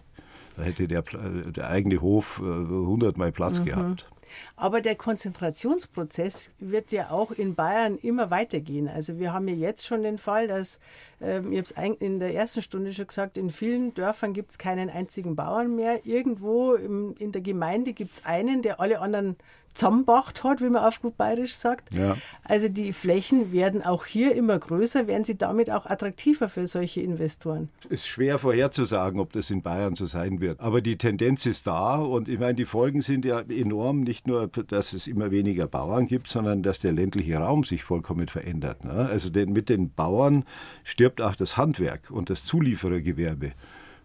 Da 0.57 0.65
hätte 0.65 0.89
der, 0.89 1.03
der 1.03 1.69
eigene 1.69 2.01
Hof 2.01 2.43
100 2.43 3.15
äh, 3.15 3.19
Mal 3.19 3.31
Platz 3.31 3.61
mhm. 3.61 3.65
gehabt. 3.65 4.11
Aber 4.57 4.81
der 4.81 4.97
Konzentrationsprozess 4.97 6.51
wird 6.59 6.93
ja 6.93 7.11
auch 7.11 7.31
in 7.31 7.55
Bayern 7.55 7.99
immer 7.99 8.31
weitergehen. 8.31 8.89
Also 8.89 9.19
wir 9.19 9.33
haben 9.33 9.49
ja 9.49 9.55
jetzt 9.55 9.87
schon 9.87 10.03
den 10.03 10.19
Fall, 10.19 10.49
dass, 10.49 10.79
ähm, 11.21 11.53
ich 11.53 11.59
habe 11.59 11.95
es 11.95 12.01
in 12.01 12.21
der 12.21 12.35
ersten 12.35 12.63
Stunde 12.63 12.93
schon 12.93 13.07
gesagt, 13.07 13.37
in 13.37 13.51
vielen 13.51 13.95
Dörfern 13.95 14.33
gibt 14.33 14.51
es 14.53 14.59
keinen 14.59 14.91
einzigen 14.91 15.37
Bauern 15.37 15.75
mehr. 15.75 16.07
Irgendwo 16.07 16.75
im, 16.75 17.15
in 17.19 17.33
der 17.33 17.43
Gemeinde 17.43 17.93
gibt 17.93 18.15
es 18.15 18.25
einen, 18.25 18.63
der 18.63 18.81
alle 18.81 19.01
anderen 19.01 19.37
zusammengebracht 19.79 20.45
hat, 20.45 20.61
wie 20.61 20.69
man 20.69 20.85
auf 20.85 21.01
gut 21.01 21.17
bayerisch 21.17 21.55
sagt. 21.55 21.95
Ja. 21.95 22.17
Also 22.45 22.69
die 22.69 22.93
Flächen 22.93 23.53
werden 23.53 23.83
auch 23.83 24.05
hier 24.05 24.35
immer 24.35 24.59
größer. 24.59 25.07
Werden 25.07 25.25
sie 25.25 25.39
damit 25.39 25.71
auch 25.71 25.87
attraktiver 25.87 26.49
für 26.49 26.67
solche 26.67 27.01
Investoren? 27.01 27.69
Es 27.85 28.01
ist 28.01 28.09
schwer 28.09 28.39
vorherzusagen, 28.39 29.21
ob 29.21 29.33
das 29.33 29.51
in 29.51 29.63
Bayern 29.63 29.95
so 29.95 30.07
sein 30.07 30.41
wird. 30.41 30.61
Aber 30.61 30.81
die 30.81 30.99
Tendenz 30.99 31.47
ist 31.47 31.67
da 31.67 31.97
und 31.97 32.29
ich 32.29 32.39
meine, 32.39 32.55
die 32.55 32.65
Folgen 32.65 33.03
sind 33.03 33.25
ja 33.25 33.41
enorm. 33.41 34.01
Nicht 34.01 34.27
nur, 34.27 34.49
dass 34.49 34.93
es 34.93 35.07
immer 35.07 35.31
weniger 35.31 35.67
Bauern 35.67 36.07
gibt, 36.07 36.29
sondern 36.29 36.63
dass 36.63 36.81
der 36.81 36.93
ländliche 36.93 37.37
Raum 37.37 37.65
sich 37.65 37.85
vollkommen 37.85 38.29
verändert. 38.29 38.85
Ne? 38.85 39.09
Also 39.09 39.31
mit 39.47 39.69
den 39.69 39.93
Bauern 39.95 40.45
stirbt 40.85 41.21
auch 41.21 41.37
das 41.37 41.57
Handwerk 41.57 42.11
und 42.11 42.31
das 42.31 42.45
Zulieferergewerbe 42.45 43.53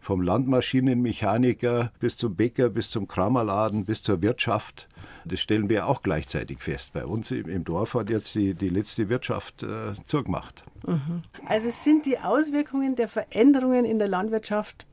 vom 0.03 0.21
Landmaschinenmechaniker 0.21 1.91
bis 1.99 2.17
zum 2.17 2.35
Bäcker, 2.35 2.69
bis 2.69 2.89
zum 2.89 3.07
Kramerladen, 3.07 3.85
bis 3.85 4.03
zur 4.03 4.21
Wirtschaft. 4.21 4.87
Das 5.25 5.39
stellen 5.39 5.69
wir 5.69 5.87
auch 5.87 6.01
gleichzeitig 6.01 6.59
fest. 6.59 6.91
Bei 6.93 7.05
uns 7.05 7.31
im 7.31 7.63
Dorf 7.63 7.93
hat 7.93 8.09
jetzt 8.09 8.35
die, 8.35 8.53
die 8.53 8.69
letzte 8.69 9.09
Wirtschaft 9.09 9.63
äh, 9.63 9.93
zugemacht. 10.05 10.63
Mhm. 10.85 11.23
Also 11.47 11.69
sind 11.69 12.05
die 12.05 12.19
Auswirkungen 12.19 12.95
der 12.95 13.07
Veränderungen 13.07 13.85
in 13.85 13.99
der 13.99 14.09
Landwirtschaft 14.09 14.85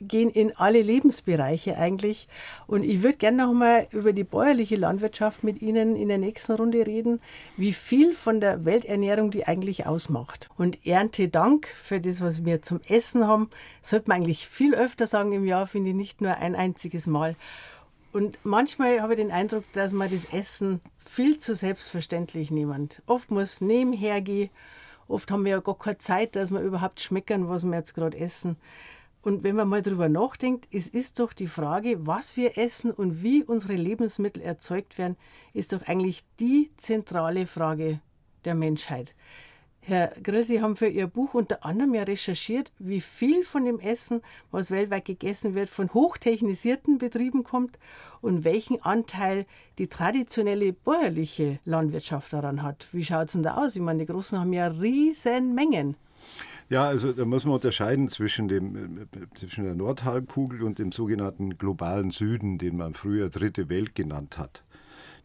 gehen 0.00 0.30
in 0.30 0.56
alle 0.56 0.82
Lebensbereiche 0.82 1.76
eigentlich. 1.76 2.28
Und 2.66 2.82
ich 2.82 3.02
würde 3.02 3.18
gerne 3.18 3.38
noch 3.38 3.52
mal 3.52 3.86
über 3.90 4.12
die 4.12 4.24
bäuerliche 4.24 4.76
Landwirtschaft 4.76 5.44
mit 5.44 5.62
Ihnen 5.62 5.96
in 5.96 6.08
der 6.08 6.18
nächsten 6.18 6.52
Runde 6.52 6.86
reden, 6.86 7.20
wie 7.56 7.72
viel 7.72 8.14
von 8.14 8.40
der 8.40 8.64
Welternährung 8.64 9.30
die 9.30 9.46
eigentlich 9.46 9.86
ausmacht. 9.86 10.48
Und 10.56 10.86
Erntedank 10.86 11.66
für 11.66 12.00
das, 12.00 12.20
was 12.20 12.44
wir 12.44 12.62
zum 12.62 12.80
Essen 12.88 13.26
haben, 13.26 13.50
sollte 13.82 14.08
man 14.08 14.18
eigentlich 14.18 14.48
viel 14.48 14.74
öfter 14.74 15.06
sagen 15.06 15.32
im 15.32 15.46
Jahr, 15.46 15.66
finde 15.66 15.90
ich 15.90 15.96
nicht 15.96 16.20
nur 16.20 16.36
ein 16.36 16.56
einziges 16.56 17.06
Mal. 17.06 17.36
Und 18.12 18.38
manchmal 18.44 19.00
habe 19.00 19.14
ich 19.14 19.20
den 19.20 19.30
Eindruck, 19.30 19.64
dass 19.72 19.92
man 19.92 20.10
das 20.10 20.26
Essen 20.26 20.80
viel 20.98 21.38
zu 21.38 21.54
selbstverständlich 21.54 22.50
nimmt. 22.50 23.02
Oft 23.06 23.30
muss 23.30 23.60
nebenher 23.60 24.20
gehen. 24.20 24.50
Oft 25.08 25.30
haben 25.30 25.44
wir 25.44 25.52
ja 25.52 25.60
gar 25.60 25.78
keine 25.78 25.98
Zeit, 25.98 26.36
dass 26.36 26.50
wir 26.50 26.60
überhaupt 26.60 27.00
schmecken, 27.00 27.48
was 27.48 27.64
wir 27.64 27.76
jetzt 27.76 27.94
gerade 27.94 28.18
essen. 28.18 28.56
Und 29.22 29.44
wenn 29.44 29.54
man 29.54 29.68
mal 29.68 29.82
darüber 29.82 30.08
nachdenkt, 30.08 30.66
es 30.72 30.88
ist 30.88 31.20
doch 31.20 31.32
die 31.32 31.46
Frage, 31.46 32.06
was 32.06 32.36
wir 32.36 32.58
essen 32.58 32.90
und 32.90 33.22
wie 33.22 33.44
unsere 33.44 33.74
Lebensmittel 33.74 34.42
erzeugt 34.42 34.98
werden, 34.98 35.16
ist 35.54 35.72
doch 35.72 35.82
eigentlich 35.82 36.24
die 36.40 36.72
zentrale 36.76 37.46
Frage 37.46 38.00
der 38.44 38.56
Menschheit. 38.56 39.14
Herr 39.84 40.12
Grill, 40.22 40.44
Sie 40.44 40.62
haben 40.62 40.76
für 40.76 40.86
Ihr 40.86 41.08
Buch 41.08 41.34
unter 41.34 41.64
anderem 41.64 41.94
ja 41.94 42.04
recherchiert, 42.04 42.72
wie 42.78 43.00
viel 43.00 43.42
von 43.42 43.64
dem 43.64 43.80
Essen, 43.80 44.22
was 44.52 44.70
weltweit 44.70 45.04
gegessen 45.04 45.54
wird, 45.54 45.70
von 45.70 45.92
hochtechnisierten 45.92 46.98
Betrieben 46.98 47.42
kommt 47.42 47.80
und 48.20 48.44
welchen 48.44 48.80
Anteil 48.82 49.44
die 49.78 49.88
traditionelle 49.88 50.72
bäuerliche 50.72 51.58
Landwirtschaft 51.64 52.32
daran 52.32 52.62
hat. 52.62 52.86
Wie 52.92 53.04
schaut 53.04 53.26
es 53.26 53.32
denn 53.32 53.42
da 53.42 53.56
aus? 53.56 53.74
Ich 53.74 53.82
meine, 53.82 54.00
die 54.00 54.12
Großen 54.12 54.38
haben 54.38 54.52
ja 54.52 54.68
riesen 54.68 55.54
Mengen. 55.54 55.96
Ja, 56.68 56.86
also 56.86 57.12
da 57.12 57.24
muss 57.24 57.44
man 57.44 57.54
unterscheiden 57.54 58.08
zwischen, 58.08 58.48
dem, 58.48 59.06
zwischen 59.34 59.64
der 59.64 59.74
Nordhalbkugel 59.74 60.62
und 60.62 60.78
dem 60.78 60.92
sogenannten 60.92 61.58
globalen 61.58 62.10
Süden, 62.10 62.58
den 62.58 62.76
man 62.76 62.94
früher 62.94 63.28
Dritte 63.28 63.68
Welt 63.68 63.94
genannt 63.94 64.38
hat. 64.38 64.64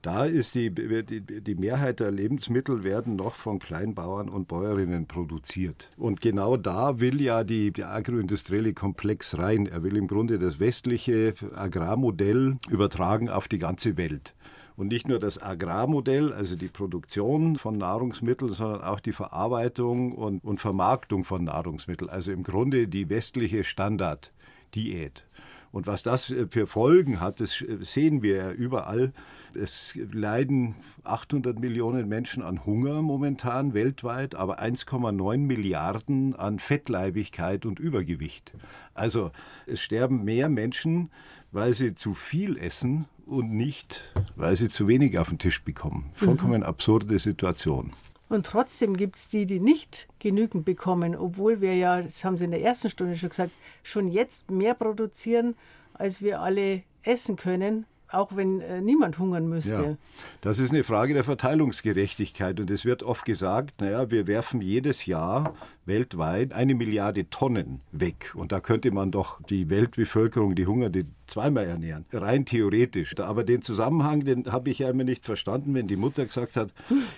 Da 0.04 0.26
ist 0.26 0.56
die, 0.56 0.70
die, 0.70 1.42
die, 1.42 1.56
Mehrheit 1.56 2.00
der 2.00 2.12
Lebensmittel 2.12 2.84
werden 2.84 3.16
noch 3.16 3.34
von 3.34 3.58
Kleinbauern 3.60 4.30
und 4.30 4.48
Bäuerinnen 4.48 5.08
produziert. 5.08 5.90
Und 5.98 6.22
genau 6.22 6.56
da 6.56 7.00
will 7.00 7.20
ja 7.20 7.44
die, 7.44 7.72
der 7.72 7.92
agroindustrielle 7.92 8.74
Komplex 8.74 9.38
rein. 9.38 9.66
Er 9.66 9.84
will 9.84 9.98
im 9.98 10.08
Grunde 10.08 10.38
das 10.38 10.60
westliche 10.60 11.34
Agrarmodell 11.56 12.58
übertragen 12.70 13.30
auf 13.30 13.48
die 13.48 13.58
ganze 13.58 13.98
Welt. 13.98 14.36
Und 14.78 14.90
nicht 14.90 15.08
nur 15.08 15.18
das 15.18 15.42
Agrarmodell, 15.42 16.32
also 16.32 16.56
die 16.56 16.68
Produktion 16.68 17.58
von 17.58 17.80
Nahrungsmitteln, 17.80 18.54
sondern 18.54 18.84
auch 18.84 19.00
die 19.00 19.12
Verarbeitung 19.12 20.14
und, 20.14 20.44
und 20.44 20.60
Vermarktung 20.62 21.24
von 21.24 21.44
Nahrungsmitteln. 21.46 22.12
Also 22.12 22.32
im 22.32 22.44
Grunde 22.44 22.88
die 22.88 23.10
westliche 23.10 23.64
Standarddiät. 23.64 25.26
Und 25.72 25.88
was 25.88 26.04
das 26.04 26.34
für 26.52 26.68
Folgen 26.68 27.20
hat, 27.20 27.40
das 27.40 27.64
sehen 27.82 28.22
wir 28.22 28.36
ja 28.36 28.52
überall. 28.52 29.14
Es 29.58 29.98
leiden 30.12 30.76
800 31.04 31.60
Millionen 31.60 32.08
Menschen 32.08 32.44
an 32.44 32.66
Hunger 32.66 33.02
momentan 33.02 33.74
weltweit, 33.74 34.36
aber 34.36 34.62
1,9 34.62 35.38
Milliarden 35.40 36.36
an 36.36 36.60
Fettleibigkeit 36.60 37.66
und 37.66 37.80
Übergewicht. 37.80 38.54
Also 38.94 39.32
es 39.66 39.82
sterben 39.82 40.24
mehr 40.24 40.48
Menschen, 40.50 41.10
weil 41.52 41.74
sie 41.74 41.96
zu 41.96 42.14
viel 42.14 42.58
essen 42.58 43.06
und 43.26 43.52
nicht, 43.52 44.14
weil 44.36 44.56
sie 44.56 44.70
zu 44.70 44.88
wenig 44.88 45.18
auf 45.18 45.30
den 45.30 45.40
Tisch 45.40 45.64
bekommen. 45.64 46.12
Vollkommen 46.14 46.62
mhm. 46.62 46.68
absurde 46.68 47.18
Situation. 47.18 47.92
Und 48.30 48.46
trotzdem 48.46 48.96
gibt 48.96 49.16
es 49.16 49.30
die, 49.30 49.46
die 49.46 49.60
nicht 49.60 50.08
genügend 50.20 50.66
bekommen, 50.66 51.16
obwohl 51.16 51.62
wir 51.62 51.76
ja, 51.76 52.02
das 52.02 52.24
haben 52.24 52.38
Sie 52.38 52.46
in 52.46 52.52
der 52.52 52.62
ersten 52.62 52.90
Stunde 52.90 53.16
schon 53.16 53.30
gesagt, 53.30 53.52
schon 53.84 54.10
jetzt 54.10 54.52
mehr 54.52 54.76
produzieren, 54.76 55.56
als 55.94 56.22
wir 56.22 56.42
alle 56.42 56.84
essen 57.04 57.38
können 57.38 57.86
auch 58.10 58.36
wenn 58.36 58.62
äh, 58.62 58.82
niemand 58.82 59.20
hungern 59.20 59.48
müsste. 59.48 59.82
Ja, 59.82 59.98
das 60.42 60.60
ist 60.60 60.72
eine 60.72 60.84
Frage 60.84 61.14
der 61.14 61.24
Verteilungsgerechtigkeit 61.24 62.60
und 62.60 62.72
es 62.72 62.86
wird 62.86 63.04
oft 63.04 63.26
gesagt, 63.26 63.82
naja, 63.82 64.12
wir 64.12 64.28
werfen 64.28 64.62
jedes 64.62 65.06
Jahr 65.06 65.54
weltweit 65.88 66.54
eine 66.54 66.76
Milliarde 66.76 67.30
Tonnen 67.30 67.82
weg 67.92 68.34
und 68.36 68.52
da 68.52 68.60
könnte 68.60 68.92
man 68.92 69.12
doch 69.12 69.42
die 69.44 69.70
Weltbevölkerung, 69.70 70.56
die 70.56 70.68
Hungernde, 70.68 71.06
zweimal 71.28 71.66
ernähren, 71.66 72.06
rein 72.12 72.46
theoretisch. 72.46 73.20
Aber 73.20 73.44
den 73.44 73.62
Zusammenhang, 73.62 74.24
den 74.24 74.52
habe 74.52 74.70
ich 74.70 74.80
ja 74.80 74.90
immer 74.90 75.04
nicht 75.04 75.26
verstanden, 75.26 75.74
wenn 75.74 75.88
die 75.88 75.98
Mutter 75.98 76.26
gesagt 76.26 76.56
hat, 76.56 76.70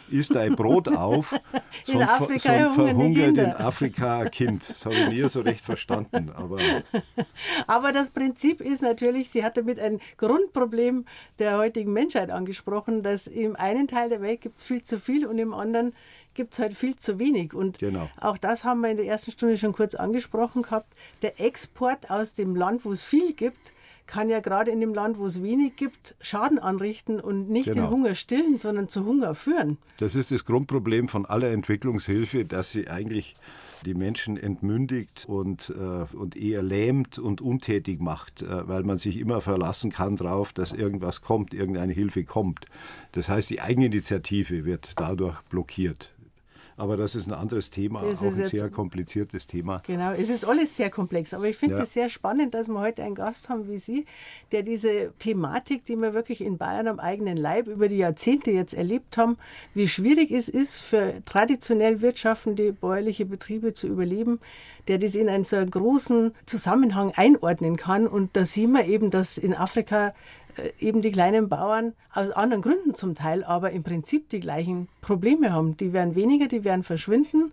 isst 0.09 0.35
dein 0.35 0.55
Brot 0.55 0.87
auf, 0.89 1.39
sonst, 1.85 2.09
Afrika 2.09 2.63
sonst 2.63 2.75
verhungert 2.75 3.37
in 3.37 3.51
Afrika 3.51 4.19
ein 4.19 4.31
Kind. 4.31 4.69
Das 4.69 4.85
habe 4.85 4.95
ich 4.95 5.09
nie 5.09 5.27
so 5.27 5.41
recht 5.41 5.63
verstanden. 5.63 6.31
Aber, 6.35 6.57
aber 7.67 7.91
das 7.91 8.11
Prinzip 8.11 8.61
ist 8.61 8.81
natürlich, 8.81 9.29
sie 9.29 9.43
hat 9.43 9.57
damit 9.57 9.79
ein 9.79 9.99
Grundproblem 10.17 11.05
der 11.37 11.57
heutigen 11.57 11.93
Menschheit 11.93 12.31
angesprochen, 12.31 13.03
dass 13.03 13.27
im 13.27 13.55
einen 13.55 13.87
Teil 13.87 14.09
der 14.09 14.21
Welt 14.21 14.41
gibt 14.41 14.57
es 14.57 14.63
viel 14.63 14.83
zu 14.83 14.97
viel 14.97 15.25
und 15.25 15.37
im 15.37 15.53
anderen 15.53 15.93
gibt 16.39 16.53
es 16.53 16.59
halt 16.59 16.73
viel 16.73 16.95
zu 16.95 17.19
wenig. 17.19 17.53
Und 17.53 17.79
genau. 17.79 18.09
auch 18.21 18.37
das 18.37 18.63
haben 18.63 18.79
wir 18.79 18.89
in 18.89 18.95
der 18.95 19.05
ersten 19.05 19.31
Stunde 19.31 19.57
schon 19.57 19.73
kurz 19.73 19.93
angesprochen 19.93 20.61
gehabt. 20.61 20.93
Der 21.21 21.41
Export 21.41 22.09
aus 22.09 22.33
dem 22.33 22.55
Land, 22.55 22.85
wo 22.85 22.93
es 22.93 23.03
viel 23.03 23.33
gibt, 23.33 23.73
kann 24.07 24.29
ja 24.29 24.39
gerade 24.39 24.71
in 24.71 24.79
dem 24.79 24.93
Land, 24.93 25.19
wo 25.19 25.25
es 25.25 25.43
wenig 25.43 25.75
gibt, 25.75 26.15
Schaden 26.21 26.57
anrichten 26.57 27.19
und 27.19 27.49
nicht 27.49 27.65
genau. 27.65 27.87
den 27.87 27.89
Hunger 27.89 28.15
stillen, 28.15 28.57
sondern 28.57 28.87
zu 28.87 29.05
Hunger 29.05 29.35
führen. 29.35 29.77
Das 29.97 30.15
ist 30.15 30.31
das 30.31 30.45
Grundproblem 30.45 31.09
von 31.09 31.25
aller 31.25 31.51
Entwicklungshilfe, 31.51 32.45
dass 32.45 32.71
sie 32.71 32.87
eigentlich 32.87 33.35
die 33.85 33.93
Menschen 33.93 34.37
entmündigt 34.37 35.25
und, 35.27 35.73
äh, 35.77 36.15
und 36.15 36.37
eher 36.37 36.63
lähmt 36.63 37.19
und 37.19 37.41
untätig 37.41 37.99
macht, 37.99 38.41
äh, 38.43 38.67
weil 38.67 38.83
man 38.83 38.97
sich 38.97 39.17
immer 39.17 39.41
verlassen 39.41 39.91
kann 39.91 40.15
darauf, 40.15 40.53
dass 40.53 40.71
irgendwas 40.71 41.19
kommt, 41.19 41.53
irgendeine 41.53 41.91
Hilfe 41.91 42.23
kommt. 42.23 42.65
Das 43.11 43.27
heißt, 43.27 43.49
die 43.49 43.59
Eigeninitiative 43.59 44.63
wird 44.63 44.93
dadurch 44.95 45.41
blockiert. 45.49 46.13
Aber 46.79 46.97
das 46.97 47.15
ist 47.15 47.27
ein 47.27 47.33
anderes 47.33 47.69
Thema, 47.69 48.01
das 48.01 48.21
auch 48.21 48.27
ein 48.27 48.33
sehr 48.33 48.69
kompliziertes 48.69 49.47
Thema. 49.47 49.81
Genau, 49.85 50.11
es 50.13 50.29
ist 50.29 50.45
alles 50.45 50.77
sehr 50.77 50.89
komplex. 50.89 51.33
Aber 51.33 51.45
ich 51.45 51.57
finde 51.57 51.75
es 51.75 51.93
ja. 51.93 52.03
sehr 52.03 52.09
spannend, 52.09 52.53
dass 52.53 52.67
wir 52.67 52.79
heute 52.79 53.03
einen 53.03 53.15
Gast 53.15 53.49
haben 53.49 53.69
wie 53.69 53.77
Sie, 53.77 54.05
der 54.51 54.63
diese 54.63 55.11
Thematik, 55.19 55.85
die 55.85 55.95
wir 55.97 56.13
wirklich 56.13 56.41
in 56.41 56.57
Bayern 56.57 56.87
am 56.87 56.99
eigenen 56.99 57.37
Leib 57.37 57.67
über 57.67 57.89
die 57.89 57.97
Jahrzehnte 57.97 58.51
jetzt 58.51 58.73
erlebt 58.73 59.17
haben, 59.17 59.37
wie 59.73 59.87
schwierig 59.87 60.31
es 60.31 60.47
ist, 60.47 60.79
für 60.79 61.21
traditionell 61.25 62.01
wirtschaftende 62.01 62.71
bäuerliche 62.71 63.25
Betriebe 63.25 63.73
zu 63.73 63.87
überleben, 63.87 64.39
der 64.87 64.97
das 64.97 65.15
in 65.15 65.29
einen 65.29 65.43
so 65.43 65.57
einen 65.57 65.71
großen 65.71 66.31
Zusammenhang 66.45 67.11
einordnen 67.15 67.75
kann. 67.75 68.07
Und 68.07 68.35
da 68.35 68.45
sehen 68.45 68.71
wir 68.71 68.85
eben, 68.85 69.09
dass 69.09 69.37
in 69.37 69.53
Afrika 69.53 70.13
eben 70.79 71.01
die 71.01 71.11
kleinen 71.11 71.49
Bauern 71.49 71.93
aus 72.13 72.31
anderen 72.31 72.61
Gründen 72.61 72.95
zum 72.95 73.15
Teil, 73.15 73.43
aber 73.43 73.71
im 73.71 73.83
Prinzip 73.83 74.29
die 74.29 74.39
gleichen 74.39 74.87
Probleme 75.01 75.53
haben. 75.53 75.77
Die 75.77 75.93
werden 75.93 76.15
weniger, 76.15 76.47
die 76.47 76.63
werden 76.63 76.83
verschwinden. 76.83 77.51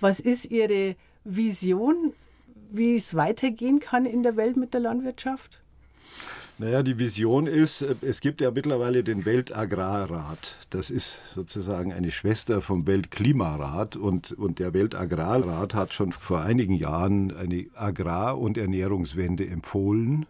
Was 0.00 0.20
ist 0.20 0.50
Ihre 0.50 0.96
Vision, 1.24 2.12
wie 2.70 2.96
es 2.96 3.14
weitergehen 3.14 3.80
kann 3.80 4.04
in 4.06 4.22
der 4.22 4.36
Welt 4.36 4.56
mit 4.56 4.74
der 4.74 4.80
Landwirtschaft? 4.80 5.60
Naja, 6.56 6.84
die 6.84 6.98
Vision 6.98 7.48
ist, 7.48 7.82
äh, 7.82 7.96
es 8.02 8.20
gibt 8.20 8.40
ja 8.40 8.52
mittlerweile 8.52 9.02
den 9.02 9.24
Weltagrarrat. 9.24 10.56
Das 10.70 10.88
ist 10.88 11.18
sozusagen 11.34 11.92
eine 11.92 12.12
Schwester 12.12 12.60
vom 12.60 12.86
Weltklimarat. 12.86 13.96
Und, 13.96 14.30
und 14.32 14.60
der 14.60 14.72
Weltagrarrat 14.72 15.74
hat 15.74 15.92
schon 15.92 16.12
vor 16.12 16.42
einigen 16.42 16.74
Jahren 16.74 17.36
eine 17.36 17.66
Agrar- 17.74 18.38
und 18.38 18.56
Ernährungswende 18.56 19.48
empfohlen 19.48 20.26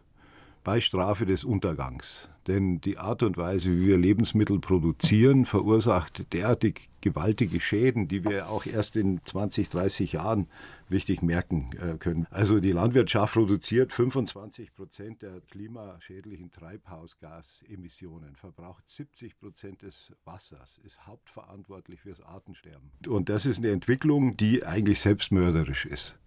bei 0.64 0.80
Strafe 0.80 1.26
des 1.26 1.44
Untergangs. 1.44 2.28
Denn 2.46 2.80
die 2.80 2.98
Art 2.98 3.22
und 3.22 3.36
Weise, 3.36 3.70
wie 3.70 3.86
wir 3.86 3.96
Lebensmittel 3.96 4.58
produzieren, 4.58 5.46
verursacht 5.46 6.32
derartig 6.32 6.88
gewaltige 7.00 7.60
Schäden, 7.60 8.08
die 8.08 8.24
wir 8.24 8.48
auch 8.48 8.66
erst 8.66 8.96
in 8.96 9.20
20, 9.24 9.68
30 9.68 10.12
Jahren 10.12 10.46
richtig 10.90 11.22
merken 11.22 11.70
äh, 11.80 11.96
können. 11.96 12.26
Also 12.30 12.60
die 12.60 12.72
Landwirtschaft 12.72 13.34
produziert 13.34 13.92
25 13.92 14.74
Prozent 14.74 15.22
der 15.22 15.40
klimaschädlichen 15.50 16.50
Treibhausgasemissionen, 16.50 18.36
verbraucht 18.36 18.88
70 18.88 19.38
Prozent 19.38 19.82
des 19.82 20.12
Wassers, 20.24 20.80
ist 20.84 21.06
hauptverantwortlich 21.06 22.00
fürs 22.00 22.20
Artensterben. 22.20 22.90
Und 23.06 23.28
das 23.28 23.46
ist 23.46 23.58
eine 23.58 23.70
Entwicklung, 23.70 24.36
die 24.36 24.64
eigentlich 24.64 25.00
selbstmörderisch 25.00 25.86
ist. 25.86 26.18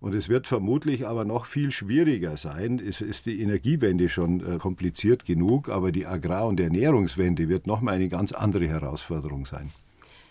Und 0.00 0.14
es 0.14 0.28
wird 0.28 0.46
vermutlich 0.46 1.06
aber 1.06 1.24
noch 1.24 1.46
viel 1.46 1.70
schwieriger 1.70 2.36
sein. 2.36 2.78
Es 2.78 3.00
ist 3.00 3.26
die 3.26 3.40
Energiewende 3.40 4.08
schon 4.08 4.40
äh, 4.40 4.58
kompliziert 4.58 5.24
genug, 5.24 5.68
aber 5.68 5.90
die 5.92 6.06
Agrar- 6.06 6.46
und 6.46 6.60
Ernährungswende 6.60 7.48
wird 7.48 7.66
nochmal 7.66 7.94
eine 7.94 8.08
ganz 8.08 8.32
andere 8.32 8.68
Herausforderung 8.68 9.46
sein. 9.46 9.70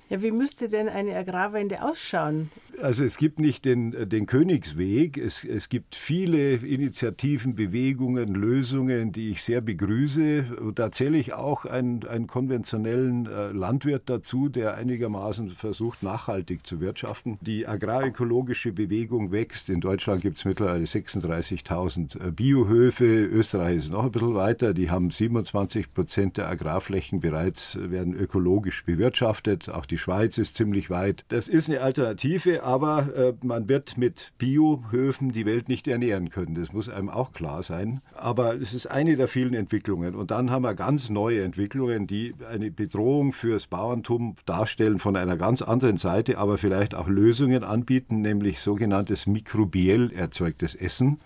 Ja, 0.10 0.22
wie 0.22 0.32
müsste 0.32 0.68
denn 0.68 0.88
eine 0.88 1.16
Agrarwende 1.16 1.82
ausschauen? 1.84 2.51
Also 2.82 3.03
es 3.03 3.18
gibt 3.18 3.39
nicht 3.39 3.66
den, 3.66 4.10
den 4.10 4.26
Königsweg. 4.26 5.18
Es, 5.18 5.43
es 5.43 5.70
gibt 5.70 5.95
viele 5.95 6.56
Initiativen, 6.56 7.56
Bewegungen, 7.56 8.36
Lösungen, 8.36 9.12
die 9.12 9.30
ich 9.30 9.43
sehr 9.43 9.62
begrüße. 9.62 10.58
Und 10.60 10.80
da 10.80 10.91
zähle 10.91 11.18
ich 11.18 11.34
auch 11.34 11.66
einen, 11.66 12.06
einen 12.06 12.28
konventionellen 12.28 13.28
äh, 13.28 13.51
Landwirt 13.51 14.03
dazu, 14.08 14.49
der 14.49 14.76
einigermaßen 14.76 15.51
versucht, 15.51 16.03
nachhaltig 16.03 16.68
zu 16.68 16.82
wirtschaften. 16.82 17.38
Die 17.41 17.68
agrarökologische 17.68 18.74
Bewegung 18.74 19.32
wächst. 19.32 19.70
In 19.70 19.80
Deutschland 19.80 20.22
gibt 20.22 20.38
es 20.38 20.45
mittlerweile 20.45 20.84
36.000 20.84 22.28
äh, 22.28 22.32
Biohöfe. 22.32 23.06
Österreich 23.06 23.78
ist 23.78 23.91
noch 23.91 24.03
ein 24.03 24.12
bisschen 24.12 24.36
weiter. 24.36 24.74
Die 24.74 24.91
haben 24.91 25.12
27 25.12 25.93
Prozent 25.93 26.38
der 26.38 26.49
Agrarflächen 26.49 27.22
bereits, 27.22 27.76
äh, 27.76 27.89
werden 27.89 28.14
ökologisch 28.14 28.84
bewirtschaftet. 28.84 29.70
Auch 29.70 29.86
die 29.86 29.95
die 29.96 30.00
Schweiz 30.00 30.38
ist 30.38 30.58
ziemlich 30.58 30.89
weit. 30.89 31.24
Das 31.30 31.48
ist 31.48 31.70
eine 31.70 31.80
Alternative, 31.80 32.64
aber 32.64 33.16
äh, 33.16 33.34
man 33.46 33.70
wird 33.70 33.98
mit 33.98 34.34
Biohöfen 34.38 35.32
die 35.32 35.46
Welt 35.46 35.70
nicht 35.70 35.88
ernähren 35.88 36.32
können. 36.32 36.54
Das 36.54 36.74
muss 36.74 36.89
einem 36.89 37.10
auch 37.10 37.32
klar 37.32 37.64
sein. 37.64 38.02
Aber 38.14 38.56
es 38.56 38.74
ist 38.74 38.88
eine 38.88 39.16
der 39.16 39.30
vielen 39.30 39.54
Entwicklungen. 39.54 40.14
Und 40.14 40.32
dann 40.32 40.52
haben 40.52 40.64
wir 40.64 40.74
ganz 40.74 41.10
neue 41.10 41.43
Entwicklungen, 41.43 42.08
die 42.08 42.36
eine 42.52 42.72
Bedrohung 42.72 43.32
fürs 43.32 43.68
Bauerntum 43.68 44.36
darstellen 44.46 45.00
von 45.00 45.16
einer 45.16 45.38
ganz 45.38 45.62
anderen 45.62 45.96
Seite, 45.96 46.39
aber 46.39 46.58
vielleicht 46.58 46.93
auch 46.93 47.08
Lösungen 47.08 47.64
anbieten, 47.64 48.20
nämlich 48.20 48.60
sogenanntes 48.60 49.28
mikrobiell 49.28 50.12
erzeugtes 50.12 50.76
Essen. 50.76 51.20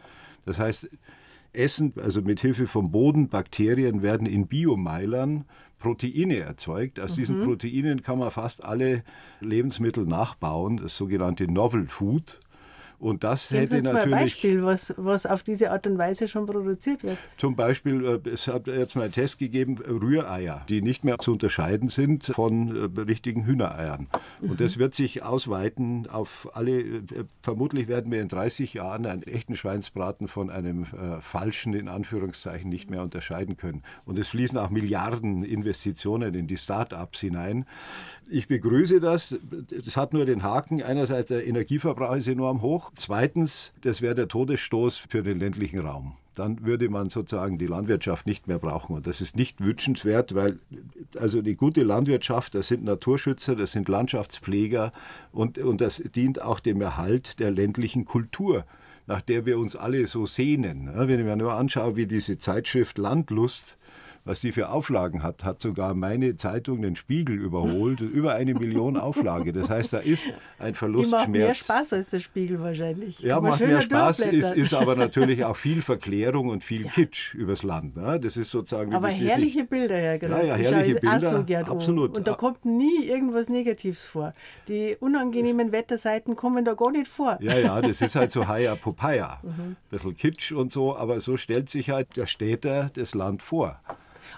Das 0.45 0.59
heißt, 0.59 0.87
Essen, 1.53 1.93
also 1.99 2.21
mit 2.21 2.39
Hilfe 2.39 2.67
vom 2.67 2.91
Boden, 2.91 3.29
Bakterien 3.29 4.03
werden 4.03 4.27
in 4.27 4.45
Biomeilern 4.45 5.45
Proteine 5.79 6.39
erzeugt. 6.39 6.99
Aus 6.99 7.13
mhm. 7.13 7.15
diesen 7.15 7.43
Proteinen 7.43 8.01
kann 8.01 8.19
man 8.19 8.31
fast 8.31 8.63
alle 8.63 9.03
Lebensmittel 9.39 10.05
nachbauen, 10.05 10.77
das 10.77 10.95
sogenannte 10.95 11.51
Novel 11.51 11.87
Food. 11.87 12.39
Und 12.99 13.23
das 13.23 13.47
Geben 13.47 13.61
hätte 13.61 13.69
Sie 13.69 13.77
uns 13.77 13.87
natürlich. 13.87 14.09
Mal 14.09 14.17
ein 14.17 14.23
Beispiel, 14.23 14.63
was, 14.63 14.93
was 14.97 15.25
auf 15.25 15.41
diese 15.41 15.71
Art 15.71 15.87
und 15.87 15.97
Weise 15.97 16.27
schon 16.27 16.45
produziert 16.45 17.03
wird. 17.03 17.17
Zum 17.37 17.55
Beispiel, 17.55 18.21
äh, 18.25 18.29
es 18.29 18.47
hat 18.47 18.67
jetzt 18.67 18.95
mal 18.95 19.03
einen 19.03 19.13
Test 19.13 19.39
gegeben, 19.39 19.77
Rühreier, 19.77 20.65
die 20.67 20.81
nicht 20.81 21.05
mehr 21.05 21.17
zu 21.19 21.31
unterscheiden 21.31 21.87
sind 21.87 22.25
von 22.25 22.93
äh, 22.95 23.01
richtigen 23.01 23.45
Hühnereiern. 23.45 24.07
Und 24.41 24.51
mhm. 24.51 24.57
das 24.57 24.77
wird 24.77 24.95
sich 24.95 25.23
ausweiten 25.23 26.07
auf 26.09 26.49
alle. 26.53 26.79
Äh, 26.79 27.03
vermutlich 27.41 27.87
werden 27.87 28.11
wir 28.11 28.21
in 28.21 28.27
30 28.27 28.73
Jahren 28.73 29.05
einen 29.05 29.23
echten 29.23 29.55
Schweinsbraten 29.55 30.27
von 30.27 30.49
einem 30.49 30.83
äh, 30.83 31.21
falschen, 31.21 31.73
in 31.73 31.87
Anführungszeichen, 31.87 32.69
nicht 32.69 32.89
mehr 32.89 33.01
unterscheiden 33.01 33.55
können. 33.55 33.83
Und 34.05 34.19
es 34.19 34.27
fließen 34.27 34.57
auch 34.57 34.69
Milliarden 34.69 35.43
Investitionen 35.43 36.35
in 36.35 36.47
die 36.47 36.57
Start-ups 36.57 37.19
hinein. 37.21 37.65
Ich 38.29 38.47
begrüße 38.47 38.99
das. 38.99 39.35
Das 39.85 39.95
hat 39.95 40.13
nur 40.13 40.25
den 40.25 40.43
Haken. 40.43 40.83
Einerseits 40.83 41.29
der 41.29 41.47
Energieverbrauch 41.47 42.15
ist 42.15 42.27
enorm 42.27 42.61
hoch. 42.61 42.88
Zweitens, 42.95 43.71
das 43.81 44.01
wäre 44.01 44.15
der 44.15 44.27
Todesstoß 44.27 44.97
für 44.97 45.23
den 45.23 45.39
ländlichen 45.39 45.79
Raum. 45.79 46.13
Dann 46.35 46.65
würde 46.65 46.89
man 46.89 47.09
sozusagen 47.09 47.57
die 47.57 47.67
Landwirtschaft 47.67 48.25
nicht 48.25 48.47
mehr 48.47 48.59
brauchen. 48.59 48.95
Und 48.95 49.07
das 49.07 49.19
ist 49.19 49.35
nicht 49.35 49.59
wünschenswert, 49.61 50.35
weil 50.35 50.59
also 51.17 51.41
die 51.41 51.55
gute 51.55 51.83
Landwirtschaft, 51.83 52.55
das 52.55 52.67
sind 52.67 52.83
Naturschützer, 52.83 53.55
das 53.55 53.73
sind 53.73 53.89
Landschaftspfleger 53.89 54.93
und, 55.31 55.57
und 55.57 55.81
das 55.81 56.01
dient 56.15 56.41
auch 56.41 56.59
dem 56.59 56.81
Erhalt 56.81 57.39
der 57.39 57.51
ländlichen 57.51 58.05
Kultur. 58.05 58.65
nach 59.09 59.21
der 59.21 59.47
wir 59.47 59.57
uns 59.57 59.75
alle 59.75 60.05
so 60.05 60.27
sehnen. 60.27 60.91
Wenn 60.93 61.19
ich 61.19 61.25
mir 61.25 61.35
nur 61.35 61.53
anschaue, 61.53 61.95
wie 61.95 62.05
diese 62.05 62.37
Zeitschrift 62.37 62.99
Landlust 62.99 63.79
was 64.29 64.41
die 64.41 64.51
für 64.51 64.69
Auflagen 64.69 65.23
hat, 65.23 65.43
hat 65.43 65.59
sogar 65.59 65.95
meine 65.95 66.35
Zeitung 66.35 66.83
den 66.83 66.95
Spiegel 66.95 67.35
überholt. 67.35 67.99
Über 68.19 68.35
eine 68.35 68.53
Million 68.53 68.95
Auflage. 68.95 69.51
Das 69.53 69.69
heißt, 69.69 69.91
da 69.91 69.97
ist 69.97 70.29
ein 70.59 70.75
Verlustschmerz. 70.75 71.23
Die 71.23 71.29
macht 71.29 71.47
mehr 71.47 71.53
Spaß 71.55 71.93
als 71.93 72.11
der 72.11 72.19
Spiegel 72.19 72.61
wahrscheinlich. 72.61 73.21
Ja, 73.21 73.41
macht 73.41 73.59
mehr 73.59 73.81
Spaß, 73.81 74.19
ist, 74.19 74.51
ist 74.51 74.73
aber 74.75 74.95
natürlich 75.07 75.43
auch 75.43 75.55
viel 75.55 75.81
Verklärung 75.81 76.49
und 76.49 76.63
viel 76.63 76.83
ja. 76.83 76.91
Kitsch 76.91 77.33
übers 77.33 77.63
Land. 77.63 77.97
Ne? 77.97 78.19
Das 78.19 78.37
ist 78.37 78.51
sozusagen. 78.51 78.93
Aber 78.93 79.07
herrliche 79.07 79.63
Bilder, 79.63 79.97
Herr 79.97 80.19
Graf. 80.19 80.29
Ja, 80.29 80.43
ja, 80.43 80.55
herrliche 80.55 80.97
ich 80.97 81.01
Bilder. 81.01 81.21
So 81.21 81.43
gern 81.43 81.65
absolut. 81.65 82.11
Um. 82.11 82.17
Und 82.17 82.27
da 82.27 82.33
kommt 82.33 82.65
nie 82.65 83.05
irgendwas 83.05 83.49
Negatives 83.49 84.05
vor. 84.05 84.31
Die 84.67 84.95
unangenehmen 84.99 85.71
Wetterseiten 85.71 86.35
kommen 86.35 86.63
da 86.63 86.75
gar 86.75 86.91
nicht 86.91 87.07
vor. 87.07 87.39
Ja, 87.41 87.57
ja, 87.57 87.81
das 87.81 87.99
ist 87.99 88.15
halt 88.15 88.31
so 88.31 88.47
Haya 88.47 88.75
Popaya. 88.75 89.39
Mhm. 89.41 89.49
Ein 89.49 89.77
bisschen 89.89 90.15
Kitsch 90.15 90.51
und 90.51 90.71
so, 90.71 90.95
aber 90.95 91.19
so 91.19 91.35
stellt 91.35 91.67
sich 91.67 91.89
halt 91.89 92.15
der 92.15 92.27
Städter 92.27 92.91
das 92.93 93.15
Land 93.15 93.41
vor. 93.41 93.79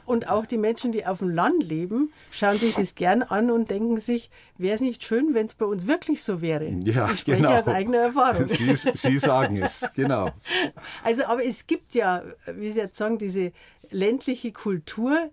Und 0.05 0.29
auch 0.29 0.45
die 0.45 0.57
Menschen, 0.57 0.91
die 0.91 1.05
auf 1.05 1.19
dem 1.19 1.29
Land 1.29 1.63
leben, 1.63 2.11
schauen 2.31 2.57
sich 2.57 2.75
das 2.75 2.95
gern 2.95 3.23
an 3.23 3.51
und 3.51 3.69
denken 3.69 3.99
sich, 3.99 4.29
wäre 4.57 4.75
es 4.75 4.81
nicht 4.81 5.03
schön, 5.03 5.33
wenn 5.33 5.45
es 5.45 5.53
bei 5.53 5.65
uns 5.65 5.87
wirklich 5.87 6.23
so 6.23 6.41
wäre? 6.41 6.69
Ja, 6.83 7.11
ich 7.11 7.19
spreche 7.19 7.43
genau. 7.43 7.57
aus 7.57 7.67
eigener 7.67 7.97
Erfahrung. 7.97 8.47
Sie, 8.47 8.75
Sie 8.75 9.19
sagen 9.19 9.57
es, 9.61 9.89
genau. 9.95 10.29
Also, 11.03 11.25
aber 11.25 11.43
es 11.43 11.67
gibt 11.67 11.93
ja, 11.93 12.23
wie 12.55 12.69
Sie 12.69 12.79
jetzt 12.79 12.97
sagen, 12.97 13.17
diese 13.17 13.51
ländliche 13.89 14.51
Kultur 14.51 15.29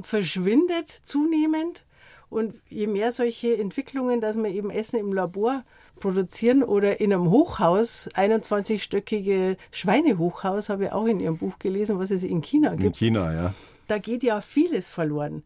verschwindet 0.00 0.90
zunehmend. 0.90 1.84
Und 2.28 2.54
je 2.68 2.88
mehr 2.88 3.12
solche 3.12 3.56
Entwicklungen, 3.56 4.20
dass 4.20 4.36
man 4.36 4.52
eben 4.52 4.70
Essen 4.70 4.98
im 4.98 5.12
Labor 5.12 5.62
produzieren 6.00 6.62
oder 6.62 7.00
in 7.00 7.12
einem 7.12 7.30
Hochhaus, 7.30 8.08
21-stöckige 8.14 9.56
Schweinehochhaus, 9.70 10.68
habe 10.68 10.86
ich 10.86 10.92
auch 10.92 11.06
in 11.06 11.20
Ihrem 11.20 11.38
Buch 11.38 11.58
gelesen, 11.58 11.98
was 11.98 12.10
es 12.10 12.24
in 12.24 12.42
China 12.42 12.70
gibt. 12.70 12.82
In 12.82 12.92
China, 12.94 13.32
ja 13.32 13.54
da 13.86 13.98
geht 13.98 14.22
ja 14.22 14.40
vieles 14.40 14.88
verloren. 14.88 15.42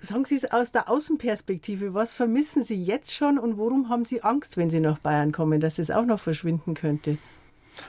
Sagen 0.00 0.24
Sie 0.24 0.36
es 0.36 0.50
aus 0.50 0.72
der 0.72 0.90
Außenperspektive, 0.90 1.94
was 1.94 2.12
vermissen 2.12 2.62
Sie 2.62 2.80
jetzt 2.80 3.14
schon 3.14 3.38
und 3.38 3.56
worum 3.56 3.88
haben 3.88 4.04
Sie 4.04 4.22
Angst, 4.22 4.56
wenn 4.56 4.70
Sie 4.70 4.80
nach 4.80 4.98
Bayern 4.98 5.32
kommen, 5.32 5.60
dass 5.60 5.78
es 5.78 5.90
auch 5.90 6.04
noch 6.04 6.20
verschwinden 6.20 6.74
könnte? 6.74 7.18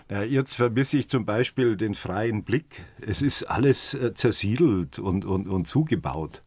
Ja, 0.10 0.24
jetzt 0.24 0.54
vermisse 0.54 0.98
ich 0.98 1.10
zum 1.10 1.26
Beispiel 1.26 1.78
den 1.78 1.96
freien 1.96 2.44
Blick. 2.44 2.84
Es 3.02 3.22
ist 3.22 3.44
alles 3.44 3.94
äh, 3.94 4.14
zersiedelt 4.14 5.00
und, 5.00 5.26
und, 5.26 5.48
und 5.48 5.68
zugebaut. 5.68 6.44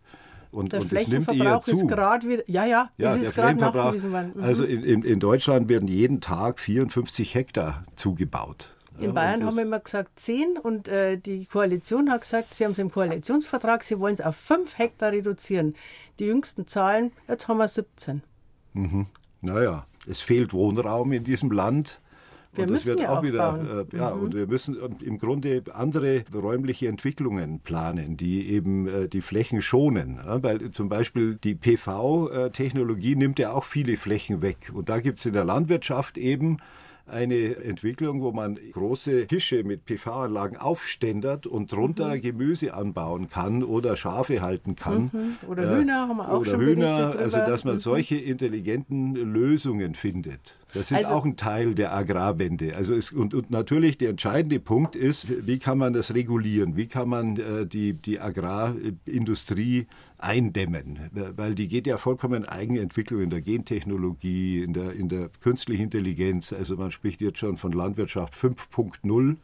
Und, 0.51 0.73
der 0.73 0.81
und 0.81 0.89
Flächenverbrauch 0.89 1.67
ist 1.69 1.87
gerade 1.87 2.29
wieder, 2.29 2.43
ja, 2.49 2.65
ja, 2.65 2.91
ja 2.97 3.15
ist 3.15 3.35
gerade 3.35 3.59
nachgewiesen 3.59 4.13
worden. 4.13 4.33
Mhm. 4.35 4.43
Also 4.43 4.65
in, 4.65 5.05
in, 5.05 5.21
Deutschland 5.21 5.69
werden 5.69 5.89
jeden 5.89 6.21
Tag 6.21 6.59
54 6.59 7.35
Hektar 7.35 7.85
zugebaut. 7.95 8.75
In 9.01 9.15
Bayern 9.15 9.45
haben 9.45 9.57
wir 9.57 9.63
immer 9.63 9.81
gesagt 9.81 10.19
10 10.19 10.59
und 10.63 10.89
äh, 10.89 11.17
die 11.17 11.47
Koalition 11.47 12.11
hat 12.11 12.23
gesagt, 12.23 12.55
sie 12.55 12.65
haben 12.65 12.73
es 12.73 12.79
im 12.79 12.91
Koalitionsvertrag, 12.91 13.83
sie 13.83 13.99
wollen 13.99 14.15
es 14.15 14.21
auf 14.21 14.37
5 14.37 14.79
Hektar 14.79 15.13
reduzieren. 15.13 15.75
Die 16.19 16.27
jüngsten 16.27 16.67
Zahlen, 16.67 17.13
jetzt 17.29 17.49
haben 17.49 17.59
wir 17.59 17.69
17. 17.69 18.23
Mhm. 18.75 19.07
Naja, 19.41 19.87
es 20.07 20.21
fehlt 20.21 20.53
Wohnraum 20.53 21.13
in 21.13 21.25
diesem 21.25 21.51
Land. 21.51 22.01
Wir 22.53 22.65
und 22.65 22.73
das 22.73 22.85
müssen 22.85 22.99
wird 22.99 23.01
ja 23.01 23.17
auch 23.17 23.23
wieder, 23.23 23.87
äh, 23.93 23.97
ja, 23.97 24.11
mhm. 24.11 24.23
und 24.23 24.35
wir 24.35 24.47
müssen 24.47 24.77
im 25.01 25.19
Grunde 25.19 25.63
andere 25.73 26.25
räumliche 26.35 26.89
Entwicklungen 26.89 27.61
planen, 27.61 28.17
die 28.17 28.51
eben 28.51 28.89
äh, 28.89 29.09
die 29.09 29.21
Flächen 29.21 29.63
schonen. 29.63 30.17
Ja, 30.17 30.43
weil 30.43 30.71
zum 30.73 30.89
Beispiel 30.89 31.37
die 31.37 31.55
PV-Technologie 31.55 33.15
nimmt 33.15 33.39
ja 33.39 33.53
auch 33.53 33.65
viele 33.65 33.97
Flächen 33.97 34.43
weg. 34.43 34.73
Und 34.75 34.89
da 34.89 35.01
gibt 35.01 35.21
es 35.21 35.27
in 35.27 35.33
der 35.33 35.45
Landwirtschaft 35.45 36.19
eben 36.19 36.59
eine 37.11 37.57
Entwicklung, 37.57 38.23
wo 38.23 38.33
man 38.33 38.59
große 38.73 39.27
Tische 39.27 39.65
mit 39.65 39.85
PV-Anlagen 39.85 40.57
aufständert 40.57 41.47
und 41.47 41.73
drunter 41.73 42.15
mhm. 42.15 42.23
Gemüse 42.23 42.75
anbauen 42.75 43.29
kann 43.29 43.63
oder 43.63 43.97
Schafe 43.97 44.41
halten 44.43 44.77
kann. 44.77 45.11
Mhm. 45.13 45.49
Oder 45.49 45.65
äh, 45.65 45.77
Hühner 45.79 46.09
haben 46.09 46.17
wir 46.17 46.31
auch 46.31 46.41
oder 46.41 46.51
schon 46.51 46.61
Hühner, 46.61 47.15
also 47.19 47.39
dass 47.39 47.65
man 47.65 47.75
mhm. 47.75 47.81
solche 47.81 48.17
intelligenten 48.17 49.15
Lösungen 49.15 49.95
findet. 49.95 50.59
Das 50.73 50.91
ist 50.91 50.97
also, 50.97 51.15
auch 51.15 51.25
ein 51.25 51.37
Teil 51.37 51.75
der 51.75 51.93
Agrarwende. 51.95 52.77
Also 52.77 52.95
es, 52.95 53.11
und, 53.13 53.35
und, 53.35 53.51
natürlich 53.51 53.99
der 53.99 54.11
entscheidende 54.11 54.61
Punkt 54.61 54.95
ist, 54.95 55.47
wie 55.47 55.59
kann 55.59 55.79
man 55.79 55.93
das 55.93 56.15
regulieren? 56.15 56.77
Wie 56.77 56.87
kann 56.87 57.09
man 57.09 57.37
äh, 57.37 57.67
die, 57.67 57.95
die 57.95 58.21
Agrarindustrie 58.21 59.87
eindämmen? 60.19 61.11
Weil 61.13 61.55
die 61.55 61.69
geht 61.69 61.87
ja 61.87 61.97
vollkommen 61.97 62.45
eigene 62.45 62.81
Entwicklung 62.81 63.23
in 63.23 63.31
der 63.31 63.41
Gentechnologie, 63.41 64.63
in 64.63 64.73
der, 64.73 64.93
in 64.93 65.09
der 65.09 65.31
künstlichen 65.41 65.85
Intelligenz. 65.85 66.53
Also 66.53 66.77
man 66.77 66.93
spricht 66.93 67.21
jetzt 67.21 67.39
schon 67.39 67.57
von 67.57 67.73
Landwirtschaft 67.73 68.35
5.0. 68.35 69.37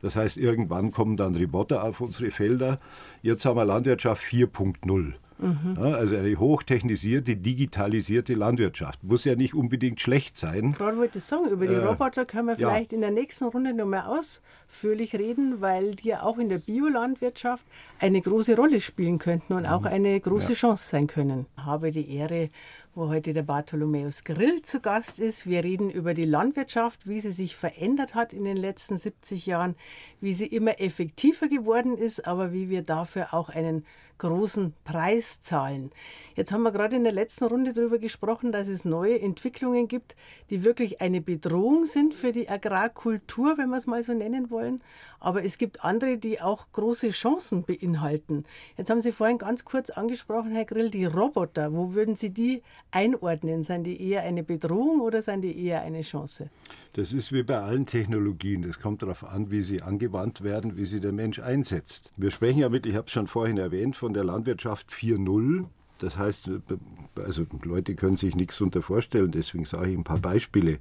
Das 0.00 0.16
heißt, 0.16 0.36
irgendwann 0.36 0.92
kommen 0.92 1.16
dann 1.16 1.34
Roboter 1.34 1.82
auf 1.82 2.00
unsere 2.00 2.30
Felder. 2.30 2.78
Jetzt 3.22 3.44
haben 3.44 3.56
wir 3.56 3.64
Landwirtschaft 3.64 4.22
4.0. 4.22 5.14
Mhm. 5.38 5.76
Ja, 5.78 5.94
also 5.94 6.16
eine 6.16 6.36
hochtechnisierte, 6.38 7.36
digitalisierte 7.36 8.34
Landwirtschaft. 8.34 9.02
Muss 9.04 9.24
ja 9.24 9.36
nicht 9.36 9.54
unbedingt 9.54 10.00
schlecht 10.00 10.36
sein. 10.36 10.72
Gerade 10.72 10.96
wollte 10.96 11.18
ich 11.18 11.24
sagen, 11.24 11.48
über 11.48 11.66
die 11.66 11.74
äh, 11.74 11.84
Roboter 11.84 12.24
können 12.24 12.48
wir 12.48 12.56
vielleicht 12.56 12.92
ja. 12.92 12.96
in 12.96 13.00
der 13.00 13.10
nächsten 13.10 13.44
Runde 13.44 13.74
noch 13.74 13.86
mal 13.86 14.06
ausführlich 14.06 15.14
reden, 15.14 15.60
weil 15.60 15.94
die 15.94 16.08
ja 16.08 16.22
auch 16.22 16.38
in 16.38 16.48
der 16.48 16.58
Biolandwirtschaft 16.58 17.66
eine 18.00 18.20
große 18.20 18.56
Rolle 18.56 18.80
spielen 18.80 19.18
könnten 19.18 19.52
und 19.52 19.66
auch 19.66 19.82
mhm. 19.82 19.86
eine 19.86 20.20
große 20.20 20.52
ja. 20.52 20.58
Chance 20.58 20.88
sein 20.88 21.06
können. 21.06 21.46
Ich 21.56 21.64
habe 21.64 21.90
die 21.90 22.14
Ehre, 22.14 22.50
wo 22.98 23.08
heute 23.08 23.32
der 23.32 23.44
Bartholomäus 23.44 24.24
Grill 24.24 24.62
zu 24.62 24.80
Gast 24.80 25.20
ist. 25.20 25.46
Wir 25.46 25.62
reden 25.62 25.88
über 25.88 26.14
die 26.14 26.24
Landwirtschaft, 26.24 27.06
wie 27.06 27.20
sie 27.20 27.30
sich 27.30 27.54
verändert 27.54 28.16
hat 28.16 28.32
in 28.32 28.44
den 28.44 28.56
letzten 28.56 28.96
70 28.96 29.46
Jahren, 29.46 29.76
wie 30.20 30.34
sie 30.34 30.46
immer 30.46 30.80
effektiver 30.80 31.48
geworden 31.48 31.96
ist, 31.96 32.26
aber 32.26 32.52
wie 32.52 32.68
wir 32.68 32.82
dafür 32.82 33.32
auch 33.34 33.50
einen 33.50 33.84
großen 34.18 34.74
Preis 34.84 35.40
zahlen. 35.40 35.90
Jetzt 36.34 36.52
haben 36.52 36.62
wir 36.62 36.72
gerade 36.72 36.96
in 36.96 37.04
der 37.04 37.12
letzten 37.12 37.44
Runde 37.44 37.72
darüber 37.72 37.98
gesprochen, 37.98 38.52
dass 38.52 38.68
es 38.68 38.84
neue 38.84 39.20
Entwicklungen 39.20 39.88
gibt, 39.88 40.16
die 40.50 40.64
wirklich 40.64 41.00
eine 41.00 41.20
Bedrohung 41.20 41.84
sind 41.84 42.14
für 42.14 42.32
die 42.32 42.48
Agrarkultur, 42.48 43.58
wenn 43.58 43.70
wir 43.70 43.76
es 43.78 43.86
mal 43.86 44.02
so 44.02 44.12
nennen 44.12 44.50
wollen. 44.50 44.82
Aber 45.20 45.44
es 45.44 45.58
gibt 45.58 45.84
andere, 45.84 46.18
die 46.18 46.40
auch 46.40 46.66
große 46.72 47.10
Chancen 47.10 47.64
beinhalten. 47.64 48.44
Jetzt 48.76 48.90
haben 48.90 49.00
Sie 49.00 49.12
vorhin 49.12 49.38
ganz 49.38 49.64
kurz 49.64 49.90
angesprochen, 49.90 50.52
Herr 50.52 50.64
Grill, 50.64 50.90
die 50.90 51.04
Roboter. 51.04 51.72
Wo 51.72 51.94
würden 51.94 52.16
Sie 52.16 52.30
die 52.30 52.62
einordnen? 52.90 53.64
Sind 53.64 53.84
die 53.84 54.00
eher 54.00 54.22
eine 54.22 54.42
Bedrohung 54.42 55.00
oder 55.00 55.22
sind 55.22 55.42
die 55.42 55.64
eher 55.64 55.82
eine 55.82 56.02
Chance? 56.02 56.50
Das 56.92 57.12
ist 57.12 57.32
wie 57.32 57.42
bei 57.42 57.58
allen 57.58 57.86
Technologien. 57.86 58.62
Das 58.62 58.80
kommt 58.80 59.02
darauf 59.02 59.24
an, 59.24 59.50
wie 59.50 59.62
sie 59.62 59.82
angewandt 59.82 60.42
werden, 60.42 60.76
wie 60.76 60.84
sie 60.84 61.00
der 61.00 61.12
Mensch 61.12 61.38
einsetzt. 61.38 62.10
Wir 62.16 62.30
sprechen 62.30 62.60
ja 62.60 62.68
mit, 62.68 62.86
ich 62.86 62.94
habe 62.94 63.06
es 63.06 63.12
schon 63.12 63.26
vorhin 63.26 63.58
erwähnt, 63.58 63.96
von 63.96 64.12
der 64.12 64.24
Landwirtschaft 64.24 64.90
4.0. 64.90 65.66
Das 65.98 66.16
heißt, 66.16 66.50
also 67.16 67.46
Leute 67.64 67.94
können 67.94 68.16
sich 68.16 68.36
nichts 68.36 68.58
darunter 68.58 68.82
vorstellen, 68.82 69.32
deswegen 69.32 69.64
sage 69.64 69.90
ich 69.90 69.98
ein 69.98 70.04
paar 70.04 70.20
Beispiele. 70.20 70.78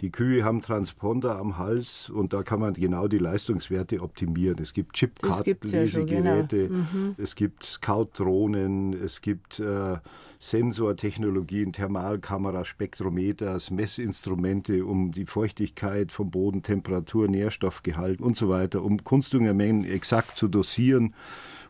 Die 0.00 0.10
Kühe 0.10 0.44
haben 0.44 0.62
Transponder 0.62 1.38
am 1.38 1.58
Hals 1.58 2.08
und 2.08 2.32
da 2.32 2.42
kann 2.42 2.60
man 2.60 2.72
genau 2.72 3.06
die 3.06 3.18
Leistungswerte 3.18 4.00
optimieren. 4.00 4.58
Es 4.60 4.72
gibt 4.72 4.94
Chipkartenlesegeräte, 4.94 6.56
ja 6.56 6.68
genau. 6.68 6.86
mhm. 6.92 7.14
es 7.18 7.34
gibt 7.34 7.64
Scout-Drohnen, 7.64 8.94
es 8.94 9.20
gibt 9.20 9.60
äh, 9.60 9.98
Sensortechnologien, 10.38 11.74
Thermalkamera, 11.74 12.64
Spektrometer, 12.64 13.58
Messinstrumente, 13.70 14.86
um 14.86 15.12
die 15.12 15.26
Feuchtigkeit 15.26 16.12
vom 16.12 16.30
Boden, 16.30 16.62
Temperatur, 16.62 17.28
Nährstoffgehalt 17.28 18.22
und 18.22 18.38
so 18.38 18.48
weiter, 18.48 18.82
um 18.82 19.04
Kunstdüngermengen 19.04 19.84
exakt 19.84 20.38
zu 20.38 20.48
dosieren. 20.48 21.14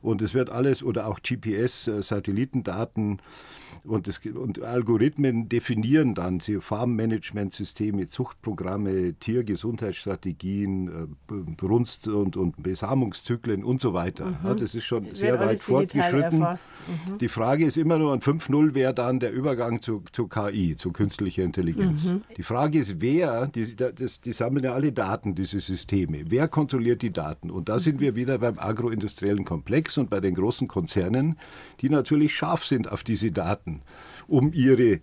Und 0.03 0.23
es 0.23 0.35
wird 0.35 0.51
alles, 0.51 0.83
oder 0.83 1.07
auch 1.07 1.21
GPS-Satellitendaten 1.21 3.19
äh, 3.19 3.89
und, 3.89 4.09
das, 4.09 4.19
und 4.19 4.63
Algorithmen 4.63 5.49
definieren 5.49 6.15
dann 6.15 6.41
Farmmanagementsysteme, 6.41 8.09
Zuchtprogramme, 8.09 9.15
Tiergesundheitsstrategien, 9.15 10.89
äh, 10.89 11.35
Brunst- 11.57 12.09
und, 12.09 12.37
und 12.37 12.63
Besamungszyklen 12.63 13.65
und 13.65 13.81
so 13.81 13.95
weiter. 13.95 14.27
Mhm. 14.27 14.37
Ja, 14.45 14.55
das 14.55 14.75
ist 14.75 14.85
schon 14.85 15.07
wird 15.07 15.17
sehr 15.17 15.39
weit 15.41 15.61
fortgeschritten. 15.61 16.41
Mhm. 16.41 17.19
Die 17.21 17.29
Frage 17.29 17.65
ist 17.65 17.77
immer 17.77 17.99
nur, 17.99 18.13
an 18.13 18.21
5.0 18.21 18.75
wäre 18.75 18.95
dann 18.95 19.21
der 19.21 19.33
Übergang 19.33 19.81
zu, 19.83 20.03
zu 20.13 20.29
KI, 20.29 20.77
zu 20.77 20.93
künstlicher 20.93 21.43
Intelligenz. 21.43 22.05
Mhm. 22.05 22.23
Die 22.37 22.43
Frage 22.43 22.79
ist, 22.79 23.01
wer, 23.01 23.47
die, 23.47 23.77
das, 23.77 24.21
die 24.21 24.33
sammeln 24.33 24.65
ja 24.65 24.75
alle 24.75 24.93
Daten, 24.93 25.35
diese 25.35 25.61
Systeme. 25.61 26.25
Wer 26.27 26.49
kontrolliert 26.49 27.03
die 27.03 27.13
Daten? 27.13 27.51
Und 27.51 27.69
da 27.69 27.79
sind 27.79 27.97
mhm. 27.97 28.01
wir 28.01 28.17
wieder 28.17 28.39
beim 28.39 28.59
agroindustriellen 28.59 29.45
Komplex 29.45 29.90
unterwegs 29.91 29.99
und 29.99 30.11
bei 30.11 30.21
den 30.21 30.35
großen 30.35 30.69
Konzernen, 30.69 31.37
die 31.81 31.89
natürlich 31.89 32.35
scharf 32.35 32.65
sind 32.65 32.91
auf 32.91 33.03
diese 33.03 33.31
Daten, 33.31 33.83
um 34.29 34.53
ihre 34.53 35.01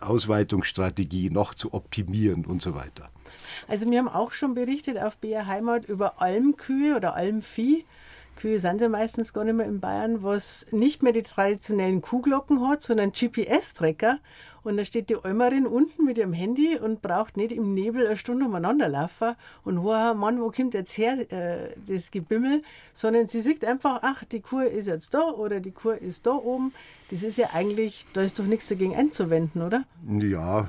Ausweitungsstrategie 0.00 1.30
noch 1.30 1.54
zu 1.54 1.74
optimieren 1.74 2.44
und 2.44 2.62
so 2.62 2.74
weiter. 2.74 3.10
Also 3.66 3.90
wir 3.90 3.98
haben 3.98 4.08
auch 4.08 4.32
schon 4.32 4.54
berichtet 4.54 4.98
auf 4.98 5.16
BR 5.16 5.46
Heimat 5.46 5.86
über 5.86 6.22
Almkühe 6.22 6.96
oder 6.96 7.14
Almvieh. 7.14 7.84
Kühe 8.36 8.60
sind 8.60 8.80
ja 8.80 8.88
meistens 8.88 9.32
gar 9.32 9.42
nicht 9.42 9.56
mehr 9.56 9.66
in 9.66 9.80
Bayern, 9.80 10.22
was 10.22 10.66
nicht 10.70 11.02
mehr 11.02 11.12
die 11.12 11.22
traditionellen 11.22 12.00
Kuhglocken 12.00 12.68
hat, 12.68 12.82
sondern 12.82 13.10
GPS-Trecker 13.10 14.20
Und 14.62 14.76
da 14.76 14.84
steht 14.84 15.10
die 15.10 15.16
Almerin 15.16 15.66
unten 15.66 16.04
mit 16.04 16.18
ihrem 16.18 16.32
Handy 16.32 16.78
und 16.78 17.02
braucht 17.02 17.36
nicht 17.36 17.52
im 17.52 17.74
Nebel 17.74 18.06
eine 18.06 18.16
Stunde 18.16 18.46
umeinander 18.46 18.88
laufen 18.88 19.34
und 19.64 19.82
wo 19.82 19.92
Mann, 20.14 20.40
wo 20.40 20.50
kommt 20.50 20.74
jetzt 20.74 20.96
her, 20.98 21.30
äh, 21.32 21.74
das 21.86 22.10
Gebimmel, 22.10 22.62
sondern 22.92 23.26
sie 23.26 23.40
sieht 23.40 23.64
einfach, 23.64 24.00
ach, 24.02 24.24
die 24.24 24.40
Kur 24.40 24.64
ist 24.64 24.88
jetzt 24.88 25.14
da 25.14 25.30
oder 25.30 25.60
die 25.60 25.72
Kur 25.72 25.98
ist 25.98 26.26
da 26.26 26.32
oben. 26.32 26.72
Das 27.10 27.22
ist 27.22 27.38
ja 27.38 27.48
eigentlich, 27.54 28.06
da 28.12 28.20
ist 28.20 28.38
doch 28.38 28.44
nichts 28.44 28.68
dagegen 28.68 28.94
einzuwenden, 28.94 29.62
oder? 29.62 29.84
Ja, 30.20 30.68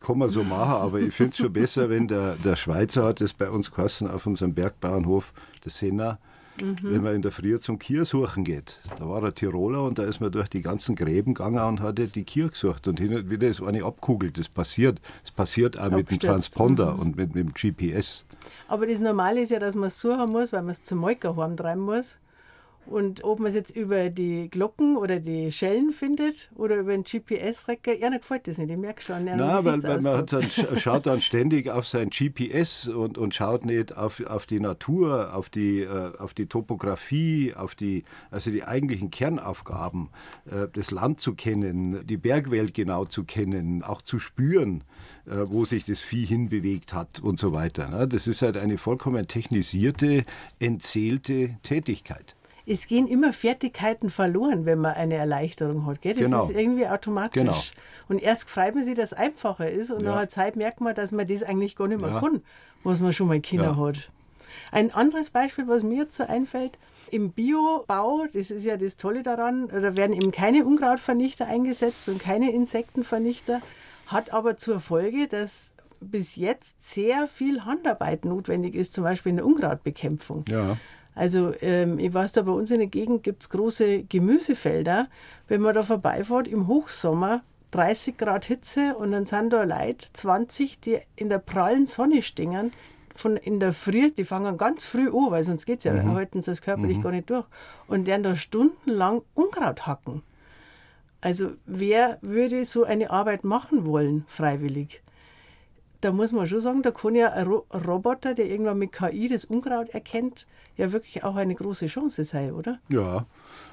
kann 0.00 0.18
man 0.18 0.30
so 0.30 0.42
machen, 0.42 0.82
aber 0.82 1.00
ich 1.00 1.14
finde 1.14 1.32
es 1.32 1.36
schon 1.36 1.52
besser, 1.52 1.90
wenn 1.90 2.08
der, 2.08 2.36
der 2.36 2.56
Schweizer 2.56 3.04
hat 3.04 3.20
es 3.20 3.34
bei 3.34 3.50
uns 3.50 3.70
geheißen 3.70 4.10
auf 4.10 4.26
unserem 4.26 4.54
Bergbauernhof, 4.54 5.34
der 5.62 5.70
Senna, 5.70 6.18
Mhm. 6.62 6.76
Wenn 6.82 7.02
man 7.02 7.14
in 7.16 7.22
der 7.22 7.30
Früh 7.30 7.58
zum 7.58 7.78
Kier 7.78 8.04
suchen 8.04 8.44
geht, 8.44 8.78
da 8.98 9.08
war 9.08 9.20
der 9.20 9.34
Tiroler 9.34 9.84
und 9.84 9.98
da 9.98 10.04
ist 10.04 10.20
man 10.20 10.32
durch 10.32 10.48
die 10.48 10.60
ganzen 10.60 10.94
Gräben 10.94 11.34
gegangen 11.34 11.58
und 11.58 11.80
hatte 11.80 12.06
die 12.06 12.24
Kier 12.24 12.48
gesucht. 12.48 12.86
Und 12.88 12.98
hin 12.98 13.14
und 13.14 13.30
wieder 13.30 13.48
ist 13.48 13.62
eine 13.62 13.84
abkugelt. 13.84 14.38
Das 14.38 14.48
passiert. 14.48 15.00
Das 15.22 15.32
passiert 15.32 15.78
auch 15.78 15.90
mit 15.90 16.10
dem 16.10 16.18
Transponder 16.18 16.94
mhm. 16.94 17.00
und 17.00 17.16
mit, 17.16 17.34
mit, 17.34 17.46
dem 17.46 17.52
GPS. 17.52 18.24
Aber 18.68 18.86
das 18.86 19.00
Normale 19.00 19.40
ist 19.40 19.50
ja, 19.50 19.58
dass 19.58 19.74
man 19.74 19.88
es 19.88 20.00
suchen 20.00 20.30
muss, 20.30 20.52
weil 20.52 20.62
man 20.62 20.70
es 20.70 20.82
zum 20.82 20.98
Molker 20.98 21.34
treiben 21.56 21.82
muss. 21.82 22.16
Und 22.86 23.22
ob 23.22 23.38
man 23.38 23.48
es 23.48 23.54
jetzt 23.54 23.76
über 23.76 24.10
die 24.10 24.50
Glocken 24.50 24.96
oder 24.96 25.20
die 25.20 25.52
Schellen 25.52 25.92
findet 25.92 26.50
oder 26.56 26.76
über 26.76 26.92
den 26.92 27.04
GPS-Tracker, 27.04 27.96
ja, 27.96 28.08
gefällt 28.10 28.48
das 28.48 28.58
nicht. 28.58 28.70
Ich 28.70 28.76
merke 28.76 29.00
schon. 29.00 29.24
Nein, 29.24 29.38
weil, 29.38 29.82
weil 29.82 30.00
man 30.00 30.26
dann, 30.26 30.50
schaut 30.76 31.06
dann 31.06 31.20
ständig 31.20 31.70
auf 31.70 31.86
sein 31.86 32.10
GPS 32.10 32.88
und, 32.88 33.16
und 33.16 33.34
schaut 33.34 33.64
nicht 33.64 33.96
auf, 33.96 34.20
auf 34.26 34.46
die 34.46 34.60
Natur, 34.60 35.34
auf 35.34 35.50
die, 35.50 35.82
äh, 35.82 36.16
auf 36.18 36.34
die 36.34 36.46
Topografie, 36.46 37.54
auf 37.54 37.74
die, 37.74 38.04
also 38.30 38.50
die 38.50 38.64
eigentlichen 38.64 39.10
Kernaufgaben, 39.10 40.10
äh, 40.50 40.66
das 40.72 40.90
Land 40.90 41.20
zu 41.20 41.34
kennen, 41.34 42.04
die 42.06 42.16
Bergwelt 42.16 42.74
genau 42.74 43.04
zu 43.04 43.24
kennen, 43.24 43.84
auch 43.84 44.02
zu 44.02 44.18
spüren 44.18 44.82
äh, 45.26 45.48
wo 45.48 45.64
sich 45.64 45.84
das 45.84 46.00
Vieh 46.00 46.24
hinbewegt 46.24 46.92
hat 46.92 47.20
und 47.20 47.38
so 47.38 47.52
weiter. 47.52 47.88
Ne? 47.88 48.08
Das 48.08 48.26
ist 48.26 48.42
halt 48.42 48.56
eine 48.56 48.78
vollkommen 48.78 49.28
technisierte, 49.28 50.24
entzählte 50.58 51.56
Tätigkeit 51.62 52.34
es 52.70 52.86
gehen 52.86 53.08
immer 53.08 53.32
Fertigkeiten 53.32 54.10
verloren, 54.10 54.64
wenn 54.64 54.78
man 54.78 54.92
eine 54.92 55.16
Erleichterung 55.16 55.86
hat. 55.86 56.02
Gell? 56.02 56.12
Das 56.12 56.22
genau. 56.22 56.44
ist 56.44 56.52
irgendwie 56.52 56.86
automatisch. 56.86 57.42
Genau. 57.42 57.54
Und 58.08 58.22
erst 58.22 58.48
freut 58.48 58.76
man 58.76 58.84
sich, 58.84 58.94
dass 58.94 59.10
es 59.10 59.18
einfacher 59.18 59.68
ist 59.68 59.90
und 59.90 60.02
ja. 60.02 60.10
nach 60.10 60.18
einer 60.18 60.28
Zeit 60.28 60.54
merkt 60.54 60.80
man, 60.80 60.94
dass 60.94 61.10
man 61.10 61.26
das 61.26 61.42
eigentlich 61.42 61.74
gar 61.74 61.88
nicht 61.88 62.00
mehr 62.00 62.10
ja. 62.10 62.20
kann, 62.20 62.42
was 62.84 63.00
man 63.00 63.12
schon 63.12 63.26
mal 63.26 63.40
Kinder 63.40 63.76
ja. 63.76 63.76
hat. 63.76 64.10
Ein 64.70 64.94
anderes 64.94 65.30
Beispiel, 65.30 65.66
was 65.66 65.82
mir 65.82 66.04
jetzt 66.04 66.16
so 66.16 66.24
einfällt, 66.24 66.78
im 67.10 67.32
Biobau, 67.32 68.26
das 68.32 68.52
ist 68.52 68.64
ja 68.64 68.76
das 68.76 68.96
Tolle 68.96 69.24
daran, 69.24 69.66
da 69.66 69.96
werden 69.96 70.12
eben 70.12 70.30
keine 70.30 70.64
Unkrautvernichter 70.64 71.48
eingesetzt 71.48 72.08
und 72.08 72.20
keine 72.20 72.52
Insektenvernichter, 72.52 73.62
hat 74.06 74.32
aber 74.32 74.56
zur 74.56 74.78
Folge, 74.78 75.26
dass 75.26 75.72
bis 76.00 76.36
jetzt 76.36 76.76
sehr 76.78 77.26
viel 77.26 77.64
Handarbeit 77.64 78.24
notwendig 78.24 78.76
ist, 78.76 78.92
zum 78.92 79.02
Beispiel 79.02 79.30
in 79.30 79.36
der 79.36 79.46
Unkrautbekämpfung. 79.46 80.44
Ja. 80.48 80.76
Also 81.20 81.52
ähm, 81.60 81.98
ich 81.98 82.14
weiß, 82.14 82.32
da 82.32 82.40
bei 82.40 82.52
uns 82.52 82.70
in 82.70 82.78
der 82.78 82.86
Gegend 82.86 83.22
gibt 83.22 83.42
es 83.42 83.50
große 83.50 84.04
Gemüsefelder. 84.04 85.06
Wenn 85.48 85.60
man 85.60 85.74
da 85.74 85.82
vorbeifährt 85.82 86.48
im 86.48 86.66
Hochsommer, 86.66 87.42
30 87.72 88.16
Grad 88.16 88.46
Hitze 88.46 88.94
und 88.96 89.12
dann 89.12 89.26
sind 89.26 89.52
da 89.52 89.64
Leute, 89.64 90.10
20, 90.14 90.80
die 90.80 90.98
in 91.16 91.28
der 91.28 91.36
prallen 91.36 91.84
Sonne 91.84 92.22
stehen, 92.22 92.72
von 93.14 93.36
in 93.36 93.60
der 93.60 93.74
Früh, 93.74 94.10
die 94.10 94.24
fangen 94.24 94.56
ganz 94.56 94.86
früh 94.86 95.08
an, 95.08 95.30
weil 95.30 95.44
sonst 95.44 95.66
geht 95.66 95.80
es 95.80 95.84
ja, 95.84 95.92
mhm. 95.92 96.14
halten 96.14 96.40
sie 96.40 96.52
das 96.52 96.62
körperlich 96.62 96.96
mhm. 96.96 97.02
gar 97.02 97.12
nicht 97.12 97.28
durch. 97.28 97.44
Und 97.86 98.06
werden 98.06 98.22
da 98.22 98.34
stundenlang 98.34 99.20
Unkraut 99.34 99.86
hacken. 99.86 100.22
Also 101.20 101.50
wer 101.66 102.16
würde 102.22 102.64
so 102.64 102.84
eine 102.84 103.10
Arbeit 103.10 103.44
machen 103.44 103.84
wollen, 103.84 104.24
freiwillig? 104.26 105.02
Da 106.00 106.12
muss 106.12 106.32
man 106.32 106.46
schon 106.46 106.60
sagen, 106.60 106.82
da 106.82 106.90
kann 106.90 107.14
ja 107.14 107.32
ein 107.32 107.46
Roboter, 107.46 108.34
der 108.34 108.46
irgendwann 108.46 108.78
mit 108.78 108.92
KI 108.92 109.28
das 109.28 109.44
Unkraut 109.44 109.90
erkennt, 109.90 110.46
ja 110.76 110.92
wirklich 110.92 111.24
auch 111.24 111.36
eine 111.36 111.54
große 111.54 111.86
Chance 111.86 112.24
sein, 112.24 112.52
oder? 112.52 112.78
Ja, 112.90 113.26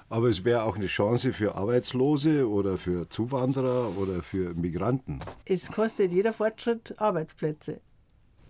aber 0.09 0.27
es 0.29 0.43
wäre 0.43 0.63
auch 0.63 0.75
eine 0.75 0.87
Chance 0.87 1.33
für 1.33 1.55
Arbeitslose 1.55 2.49
oder 2.49 2.77
für 2.77 3.09
Zuwanderer 3.09 3.97
oder 3.97 4.23
für 4.23 4.53
Migranten. 4.53 5.19
Es 5.45 5.71
kostet 5.71 6.11
jeder 6.11 6.33
Fortschritt 6.33 6.95
Arbeitsplätze. 6.97 7.79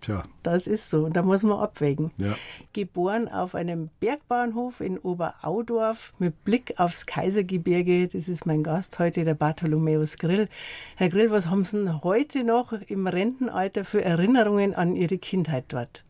Tja. 0.00 0.24
Das 0.42 0.66
ist 0.66 0.90
so. 0.90 1.08
Da 1.08 1.22
muss 1.22 1.42
man 1.42 1.58
abwägen. 1.58 2.10
Ja. 2.16 2.36
Geboren 2.72 3.28
auf 3.28 3.54
einem 3.54 3.90
Bergbahnhof 4.00 4.80
in 4.80 4.98
Oberaudorf 4.98 6.12
mit 6.18 6.44
Blick 6.44 6.74
aufs 6.78 7.06
Kaisergebirge. 7.06 8.08
Das 8.08 8.28
ist 8.28 8.46
mein 8.46 8.62
Gast 8.62 8.98
heute, 8.98 9.24
der 9.24 9.34
Bartholomäus 9.34 10.18
Grill. 10.18 10.48
Herr 10.96 11.08
Grill, 11.08 11.30
was 11.30 11.48
haben 11.48 11.64
Sie 11.64 11.78
denn 11.78 12.02
heute 12.02 12.44
noch 12.44 12.72
im 12.72 13.06
Rentenalter 13.06 13.84
für 13.84 14.04
Erinnerungen 14.04 14.74
an 14.74 14.96
Ihre 14.96 15.18
Kindheit 15.18 15.64
dort? 15.68 16.04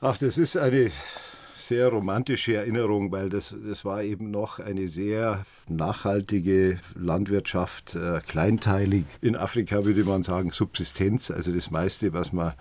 Ach, 0.00 0.18
das 0.18 0.38
ist 0.38 0.56
eine 0.56 0.90
sehr 1.72 1.88
romantische 1.88 2.54
Erinnerung, 2.54 3.10
weil 3.12 3.30
das, 3.30 3.54
das 3.66 3.82
war 3.82 4.02
eben 4.02 4.30
noch 4.30 4.58
eine 4.58 4.88
sehr 4.88 5.46
nachhaltige 5.70 6.78
Landwirtschaft, 6.94 7.94
äh, 7.94 8.20
kleinteilig. 8.20 9.04
In 9.22 9.36
Afrika 9.36 9.82
würde 9.86 10.04
man 10.04 10.22
sagen 10.22 10.50
Subsistenz, 10.50 11.30
also 11.30 11.50
das 11.50 11.70
meiste, 11.70 12.12
was 12.12 12.30
man 12.34 12.52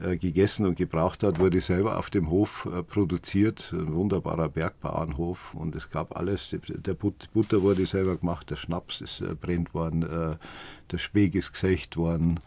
äh, 0.00 0.16
gegessen 0.16 0.66
und 0.66 0.76
gebraucht 0.76 1.24
hat, 1.24 1.40
wurde 1.40 1.60
selber 1.60 1.98
auf 1.98 2.10
dem 2.10 2.30
Hof 2.30 2.68
äh, 2.72 2.84
produziert. 2.84 3.72
Ein 3.72 3.92
wunderbarer 3.92 4.48
Bergbauernhof 4.48 5.54
und 5.54 5.74
es 5.74 5.90
gab 5.90 6.16
alles. 6.16 6.54
Der 6.68 6.94
But 6.94 7.32
Butter 7.32 7.60
wurde 7.60 7.84
selber 7.86 8.14
gemacht, 8.14 8.50
der 8.50 8.56
Schnaps 8.56 9.00
ist 9.00 9.20
äh, 9.20 9.34
brennt 9.34 9.74
worden, 9.74 10.38
der 10.92 10.98
Speg 10.98 11.34
ist 11.34 11.52
gesächt 11.52 11.96
worden. 11.96 12.38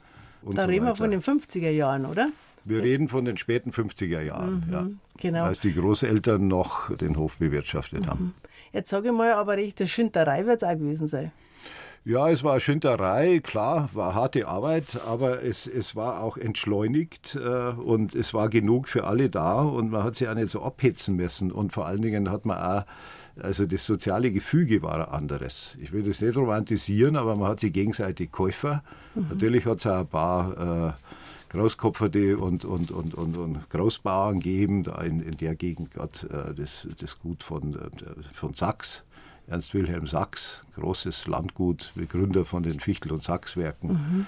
da 0.42 0.62
so 0.62 0.68
reden 0.70 0.86
wir 0.86 0.96
von 0.96 1.12
den 1.12 1.22
50er 1.22 1.70
Jahren, 1.70 2.06
oder? 2.06 2.30
Wir 2.68 2.84
reden 2.84 3.08
von 3.08 3.26
den 3.26 3.38
späten 3.38 3.72
50er 3.72 4.22
Jahren, 4.22 4.66
mhm, 4.68 4.74
ja, 4.74 4.88
genau. 5.20 5.46
als 5.46 5.62
die 5.62 5.74
Großeltern 5.74 6.48
noch 6.48 6.96
den 6.96 7.18
Hof 7.18 7.38
bewirtschaftet 7.38 8.06
mhm. 8.06 8.10
haben. 8.10 8.36
Jetzt 8.74 8.90
sage 8.90 9.08
ich 9.08 9.14
mal, 9.14 9.34
aber 9.34 9.58
rechte 9.58 9.88
Schinterei 9.88 10.46
wird 10.46 10.62
es 10.62 10.68
auch 10.68 10.74
gewesen 10.74 11.08
sein. 11.08 11.32
Ja, 12.04 12.30
es 12.30 12.44
war 12.44 12.60
Schinterei, 12.60 13.40
klar, 13.40 13.90
war 13.94 14.16
harte 14.16 14.48
Arbeit, 14.48 15.00
aber 15.06 15.44
es, 15.44 15.68
es 15.68 15.96
war 15.96 16.22
auch 16.22 16.38
entschleunigt 16.38 17.36
äh, 17.36 17.70
und 17.72 18.16
es 18.16 18.34
war 18.34 18.50
genug 18.50 18.88
für 18.88 19.06
alle 19.06 19.30
da 19.30 19.62
und 19.62 19.92
man 19.92 20.04
hat 20.04 20.16
sich 20.16 20.28
auch 20.28 20.36
nicht 20.36 20.50
so 20.50 20.62
abhetzen 20.62 21.16
müssen 21.16 21.52
und 21.52 21.74
vor 21.74 21.86
allen 21.86 22.02
Dingen 22.02 22.32
hat 22.32 22.46
man 22.46 22.58
auch 22.58 22.86
also 23.42 23.66
das 23.66 23.86
soziale 23.86 24.32
Gefüge 24.32 24.82
war 24.82 24.96
ein 24.96 25.14
anderes. 25.14 25.78
Ich 25.80 25.92
will 25.92 26.04
das 26.04 26.22
nicht 26.22 26.38
romantisieren, 26.38 27.16
aber 27.16 27.36
man 27.36 27.50
hat 27.50 27.60
sich 27.60 27.74
gegenseitig 27.74 28.32
Käufer. 28.32 28.84
Mhm. 29.16 29.28
Natürlich 29.30 29.66
hat 29.66 29.80
es 29.80 29.88
auch 29.88 30.00
ein 30.00 30.08
paar 30.08 30.88
äh, 30.90 31.07
Großkopferte 31.58 32.38
und, 32.38 32.66
und, 32.66 32.92
und, 32.92 33.16
und, 33.16 33.38
und 33.38 33.70
Großbauern 33.70 34.40
geben, 34.40 34.84
da 34.84 35.02
in, 35.02 35.22
in 35.22 35.38
der 35.38 35.56
Gegend 35.56 35.92
gerade 35.92 36.52
äh, 36.52 36.54
das, 36.54 36.88
das 37.00 37.18
Gut 37.18 37.44
von, 37.44 37.74
äh, 37.76 37.90
von 38.34 38.54
Sachs, 38.54 39.04
Ernst 39.48 39.74
Wilhelm 39.74 40.08
Sachs, 40.08 40.62
großes 40.76 41.26
Landgut, 41.26 41.92
Begründer 41.96 42.46
von 42.46 42.64
den 42.64 42.80
Fichtel- 42.80 43.12
und 43.12 43.24
Sachswerken. 43.24 43.90
Mhm. 43.90 44.28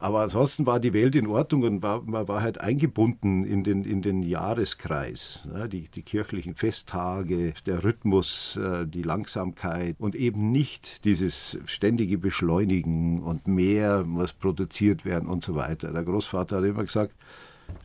Aber 0.00 0.20
ansonsten 0.20 0.66
war 0.66 0.80
die 0.80 0.92
Welt 0.92 1.16
in 1.16 1.26
Ordnung 1.26 1.62
und 1.62 1.82
war, 1.82 2.02
man 2.02 2.28
war 2.28 2.42
halt 2.42 2.60
eingebunden 2.60 3.44
in 3.44 3.64
den, 3.64 3.84
in 3.84 4.02
den 4.02 4.22
Jahreskreis. 4.22 5.42
Ne? 5.52 5.68
Die, 5.68 5.88
die 5.88 6.02
kirchlichen 6.02 6.54
Festtage, 6.54 7.54
der 7.66 7.84
Rhythmus, 7.84 8.56
äh, 8.56 8.86
die 8.86 9.02
Langsamkeit 9.02 9.96
und 9.98 10.14
eben 10.14 10.52
nicht 10.52 11.04
dieses 11.04 11.58
ständige 11.66 12.18
Beschleunigen 12.18 13.22
und 13.22 13.48
mehr 13.48 14.04
muss 14.06 14.32
produziert 14.32 15.04
werden 15.04 15.28
und 15.28 15.42
so 15.42 15.54
weiter. 15.54 15.92
Der 15.92 16.04
Großvater 16.04 16.58
hat 16.58 16.64
immer 16.64 16.84
gesagt, 16.84 17.14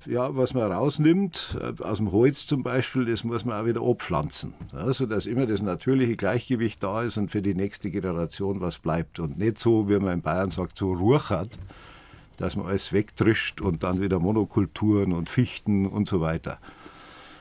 ja, 0.05 0.36
was 0.36 0.53
man 0.53 0.72
rausnimmt, 0.72 1.57
äh, 1.59 1.82
aus 1.82 1.97
dem 1.97 2.11
Holz 2.11 2.45
zum 2.45 2.64
Beispiel, 2.64 3.05
das 3.05 3.24
muss 3.24 3.45
man 3.45 3.61
auch 3.61 3.66
wieder 3.66 3.82
abpflanzen. 3.82 4.53
Ja, 4.72 4.91
sodass 4.91 5.26
immer 5.26 5.45
das 5.45 5.61
natürliche 5.61 6.16
Gleichgewicht 6.16 6.84
da 6.84 7.03
ist 7.03 7.18
und 7.18 7.32
für 7.32 7.41
die 7.41 7.53
nächste 7.53 7.89
Generation 7.89 8.61
was 8.61 8.80
bleibt. 8.80 9.20
Und 9.20 9.38
nicht 9.38 9.57
so, 9.57 9.89
wie 9.89 9.97
man 9.99 10.14
in 10.14 10.22
Bayern 10.22 10.51
sagt, 10.51 10.78
so 10.78 10.93
ruchert, 10.93 11.57
dass 12.38 12.56
man 12.56 12.68
alles 12.68 12.94
wegtrischt 12.94 13.62
und 13.62 13.84
dann 13.84 14.02
wieder 14.02 14.20
Monokulturen 14.20 15.14
und 15.14 15.30
Fichten 15.30 15.86
und 15.86 16.08
so 16.08 16.22
weiter. 16.22 16.60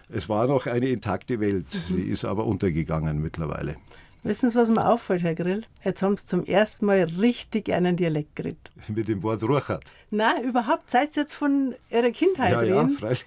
Es 0.08 0.28
war 0.28 0.46
noch 0.46 0.66
eine 0.66 0.88
intakte 0.88 1.40
Welt, 1.40 1.66
mhm. 1.72 1.94
sie 1.94 2.02
ist 2.02 2.24
aber 2.24 2.46
untergegangen 2.46 3.20
mittlerweile. 3.20 3.76
Wissen 4.24 4.50
Sie, 4.50 4.56
was 4.56 4.70
mir 4.70 4.88
auffällt, 4.88 5.24
Herr 5.24 5.34
Grill? 5.34 5.64
Jetzt 5.82 6.00
haben 6.00 6.16
Sie 6.16 6.24
zum 6.24 6.44
ersten 6.44 6.86
Mal 6.86 7.06
richtig 7.20 7.72
einen 7.72 7.96
Dialekt 7.96 8.36
geredet. 8.36 8.70
Mit 8.88 9.08
dem 9.08 9.20
Wort 9.24 9.42
Ruchert? 9.42 9.82
Nein, 10.10 10.44
überhaupt. 10.44 10.88
Seid 10.92 11.16
ihr 11.16 11.22
jetzt 11.22 11.34
von 11.34 11.74
Ihrer 11.90 12.10
Kindheit 12.12 12.52
ja, 12.52 12.58
reden? 12.58 12.90
Ja, 12.92 12.98
freilich. 12.98 13.24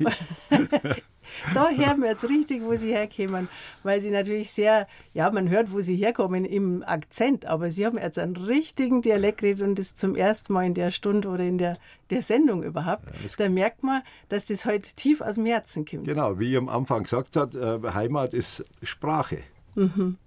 da 1.53 1.69
hören 1.69 2.01
wir 2.01 2.09
jetzt 2.09 2.29
richtig, 2.29 2.61
wo 2.63 2.75
sie 2.77 2.93
herkommen, 2.93 3.49
weil 3.83 3.99
sie 3.99 4.09
natürlich 4.09 4.51
sehr, 4.51 4.87
ja, 5.13 5.29
man 5.31 5.49
hört, 5.49 5.73
wo 5.73 5.81
sie 5.81 5.97
herkommen 5.97 6.45
im 6.45 6.81
Akzent, 6.85 7.45
aber 7.45 7.71
sie 7.71 7.85
haben 7.85 7.97
jetzt 7.97 8.17
einen 8.17 8.37
richtigen 8.37 9.01
Dialekt 9.01 9.39
geredet 9.39 9.63
und 9.63 9.77
das 9.77 9.95
zum 9.95 10.15
ersten 10.15 10.53
Mal 10.53 10.67
in 10.67 10.75
der 10.75 10.91
Stunde 10.91 11.27
oder 11.27 11.43
in 11.43 11.57
der, 11.57 11.77
der 12.09 12.21
Sendung 12.21 12.63
überhaupt. 12.63 13.03
Ja, 13.07 13.29
da 13.37 13.49
merkt 13.49 13.83
man, 13.83 14.01
dass 14.29 14.45
das 14.45 14.63
heute 14.63 14.87
halt 14.87 14.95
tief 14.95 15.19
aus 15.19 15.35
dem 15.35 15.45
Herzen 15.45 15.83
kommt. 15.83 16.05
Genau, 16.05 16.39
wie 16.39 16.51
ich 16.51 16.57
am 16.57 16.69
Anfang 16.69 17.03
gesagt 17.03 17.35
habe, 17.35 17.81
äh, 17.83 17.93
Heimat 17.93 18.33
ist 18.33 18.63
Sprache. 18.81 19.39
Mhm. 19.75 20.17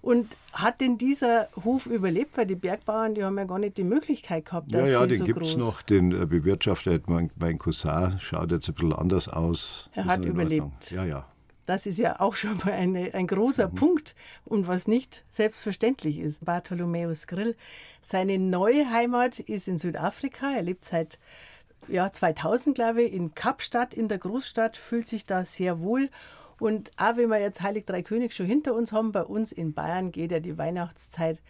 Und 0.00 0.36
hat 0.52 0.80
denn 0.80 0.98
dieser 0.98 1.48
Hof 1.64 1.86
überlebt? 1.86 2.36
Weil 2.36 2.46
die 2.46 2.54
Bergbauern, 2.54 3.14
die 3.14 3.24
haben 3.24 3.36
ja 3.36 3.44
gar 3.44 3.58
nicht 3.58 3.76
die 3.76 3.84
Möglichkeit 3.84 4.46
gehabt, 4.46 4.72
dass 4.72 4.90
ja, 4.90 5.00
ja, 5.00 5.08
sie 5.08 5.16
den 5.16 5.18
so 5.18 5.24
gibt 5.24 5.42
es 5.42 5.56
noch. 5.56 5.82
Den 5.82 6.12
äh, 6.12 6.26
bewirtschaftet 6.26 7.08
mein, 7.08 7.30
mein 7.36 7.58
Cousin, 7.58 8.18
schaut 8.20 8.52
jetzt 8.52 8.68
ein 8.68 8.74
bisschen 8.74 8.92
anders 8.92 9.28
aus. 9.28 9.90
Er 9.92 10.04
hat 10.04 10.24
überlebt. 10.24 10.90
Ja, 10.90 11.04
ja. 11.04 11.26
Das 11.68 11.84
ist 11.84 11.98
ja 11.98 12.18
auch 12.18 12.34
schon 12.34 12.56
mal 12.64 12.72
eine, 12.72 13.12
ein 13.12 13.26
großer 13.26 13.68
mhm. 13.68 13.74
Punkt 13.74 14.14
und 14.46 14.68
was 14.68 14.88
nicht 14.88 15.24
selbstverständlich 15.28 16.18
ist. 16.18 16.42
Bartholomäus 16.42 17.26
Grill, 17.26 17.56
seine 18.00 18.38
neue 18.38 18.90
Heimat 18.90 19.38
ist 19.38 19.68
in 19.68 19.76
Südafrika. 19.76 20.50
Er 20.50 20.62
lebt 20.62 20.86
seit 20.86 21.18
ja, 21.86 22.10
2000, 22.10 22.74
glaube 22.74 23.02
ich, 23.02 23.12
in 23.12 23.34
Kapstadt 23.34 23.92
in 23.92 24.08
der 24.08 24.16
Großstadt, 24.16 24.78
fühlt 24.78 25.08
sich 25.08 25.26
da 25.26 25.44
sehr 25.44 25.80
wohl. 25.80 26.08
Und 26.60 26.90
auch 26.96 27.16
wenn 27.16 27.28
wir 27.28 27.40
jetzt 27.40 27.62
Heilig 27.62 27.86
Drei 27.86 28.02
König 28.02 28.32
schon 28.32 28.46
hinter 28.46 28.74
uns 28.74 28.92
haben, 28.92 29.12
bei 29.12 29.22
uns 29.22 29.52
in 29.52 29.74
Bayern 29.74 30.10
geht 30.10 30.32
ja 30.32 30.40
die 30.40 30.58
Weihnachtszeit 30.58 31.40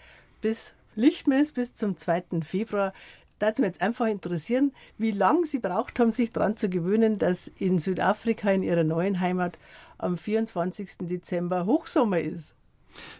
bis 0.41 0.75
Lichtmess, 0.95 1.53
bis 1.53 1.75
zum 1.75 1.97
2. 1.97 2.25
Februar. 2.43 2.93
Da 3.39 3.47
würde 3.47 3.63
mich 3.63 3.69
jetzt 3.69 3.83
einfach 3.83 4.07
interessieren, 4.07 4.73
wie 4.99 5.13
lange 5.13 5.47
Sie 5.47 5.61
braucht 5.61 6.01
haben, 6.01 6.13
sich 6.13 6.31
daran 6.31 6.57
zu 6.57 6.69
gewöhnen, 6.69 7.19
dass 7.19 7.47
in 7.47 7.79
Südafrika, 7.79 8.51
in 8.51 8.65
Ihrer 8.65 8.85
neuen 8.85 9.21
Heimat, 9.21 9.59
am 9.97 10.17
24. 10.17 10.99
Dezember 11.03 11.65
Hochsommer 11.65 12.21
ist. 12.21 12.58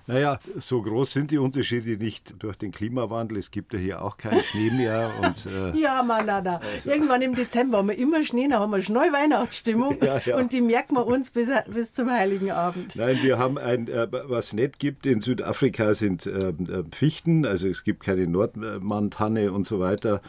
Naja, 0.07 0.39
so 0.59 0.81
groß 0.81 1.13
sind 1.13 1.31
die 1.31 1.39
Unterschiede 1.39 1.97
nicht 2.03 2.43
durch 2.43 2.57
den 2.57 2.73
Klimawandel. 2.73 3.39
Es 3.39 3.51
gibt 3.51 3.73
ja 3.75 3.79
hier 3.79 4.03
auch 4.03 4.17
keinen 4.17 4.43
Schnee 4.43 4.71
mehr. 4.71 5.11
Und, 5.23 5.47
äh, 5.47 5.79
ja, 5.81 6.03
Mann, 6.03 6.25
na, 6.27 6.41
na. 6.41 6.57
Also. 6.57 6.91
Irgendwann 6.91 7.23
im 7.23 7.35
Dezember 7.35 7.79
haben 7.79 7.89
wir 7.89 7.99
immer 7.99 8.23
Schnee, 8.25 8.49
dann 8.49 8.61
haben 8.61 8.73
wir 8.73 8.81
schnell 8.81 9.13
Weihnachtsstimmung 9.13 9.99
ja, 10.03 10.21
ja. 10.25 10.37
und 10.37 10.53
die 10.53 10.61
merken 10.61 10.95
wir 10.95 11.07
uns 11.07 11.31
bis, 11.31 11.51
bis 11.67 11.93
zum 11.93 12.11
Heiligen 12.11 12.51
Abend. 12.51 12.97
Nein, 12.97 13.19
wir 13.23 13.39
haben 13.39 13.59
ein, 13.59 13.89
äh, 13.89 14.09
was 14.11 14.53
nicht 14.53 14.79
gibt 14.79 15.07
in 15.07 15.21
Südafrika 15.21 15.95
sind 15.95 16.27
äh, 16.27 16.49
äh 16.49 16.85
Fichten, 16.93 17.45
also 17.45 17.69
es 17.69 17.85
gibt 17.85 18.03
keine 18.03 18.27
Nordmantanne 18.27 19.53
und 19.53 19.67
so 19.67 19.79
weiter, 19.81 20.23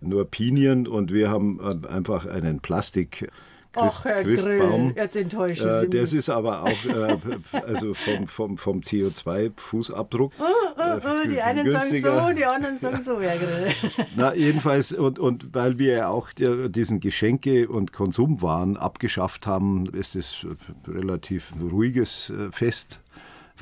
nur 0.00 0.24
Pinien 0.30 0.86
und 0.86 1.12
wir 1.12 1.30
haben 1.30 1.60
äh, 1.60 1.88
einfach 1.88 2.26
einen 2.26 2.60
Plastik. 2.60 3.30
Christ, 3.74 4.02
Ach, 4.02 4.04
Herr 4.04 4.22
Christbaum. 4.22 4.92
Grill, 4.92 5.02
jetzt 5.02 5.16
enttäuschen 5.16 5.68
äh, 5.68 5.88
Das 5.88 6.12
ist 6.12 6.30
aber 6.30 6.62
auch 6.62 6.84
äh, 6.84 7.18
also 7.66 7.94
vom, 7.94 8.26
vom, 8.26 8.56
vom 8.56 8.80
CO2-Fußabdruck. 8.80 10.32
Oh, 10.38 10.44
oh, 10.76 11.00
oh, 11.04 11.28
die 11.28 11.40
einen 11.40 11.68
sagen 11.68 12.00
so, 12.00 12.32
die 12.32 12.44
anderen 12.44 12.78
sagen 12.78 13.02
so, 13.02 13.20
Herr 13.20 13.36
Grill. 13.36 14.06
Na, 14.16 14.34
jedenfalls, 14.34 14.92
und, 14.92 15.18
und 15.18 15.52
weil 15.52 15.78
wir 15.78 15.94
ja 15.94 16.08
auch 16.08 16.30
diesen 16.32 17.00
Geschenke- 17.00 17.68
und 17.68 17.92
Konsumwahn 17.92 18.76
abgeschafft 18.76 19.46
haben, 19.46 19.86
ist 19.86 20.14
es 20.14 20.46
relativ 20.86 21.52
ruhiges 21.60 22.30
äh, 22.30 22.52
Fest. 22.52 23.00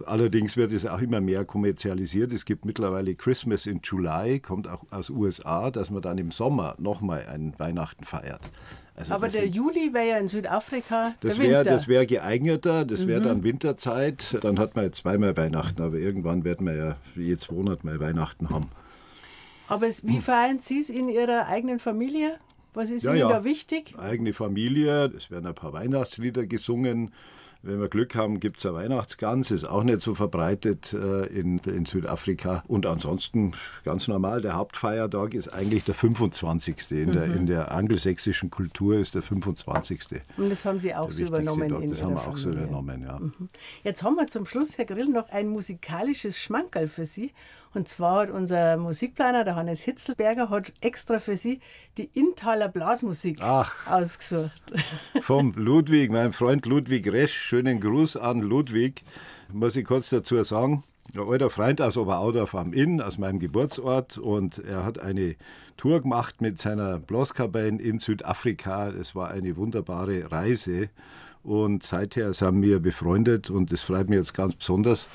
Allerdings 0.07 0.57
wird 0.57 0.73
es 0.73 0.87
auch 0.87 1.01
immer 1.01 1.21
mehr 1.21 1.45
kommerzialisiert. 1.45 2.33
Es 2.33 2.47
gibt 2.47 2.65
mittlerweile 2.65 3.15
Christmas 3.15 3.67
in 3.67 3.81
July, 3.83 4.41
kommt 4.41 4.67
auch 4.67 4.85
aus 4.91 5.11
USA, 5.11 5.71
dass 5.71 5.91
man 5.91 6.01
dann 6.01 6.17
im 6.17 6.31
Sommer 6.31 6.75
nochmal 6.79 7.27
ein 7.29 7.55
Weihnachten 7.59 8.05
feiert. 8.05 8.41
Also 8.95 9.15
Aber 9.15 9.29
der 9.29 9.47
Juli 9.47 9.95
wäre 9.95 10.09
ja 10.09 10.19
in 10.19 10.29
Südafrika 10.29 11.15
das 11.21 11.39
wäre 11.39 11.65
wär 11.89 12.07
geeigneter, 12.07 12.85
das 12.85 13.07
wäre 13.07 13.21
mhm. 13.21 13.25
dann 13.25 13.43
Winterzeit. 13.43 14.39
Dann 14.43 14.59
hat 14.59 14.77
man 14.77 14.93
zweimal 14.93 15.37
Weihnachten, 15.37 15.81
aber 15.81 15.97
irgendwann 15.97 16.45
werden 16.45 16.67
wir 16.67 16.75
ja 16.75 16.97
je 17.17 17.37
zwei 17.39 17.55
Monate 17.55 17.87
mal 17.87 17.99
Weihnachten 18.01 18.51
haben. 18.51 18.69
Aber 19.69 19.87
es, 19.87 20.07
wie 20.07 20.21
feiern 20.21 20.59
Sie 20.61 20.79
es 20.79 20.91
in 20.91 21.09
Ihrer 21.09 21.47
eigenen 21.47 21.79
Familie? 21.79 22.39
Was 22.75 22.91
ist 22.91 23.05
ja, 23.05 23.13
Ihnen 23.13 23.21
ja. 23.21 23.29
da 23.29 23.45
wichtig? 23.45 23.95
Eigene 23.99 24.35
Familie, 24.35 25.07
es 25.17 25.31
werden 25.31 25.47
ein 25.47 25.55
paar 25.55 25.73
Weihnachtslieder 25.73 26.47
gesungen. 26.47 27.13
Wenn 27.65 27.81
wir 27.81 27.89
Glück 27.89 28.17
haben, 28.17 28.41
gibt 28.41 28.59
es 28.59 28.67
eine 28.67 28.75
Weihnachtsgans, 28.75 29.53
ist 29.53 29.65
auch 29.65 29.85
nicht 29.85 30.01
so 30.01 30.17
verbreitet 30.17 30.93
äh, 30.93 31.27
in, 31.27 31.59
in 31.59 31.87
Südafrika. 31.87 32.65
Und 32.67 32.87
ansonsten 32.87 33.53
ganz 33.85 34.09
normal, 34.09 34.41
der 34.41 34.57
Hauptfeiertag 34.57 35.35
ist 35.35 35.49
eigentlich 35.49 35.85
der 35.85 35.95
25. 35.95 36.91
In, 36.91 37.09
mhm. 37.09 37.13
der, 37.13 37.25
in 37.27 37.47
der 37.47 37.71
angelsächsischen 37.71 38.51
Kultur 38.51 38.99
ist 38.99 39.15
der 39.15 39.23
25. 39.23 40.23
Und 40.37 40.51
das 40.51 40.65
haben 40.65 40.81
Sie 40.81 40.93
auch 40.93 41.13
so 41.13 41.25
übernommen? 41.25 41.69
Tag. 41.69 41.83
In 41.83 41.91
das 41.91 42.03
haben 42.03 42.15
wir 42.15 42.27
auch 42.27 42.37
so 42.37 42.51
übernommen, 42.51 43.03
ja. 43.03 43.21
Mhm. 43.21 43.33
Jetzt 43.85 44.03
haben 44.03 44.17
wir 44.17 44.27
zum 44.27 44.45
Schluss, 44.45 44.77
Herr 44.77 44.85
Grill, 44.85 45.09
noch 45.09 45.29
ein 45.29 45.49
musikalisches 45.49 46.41
Schmankerl 46.41 46.89
für 46.89 47.05
Sie. 47.05 47.33
Und 47.75 47.89
zwar 47.89 48.23
hat 48.23 48.31
unser 48.31 48.77
Musikplaner, 48.77 49.45
der 49.45 49.57
Hannes 49.57 49.83
Hitzelberger, 49.83 50.51
hat 50.51 50.73
extra 50.83 51.19
für 51.19 51.37
Sie 51.37 51.61
die 51.97 52.11
Intaler 52.13 52.69
Blasmusik 52.69 53.39
Ach, 53.41 53.73
ausgesucht. 53.87 54.73
Vom 55.23 55.55
Ludwig, 55.55 56.11
mein 56.11 56.35
Freund 56.35 56.67
Ludwig 56.67 57.11
Resch. 57.11 57.33
Schönen 57.35 57.81
Gruß 57.81 58.17
an 58.17 58.41
Ludwig. 58.41 59.03
Muss 59.51 59.77
ich 59.77 59.87
kurz 59.87 60.11
dazu 60.11 60.43
sagen. 60.43 60.85
Ein 61.15 61.21
alter 61.21 61.51
Freund 61.51 61.81
aus 61.81 61.97
Oberaudorf 61.97 62.55
am 62.55 62.73
Inn, 62.73 63.01
aus 63.01 63.17
meinem 63.17 63.39
Geburtsort. 63.39 64.19
Und 64.19 64.59
er 64.59 64.85
hat 64.85 64.99
eine 64.99 65.37
Tour 65.79 66.03
gemacht 66.03 66.43
mit 66.43 66.59
seiner 66.59 66.99
Blaskapelle 66.99 67.81
in 67.81 67.99
Südafrika. 67.99 68.91
Es 68.91 69.15
war 69.15 69.31
eine 69.31 69.57
wunderbare 69.57 70.31
Reise. 70.31 70.91
Und 71.43 71.83
seither 71.83 72.35
sind 72.35 72.63
wir 72.63 72.79
befreundet 72.81 73.51
und 73.51 73.73
es 73.73 73.83
freut 73.83 74.09
mich 74.09 74.19
jetzt 74.19 74.33
ganz 74.33 74.55
besonders, 74.55 75.09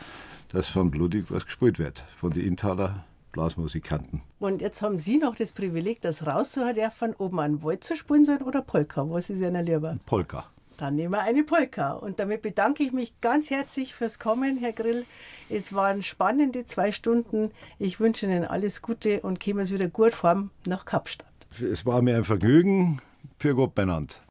dass 0.49 0.69
von 0.69 0.91
Ludwig 0.91 1.25
was 1.29 1.45
gespielt 1.45 1.79
wird, 1.79 1.99
von 2.17 2.31
den 2.31 2.45
Intaler 2.45 3.05
Blasmusikanten. 3.31 4.21
Und 4.39 4.61
jetzt 4.61 4.81
haben 4.81 4.97
Sie 4.97 5.17
noch 5.17 5.35
das 5.35 5.53
Privileg, 5.53 6.01
das 6.01 6.25
rauszuhören 6.25 6.75
dürfen, 6.75 7.13
ob 7.17 7.33
man 7.33 7.45
einen 7.45 7.63
Walzer 7.63 7.95
spielen 7.95 8.25
soll 8.25 8.37
oder 8.37 8.61
Polka. 8.61 9.07
Was 9.09 9.29
ist 9.29 9.41
Ihnen 9.41 9.65
lieber? 9.65 9.97
Polka. 10.05 10.45
Dann 10.77 10.95
nehmen 10.95 11.13
wir 11.13 11.21
eine 11.21 11.43
Polka. 11.43 11.93
Und 11.93 12.19
damit 12.19 12.41
bedanke 12.41 12.83
ich 12.83 12.93
mich 12.93 13.19
ganz 13.21 13.49
herzlich 13.49 13.93
fürs 13.93 14.19
Kommen, 14.19 14.57
Herr 14.57 14.73
Grill. 14.73 15.05
Es 15.49 15.73
waren 15.73 16.01
spannende 16.03 16.65
zwei 16.65 16.91
Stunden. 16.91 17.51
Ich 17.79 17.99
wünsche 17.99 18.27
Ihnen 18.27 18.45
alles 18.45 18.81
Gute 18.81 19.21
und 19.21 19.43
kommen 19.43 19.65
Sie 19.65 19.73
wieder 19.73 19.87
gut 19.87 20.23
heim 20.23 20.51
nach 20.65 20.85
Kapstadt. 20.85 21.27
Es 21.59 21.85
war 21.85 22.01
mir 22.01 22.15
ein 22.15 22.25
Vergnügen. 22.25 23.01
Für 23.39 23.53
Gott 23.53 23.75
benannt. 23.75 24.21